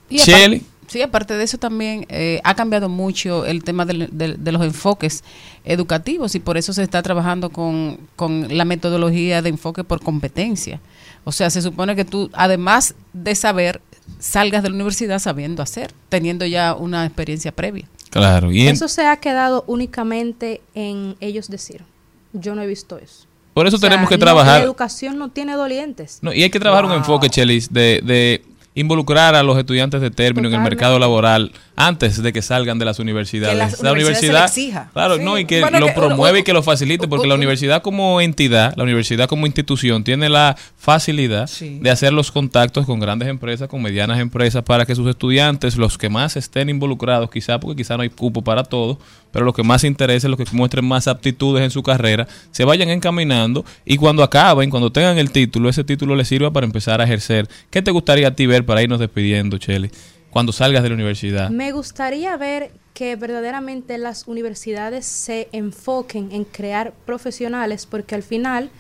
[0.10, 0.64] Y apar- Shelly.
[0.88, 5.24] sí, aparte de eso también eh, ha cambiado mucho el tema de los enfoques
[5.66, 10.80] educativos y por eso se está trabajando con, con la metodología de enfoque por competencia.
[11.24, 13.82] O sea, se supone que tú, además de saber,
[14.20, 17.88] salgas de la universidad sabiendo hacer, teniendo ya una experiencia previa.
[18.10, 21.84] Claro, y Eso se ha quedado únicamente en ellos decir.
[22.32, 23.26] Yo no he visto eso.
[23.54, 24.60] por eso O sea, tenemos que no, trabajar.
[24.60, 26.20] la educación no tiene dolientes.
[26.22, 28.44] No, y hay que trabajar un enfoque, Chelis, de, de
[28.80, 32.86] involucrar a los estudiantes de término en el mercado laboral antes de que salgan de
[32.86, 33.54] las universidades.
[33.54, 34.90] Que las la universidad, exija.
[34.94, 35.24] claro, Sí.
[35.24, 37.36] no, y que Bueno, lo que- promueve o- y que lo facilite, porque o- la
[37.36, 41.80] universidad como entidad, la universidad como institución, tiene la facilidad Sí.
[41.82, 45.98] de hacer los contactos con grandes empresas, con medianas empresas, para que sus estudiantes, los
[45.98, 48.98] que más estén involucrados, quizá, porque quizá no hay cupo para todos,
[49.38, 52.90] pero los que más interesen, los que muestren más aptitudes en su carrera, se vayan
[52.90, 57.04] encaminando y cuando acaben, cuando tengan el título, ese título les sirva para empezar a
[57.04, 57.48] ejercer.
[57.70, 59.92] ¿Qué te gustaría a ti ver para irnos despidiendo, Cheli?
[60.32, 61.52] Cuando salgas de la universidad.
[61.52, 68.72] Me gustaría ver que verdaderamente las universidades se enfoquen en crear profesionales porque al final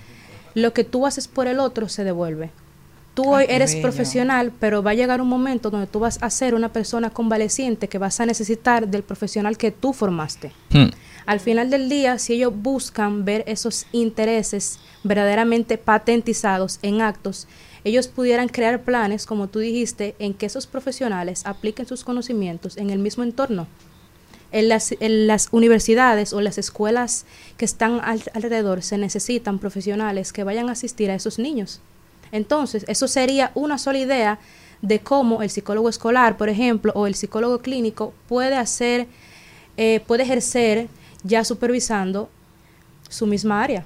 [0.55, 2.49] lo que tú haces por el otro se devuelve.
[3.18, 3.81] Tú hoy eres bello.
[3.81, 7.88] profesional, pero va a llegar un momento donde tú vas a ser una persona convaleciente
[7.88, 10.52] que vas a necesitar del profesional que tú formaste.
[10.69, 10.89] Hmm.
[11.26, 17.48] Al final del día, si ellos buscan ver esos intereses verdaderamente patentizados en actos,
[17.84, 22.91] ellos pudieran crear planes, como tú dijiste, en que esos profesionales apliquen sus conocimientos en
[22.91, 23.68] el mismo entorno.
[24.52, 27.26] En las, en las universidades o las escuelas
[27.57, 31.81] que están al- alrededor se necesitan profesionales que vayan a asistir a esos niños.
[32.32, 34.40] Entonces, eso sería una sola idea
[34.82, 39.08] de cómo el psicólogo escolar, por ejemplo, o el psicólogo clínico puede hacer,
[39.76, 40.88] eh, puede ejercer
[41.24, 42.30] ya supervisando
[43.10, 43.84] su misma área.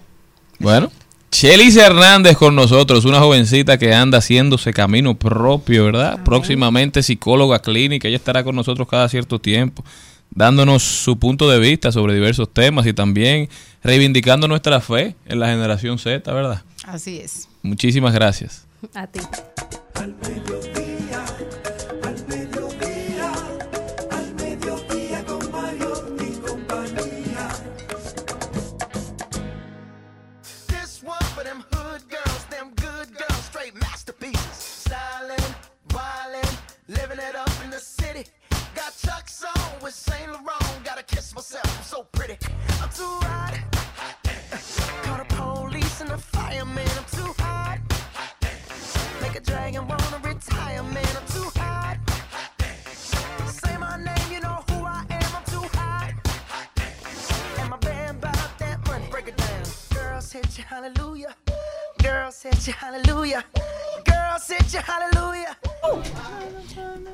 [0.60, 0.92] Bueno,
[1.32, 6.24] Chelis Hernández con nosotros, una jovencita que anda haciéndose camino propio, ¿verdad?
[6.24, 9.84] Próximamente psicóloga clínica, ella estará con nosotros cada cierto tiempo,
[10.30, 13.50] dándonos su punto de vista sobre diversos temas y también
[13.82, 16.64] reivindicando nuestra fe en la generación Z, ¿verdad?
[16.84, 17.48] Así es.
[17.64, 18.66] Muchísimas gracias.
[18.96, 19.20] A ti.
[19.96, 21.26] Al mediodía,
[22.04, 23.34] al mediodía,
[24.10, 27.50] al mediodía con Mario y compañía.
[30.68, 34.86] This one for them hood girls, them good girls, straight masterpieces.
[34.86, 35.56] Stylin',
[35.90, 36.58] wildin',
[36.88, 38.26] living it up in the city.
[38.74, 40.84] Got Chuck's on with Saint Laurent.
[40.84, 42.38] Gotta kiss myself, I'm so pretty.
[42.82, 43.54] I'm too hot.
[45.04, 46.91] Call the police and the fireman.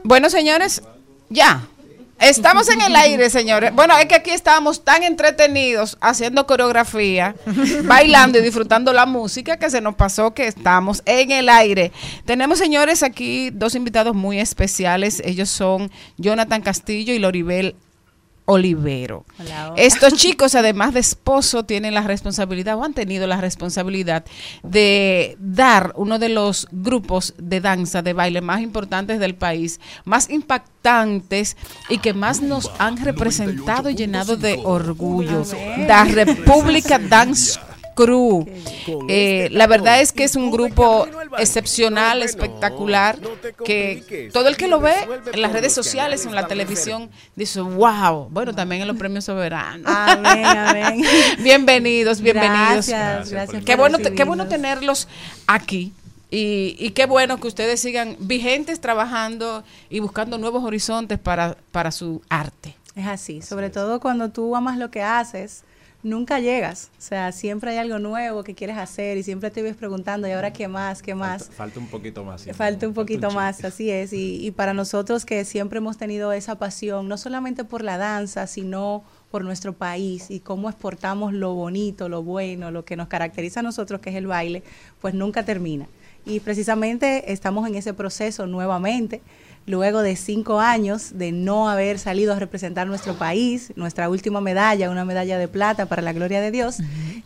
[0.03, 0.83] Bueno, señores,
[1.29, 1.67] ya.
[2.19, 3.71] Estamos en el aire, señores.
[3.73, 7.35] Bueno, es que aquí estábamos tan entretenidos haciendo coreografía,
[7.83, 11.91] bailando y disfrutando la música que se nos pasó que estamos en el aire.
[12.25, 15.21] Tenemos, señores, aquí dos invitados muy especiales.
[15.25, 17.75] Ellos son Jonathan Castillo y Loribel
[18.49, 19.25] Olivero.
[19.39, 19.81] Hola, hola.
[19.83, 24.23] Estos chicos, además de esposo, tienen la responsabilidad o han tenido la responsabilidad
[24.63, 30.29] de dar uno de los grupos de danza, de baile más importantes del país, más
[30.29, 31.57] impactantes
[31.89, 35.43] y que más nos han representado y llenado de orgullo.
[35.85, 37.59] La República Dance
[37.97, 38.45] Crew.
[39.09, 41.07] Eh, la verdad es que es un grupo
[41.39, 43.17] excepcional, espectacular,
[43.65, 44.93] que todo el que lo ve
[45.33, 48.29] en las redes sociales, en la televisión, dice, wow.
[48.29, 49.85] Bueno, también en los premios soberanos.
[49.87, 51.03] Amén, amén.
[51.39, 52.87] bienvenidos, bienvenidos.
[52.87, 55.07] Gracias, gracias Qué bueno, qué bueno tenerlos
[55.47, 55.91] aquí.
[56.29, 61.91] Y, y qué bueno que ustedes sigan vigentes trabajando y buscando nuevos horizontes para, para
[61.91, 62.75] su arte.
[62.95, 65.63] Es así, sobre todo cuando tú amas lo que haces,
[66.07, 66.89] nunca llegas.
[66.97, 70.31] O sea, siempre hay algo nuevo que quieres hacer y siempre te ves preguntando, ¿y
[70.31, 71.01] ahora qué más?
[71.01, 71.49] ¿Qué más?
[71.49, 72.41] Falta un poquito más.
[72.41, 72.53] sí.
[72.53, 74.13] Falta un poquito más, así es.
[74.13, 78.47] Y, y para nosotros que siempre hemos tenido esa pasión, no solamente por la danza,
[78.47, 83.59] sino por nuestro país y cómo exportamos lo bonito, lo bueno, lo que nos caracteriza
[83.59, 84.63] a nosotros, que es el baile,
[85.01, 85.87] pues nunca termina.
[86.25, 89.21] Y precisamente estamos en ese proceso nuevamente,
[89.67, 94.89] luego de cinco años de no haber salido a representar nuestro país, nuestra última medalla,
[94.89, 96.77] una medalla de plata para la gloria de Dios,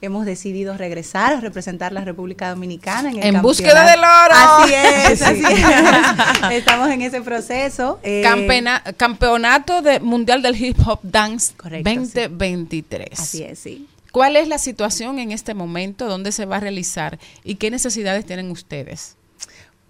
[0.01, 4.33] hemos decidido regresar a representar la República Dominicana en el En búsqueda del oro.
[4.63, 5.23] Así es, Sí.
[5.23, 6.51] así es.
[6.51, 7.99] Estamos en ese proceso.
[8.03, 11.95] eh, Campena- campeonato de Mundial del Hip Hop Dance Correcto, sí.
[11.97, 13.19] 2023.
[13.19, 13.87] Así es, sí.
[14.11, 16.07] ¿Cuál es la situación en este momento?
[16.07, 17.19] ¿Dónde se va a realizar?
[17.43, 19.15] ¿Y qué necesidades tienen ustedes?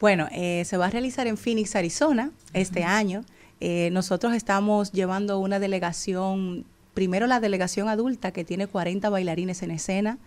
[0.02, 3.24] Bueno, eh, se va a realizar en Phoenix, Arizona, este año.
[3.60, 6.66] Eh, nosotros estamos llevando una delegación,
[6.96, 10.18] primero la delegación adulta, que tiene 40 bailarines en escena,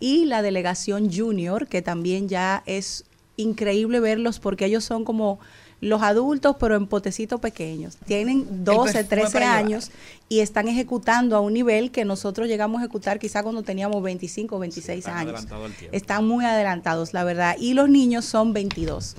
[0.00, 3.04] y la delegación junior, que también ya es
[3.36, 5.38] increíble verlos porque ellos son como
[5.80, 7.96] los adultos, pero en potecitos pequeños.
[8.04, 9.64] Tienen 12, perfume 13 para llevar.
[9.64, 9.90] años
[10.28, 14.56] y están ejecutando a un nivel que nosotros llegamos a ejecutar quizá cuando teníamos 25
[14.56, 15.46] o 26 están años.
[15.92, 17.56] Están muy adelantados, la verdad.
[17.58, 19.16] Y los niños son 22.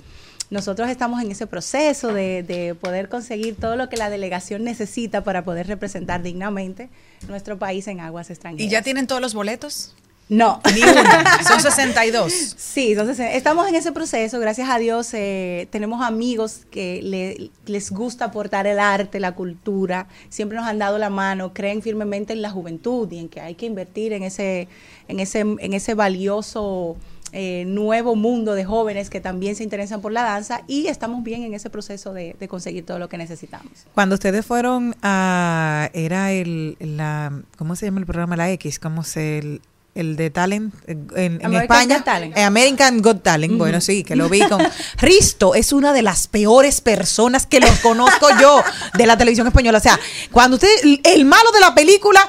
[0.50, 5.24] Nosotros estamos en ese proceso de, de poder conseguir todo lo que la delegación necesita
[5.24, 6.90] para poder representar dignamente
[7.26, 8.66] nuestro país en aguas extranjeras.
[8.66, 9.94] ¿Y ya tienen todos los boletos?
[10.32, 10.60] No.
[10.74, 11.02] Ni uno.
[11.46, 12.32] Son 62.
[12.72, 14.40] Sí, entonces eh, estamos en ese proceso.
[14.40, 20.06] Gracias a Dios eh, tenemos amigos que le- les gusta aportar el arte, la cultura.
[20.30, 23.56] Siempre nos han dado la mano, creen firmemente en la juventud y en que hay
[23.56, 24.68] que invertir en ese,
[25.08, 26.96] en ese, en ese valioso
[27.32, 31.42] eh, nuevo mundo de jóvenes que también se interesan por la danza y estamos bien
[31.42, 33.70] en ese proceso de, de conseguir todo lo que necesitamos.
[33.94, 38.36] Cuando ustedes fueron a, era el, la, ¿cómo se llama el programa?
[38.36, 39.60] La X, ¿cómo se, el,
[39.94, 41.96] el de Talent en, en España?
[41.96, 42.36] Got Talent.
[42.36, 44.62] Eh, American Got Talent, bueno, sí, que lo vi con...
[44.98, 48.62] Risto es una de las peores personas que los conozco yo
[48.94, 49.78] de la televisión española.
[49.78, 49.98] O sea,
[50.30, 50.68] cuando usted,
[51.04, 52.20] el malo de la película...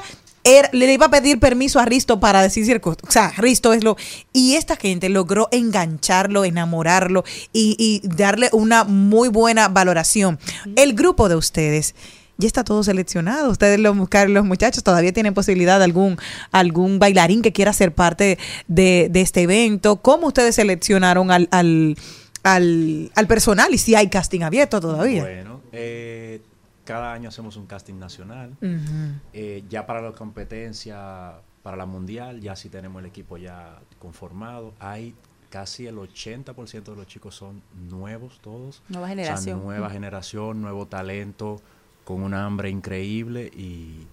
[0.46, 2.90] era- le iba a pedir permiso a Risto para decir circo.
[2.90, 3.96] O sea, Risto es lo.
[4.34, 10.38] Y esta gente logró engancharlo, enamorarlo y, y darle una muy buena valoración.
[10.76, 11.94] El grupo de ustedes
[12.38, 13.50] ya está todo seleccionado.
[13.50, 13.96] Ustedes, los,
[14.28, 16.16] los muchachos, todavía tienen posibilidad de algún,
[16.52, 18.38] algún bailarín que quiera ser parte
[18.68, 19.96] de, de este evento.
[19.96, 21.96] ¿Cómo ustedes seleccionaron al, al,
[22.42, 25.22] al, al personal y si hay casting abierto todavía?
[25.22, 26.40] Bueno, eh,
[26.84, 28.56] cada año hacemos un casting nacional.
[29.32, 34.74] Eh, ya para la competencia, para la mundial, ya sí tenemos el equipo ya conformado.
[34.80, 35.14] Hay
[35.50, 38.82] casi el 80% de los chicos son nuevos todos.
[38.88, 39.62] Nueva O sea, generación.
[39.62, 41.60] nueva generación, nuevo talento,
[42.04, 44.06] con una hambre increíble y,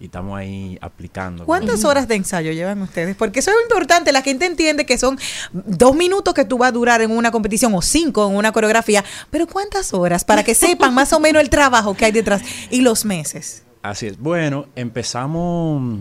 [0.00, 1.44] y estamos ahí aplicando.
[1.44, 3.16] ¿Cuántas horas de ensayo llevan ustedes?
[3.16, 4.12] Porque eso es importante.
[4.12, 5.18] La gente entiende que son
[5.52, 9.04] dos minutos que tú vas a durar en una competición o cinco en una coreografía,
[9.30, 10.24] pero ¿cuántas horas?
[10.24, 13.64] Para que sepan más o menos el trabajo que hay detrás y los meses.
[13.82, 14.18] Así es.
[14.18, 15.98] Bueno, empezamos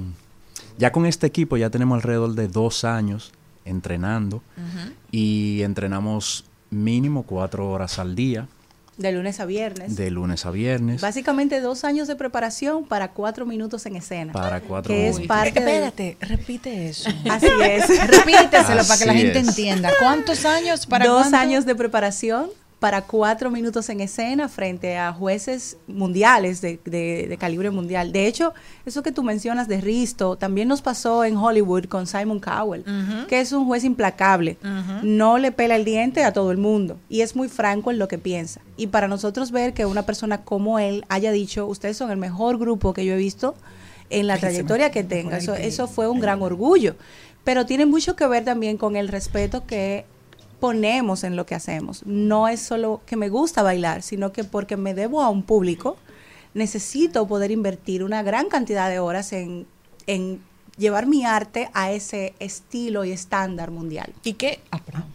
[0.78, 3.32] ya con este equipo, ya tenemos alrededor de dos años
[3.66, 4.42] entrenando
[5.12, 8.48] y entrenamos mínimo cuatro horas al día,
[8.98, 9.96] De lunes a viernes.
[9.96, 11.02] de lunes a viernes.
[11.02, 14.34] Básicamente dos años de preparación para cuatro minutos en escena.
[14.34, 15.38] Para cuatro Que es minutos.
[15.38, 17.10] parte del- Espérate, repite eso.
[17.30, 17.88] Así es.
[18.08, 19.48] Repíteselo para que la gente es.
[19.50, 19.92] entienda.
[20.00, 21.38] ¿Cuántos años para Dos cuánto?
[21.38, 22.50] años de preparación
[22.80, 28.12] para cuatro minutos en escena frente a jueces mundiales de, de- de calibre mundial.
[28.12, 28.54] De hecho,
[28.86, 32.84] eso que tú mencionas de Risto también nos pasó en Hollywood con Simon Cowell,
[33.28, 34.58] que es un juez implacable.
[35.02, 38.08] No le pela el diente a todo el mundo y es muy franco en lo
[38.08, 38.62] que piensa.
[38.78, 42.60] Y para nosotros ver que una persona como él haya dicho, ustedes son el mejor
[42.60, 43.56] grupo que yo he visto
[44.12, 45.38] en la trayectoria que tenga.
[45.38, 46.96] Eso, eso fue un gran orgullo.
[47.44, 50.06] Pero tiene mucho que ver también con el respeto que
[50.60, 52.06] ponemos en lo que hacemos.
[52.06, 55.98] No es solo que me gusta bailar, sino que porque me debo a un público,
[56.54, 59.68] necesito poder invertir una gran cantidad de horas en,
[60.08, 60.42] en
[60.78, 64.14] llevar mi arte a ese estilo y estándar mundial.
[64.24, 64.62] ¿Y qué?
[64.72, 65.06] ah, perdón.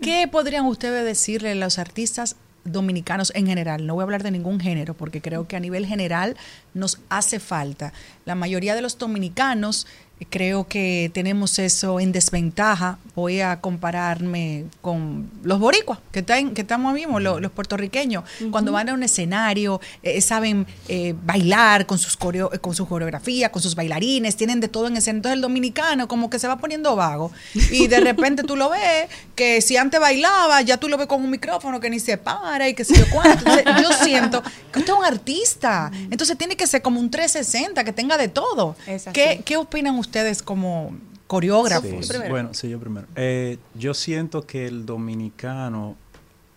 [0.00, 3.86] ¿Qué podrían ustedes decirle a los artistas dominicanos en general?
[3.86, 6.36] No voy a hablar de ningún género porque creo que a nivel general
[6.72, 7.92] nos hace falta.
[8.24, 9.86] La mayoría de los dominicanos
[10.30, 12.98] creo que tenemos eso en desventaja.
[13.14, 18.24] Voy a compararme con los boricuas que, están, que estamos mismos, los, los puertorriqueños.
[18.50, 22.86] Cuando van a un escenario, eh, saben eh, bailar con sus, coreo, eh, con su
[22.86, 25.16] coreografía, con sus bailarines, tienen de todo en escena.
[25.16, 27.30] Entonces el dominicano como que se va poniendo vago.
[27.70, 31.22] Y de repente tú lo ves, que si antes bailaba, ya tú lo ves con
[31.22, 33.44] un micrófono que ni se para y que sé yo cuánto.
[33.50, 34.42] Entonces, yo siento
[34.72, 35.90] que usted es un artista.
[36.10, 38.76] Entonces tiene que ser como un 360, que tenga de todo.
[39.12, 40.03] ¿Qué, ¿Qué opinan ustedes
[40.44, 42.06] como coreógrafos?
[42.06, 43.06] Sí, Bueno, sí, yo primero.
[43.16, 45.96] Eh, yo siento que el dominicano,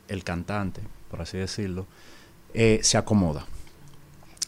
[0.08, 1.86] el cantante, por así decirlo,
[2.54, 3.46] eh, se acomoda.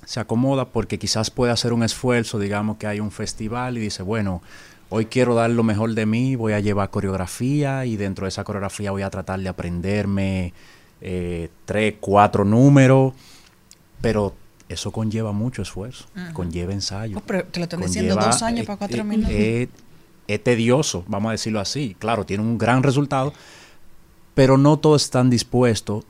[0.06, 4.02] Se acomoda porque quizás puede hacer un esfuerzo, digamos que hay un festival y dice,
[4.02, 4.42] bueno,
[4.90, 8.44] hoy quiero dar lo mejor de mí, voy a llevar coreografía y dentro de esa
[8.44, 10.54] coreografía voy a tratar de aprenderme
[11.02, 13.14] eh, tres, cuatro números,
[14.02, 14.34] pero
[14.70, 17.18] eso conlleva mucho esfuerzo, conlleva ensayo.
[17.18, 19.32] Oh, pero te lo están diciendo, dos años eh, para cuatro eh, minutos.
[19.34, 19.70] eh,
[20.28, 21.96] es tedioso, vamos a decirlo así.
[22.00, 23.34] Claro, tiene un gran resultado,
[24.36, 26.06] pero no todos están dispuestos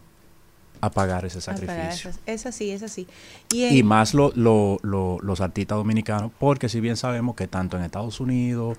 [0.81, 2.11] a pagar ese sacrificio.
[2.25, 3.07] Es, así, es así.
[3.51, 7.83] Y más lo- lo- lo- los artistas dominicanos, porque si bien sabemos que tanto en
[7.83, 8.77] Estados Unidos,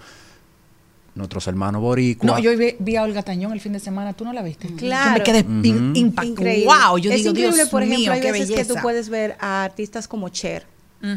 [1.14, 2.26] nuestros hermanos boricuas...
[2.26, 4.68] No, yo vi, vi a Olga Tañón el fin de semana, ¿tú no la viste?
[4.74, 5.10] Claro.
[5.10, 5.66] Yo me quedé Ujú.
[5.66, 6.30] in- impactada.
[6.30, 6.66] Increíble.
[6.66, 8.68] Wow, yo es digo, increíble, Dios por ejemplo, mío, hay qué veces belleza.
[8.68, 10.66] que tú puedes ver a artistas como Cher,
[11.00, 11.08] que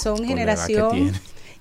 [0.00, 1.12] son Con generación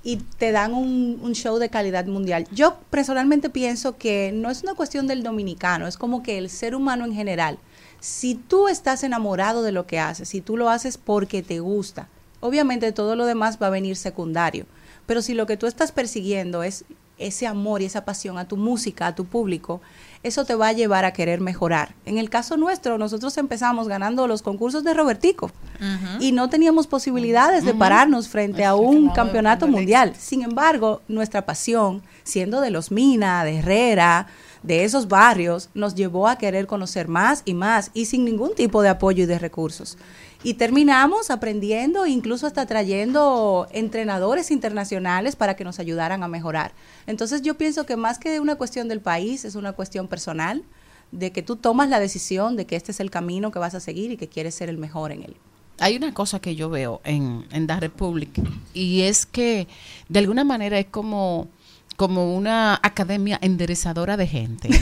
[0.03, 2.47] y te dan un, un show de calidad mundial.
[2.51, 6.76] Yo personalmente pienso que no es una cuestión del dominicano, es como que el ser
[6.76, 7.57] humano en general.
[7.99, 12.07] Si tú estás enamorado de lo que haces, si tú lo haces porque te gusta,
[12.39, 14.65] obviamente todo lo demás va a venir secundario.
[15.07, 16.85] Pero si lo que tú estás persiguiendo es
[17.18, 19.81] ese amor y esa pasión a tu música, a tu público,
[20.23, 21.95] eso te va a llevar a querer mejorar.
[22.06, 25.52] En el caso nuestro, nosotros empezamos ganando los concursos de Robertico
[26.19, 30.14] y no teníamos posibilidades de pararnos frente a Así un campeonato mundial.
[30.18, 34.27] Sin embargo, nuestra pasión, siendo de los Mina, de Herrera,
[34.64, 38.81] de esos barrios, nos llevó a querer conocer más y más y sin ningún tipo
[38.81, 39.98] de apoyo y de recursos.
[40.43, 46.73] Y terminamos aprendiendo, incluso hasta trayendo entrenadores internacionales para que nos ayudaran a mejorar.
[47.07, 50.64] Entonces yo pienso que más que una cuestión del país, es una cuestión personal,
[51.11, 53.80] de que tú tomas la decisión de que este es el camino que vas a
[53.80, 55.35] seguir y que quieres ser el mejor en él.
[55.80, 58.41] Hay una cosa que yo veo en, en The Republic
[58.73, 59.68] y es que
[60.09, 61.47] de alguna manera es como,
[61.97, 64.69] como una academia enderezadora de gente.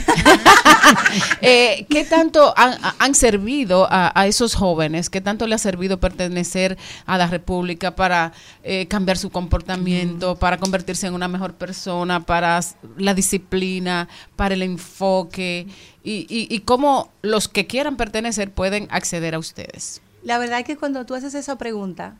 [1.40, 5.10] Eh, ¿Qué tanto han, han servido a, a esos jóvenes?
[5.10, 8.32] ¿Qué tanto le ha servido pertenecer a la República para
[8.62, 12.60] eh, cambiar su comportamiento, para convertirse en una mejor persona, para
[12.96, 15.66] la disciplina, para el enfoque?
[16.04, 20.02] Y, y, y cómo los que quieran pertenecer pueden acceder a ustedes.
[20.22, 22.16] La verdad es que cuando tú haces esa pregunta,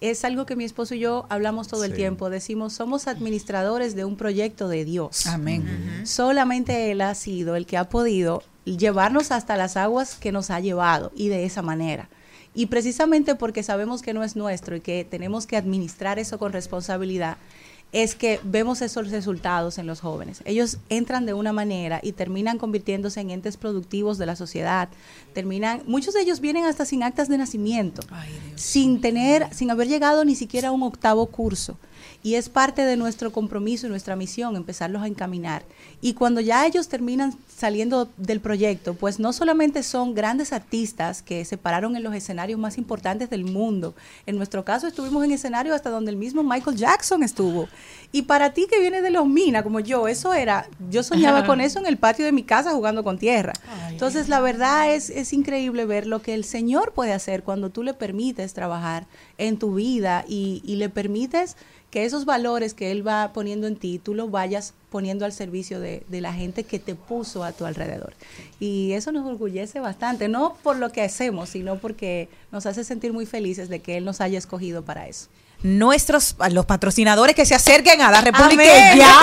[0.00, 2.30] es algo que mi esposo y yo hablamos todo el tiempo.
[2.30, 5.26] Decimos, somos administradores de un proyecto de Dios.
[5.26, 6.02] Amén.
[6.04, 10.60] Solamente Él ha sido el que ha podido llevarnos hasta las aguas que nos ha
[10.60, 12.08] llevado y de esa manera.
[12.54, 16.52] Y precisamente porque sabemos que no es nuestro y que tenemos que administrar eso con
[16.52, 17.36] responsabilidad,
[17.92, 20.42] es que vemos esos resultados en los jóvenes.
[20.44, 24.88] Ellos entran de una manera y terminan convirtiéndose en entes productivos de la sociedad.
[25.32, 28.02] Terminan, muchos de ellos vienen hasta sin actas de nacimiento,
[28.54, 31.78] sin tener, sin haber llegado ni siquiera a un octavo curso.
[32.26, 35.62] Y es parte de nuestro compromiso y nuestra misión empezarlos a encaminar.
[36.00, 41.44] Y cuando ya ellos terminan saliendo del proyecto, pues no solamente son grandes artistas que
[41.44, 43.94] se pararon en los escenarios más importantes del mundo.
[44.26, 47.68] En nuestro caso estuvimos en escenarios hasta donde el mismo Michael Jackson estuvo.
[48.10, 51.60] Y para ti que vienes de los Mina, como yo, eso era, yo soñaba con
[51.60, 53.52] eso en el patio de mi casa jugando con tierra.
[53.88, 57.84] Entonces la verdad es, es increíble ver lo que el Señor puede hacer cuando tú
[57.84, 59.06] le permites trabajar
[59.38, 61.56] en tu vida y, y le permites
[61.90, 65.80] que esos valores que Él va poniendo en ti, tú los vayas poniendo al servicio
[65.80, 68.14] de, de la gente que te puso a tu alrededor.
[68.60, 73.12] Y eso nos orgullece bastante, no por lo que hacemos, sino porque nos hace sentir
[73.12, 75.28] muy felices de que Él nos haya escogido para eso.
[75.62, 78.98] Nuestros los patrocinadores que se acerquen a la República Amén.
[78.98, 79.14] ya,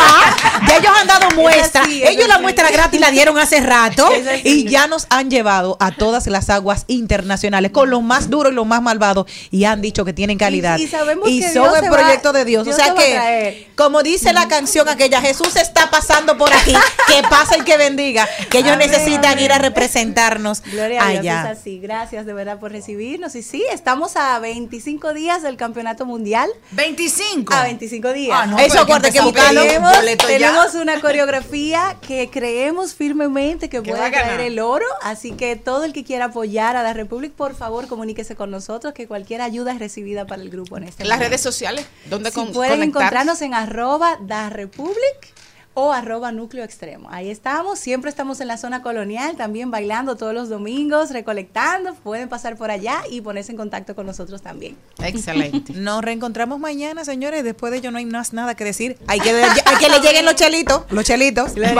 [0.67, 4.09] ya ellos han dado Es muestra así, ellos la muestra gratis la dieron hace rato
[4.43, 8.55] y ya nos han llevado a todas las aguas internacionales con los más duros y
[8.55, 11.77] los más malvados y han dicho que tienen calidad Y- y sabemos que son Dios
[11.77, 15.55] el va- proyecto de Dios, Dios o sea que como dice la canción aquella Jesús
[15.55, 16.73] está pasando por aquí
[17.07, 18.89] que pase y que bendiga que ellos Amén.
[18.91, 21.79] necesitan ir a representarnos Gloria a Dios, allá es así.
[21.79, 23.35] Gracias de verdad por recibirnos.
[23.35, 26.22] Y sí, estamos a 25 días del Campeonato Mundial.
[26.71, 27.53] 25.
[27.53, 28.37] A 25 días.
[28.41, 29.93] Ah, no, Eso que acuérdate que pedir Tenemos,
[30.27, 34.85] tenemos una coreografía que creemos firmemente que Que puede traer el oro.
[35.01, 38.93] Así que todo el que quiera apoyar a la República, por favor, comuníquese con nosotros,
[38.93, 41.29] que cualquier ayuda es recibida para el grupo en este En las momento.
[41.29, 45.33] redes sociales, ¿dónde Si con- pueden encontrarnos en arroba da Republic
[45.73, 47.07] o arroba núcleo extremo.
[47.11, 52.29] Ahí estamos, siempre estamos en la zona colonial, también bailando todos los domingos, recolectando, pueden
[52.29, 54.77] pasar por allá y ponerse en contacto con nosotros también.
[54.99, 55.73] Excelente.
[55.75, 57.43] Nos reencontramos mañana, señores.
[57.43, 58.97] Después de ello no hay más nada que decir.
[59.07, 60.83] Hay que, hay que le lleguen los chelitos.
[60.89, 61.53] Los chelitos.
[61.55, 61.73] Bye.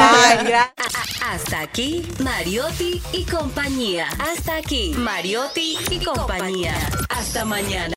[1.32, 4.08] Hasta aquí, Mariotti y compañía.
[4.20, 6.76] Hasta aquí, Mariotti y compañía.
[7.10, 7.90] Hasta mañana.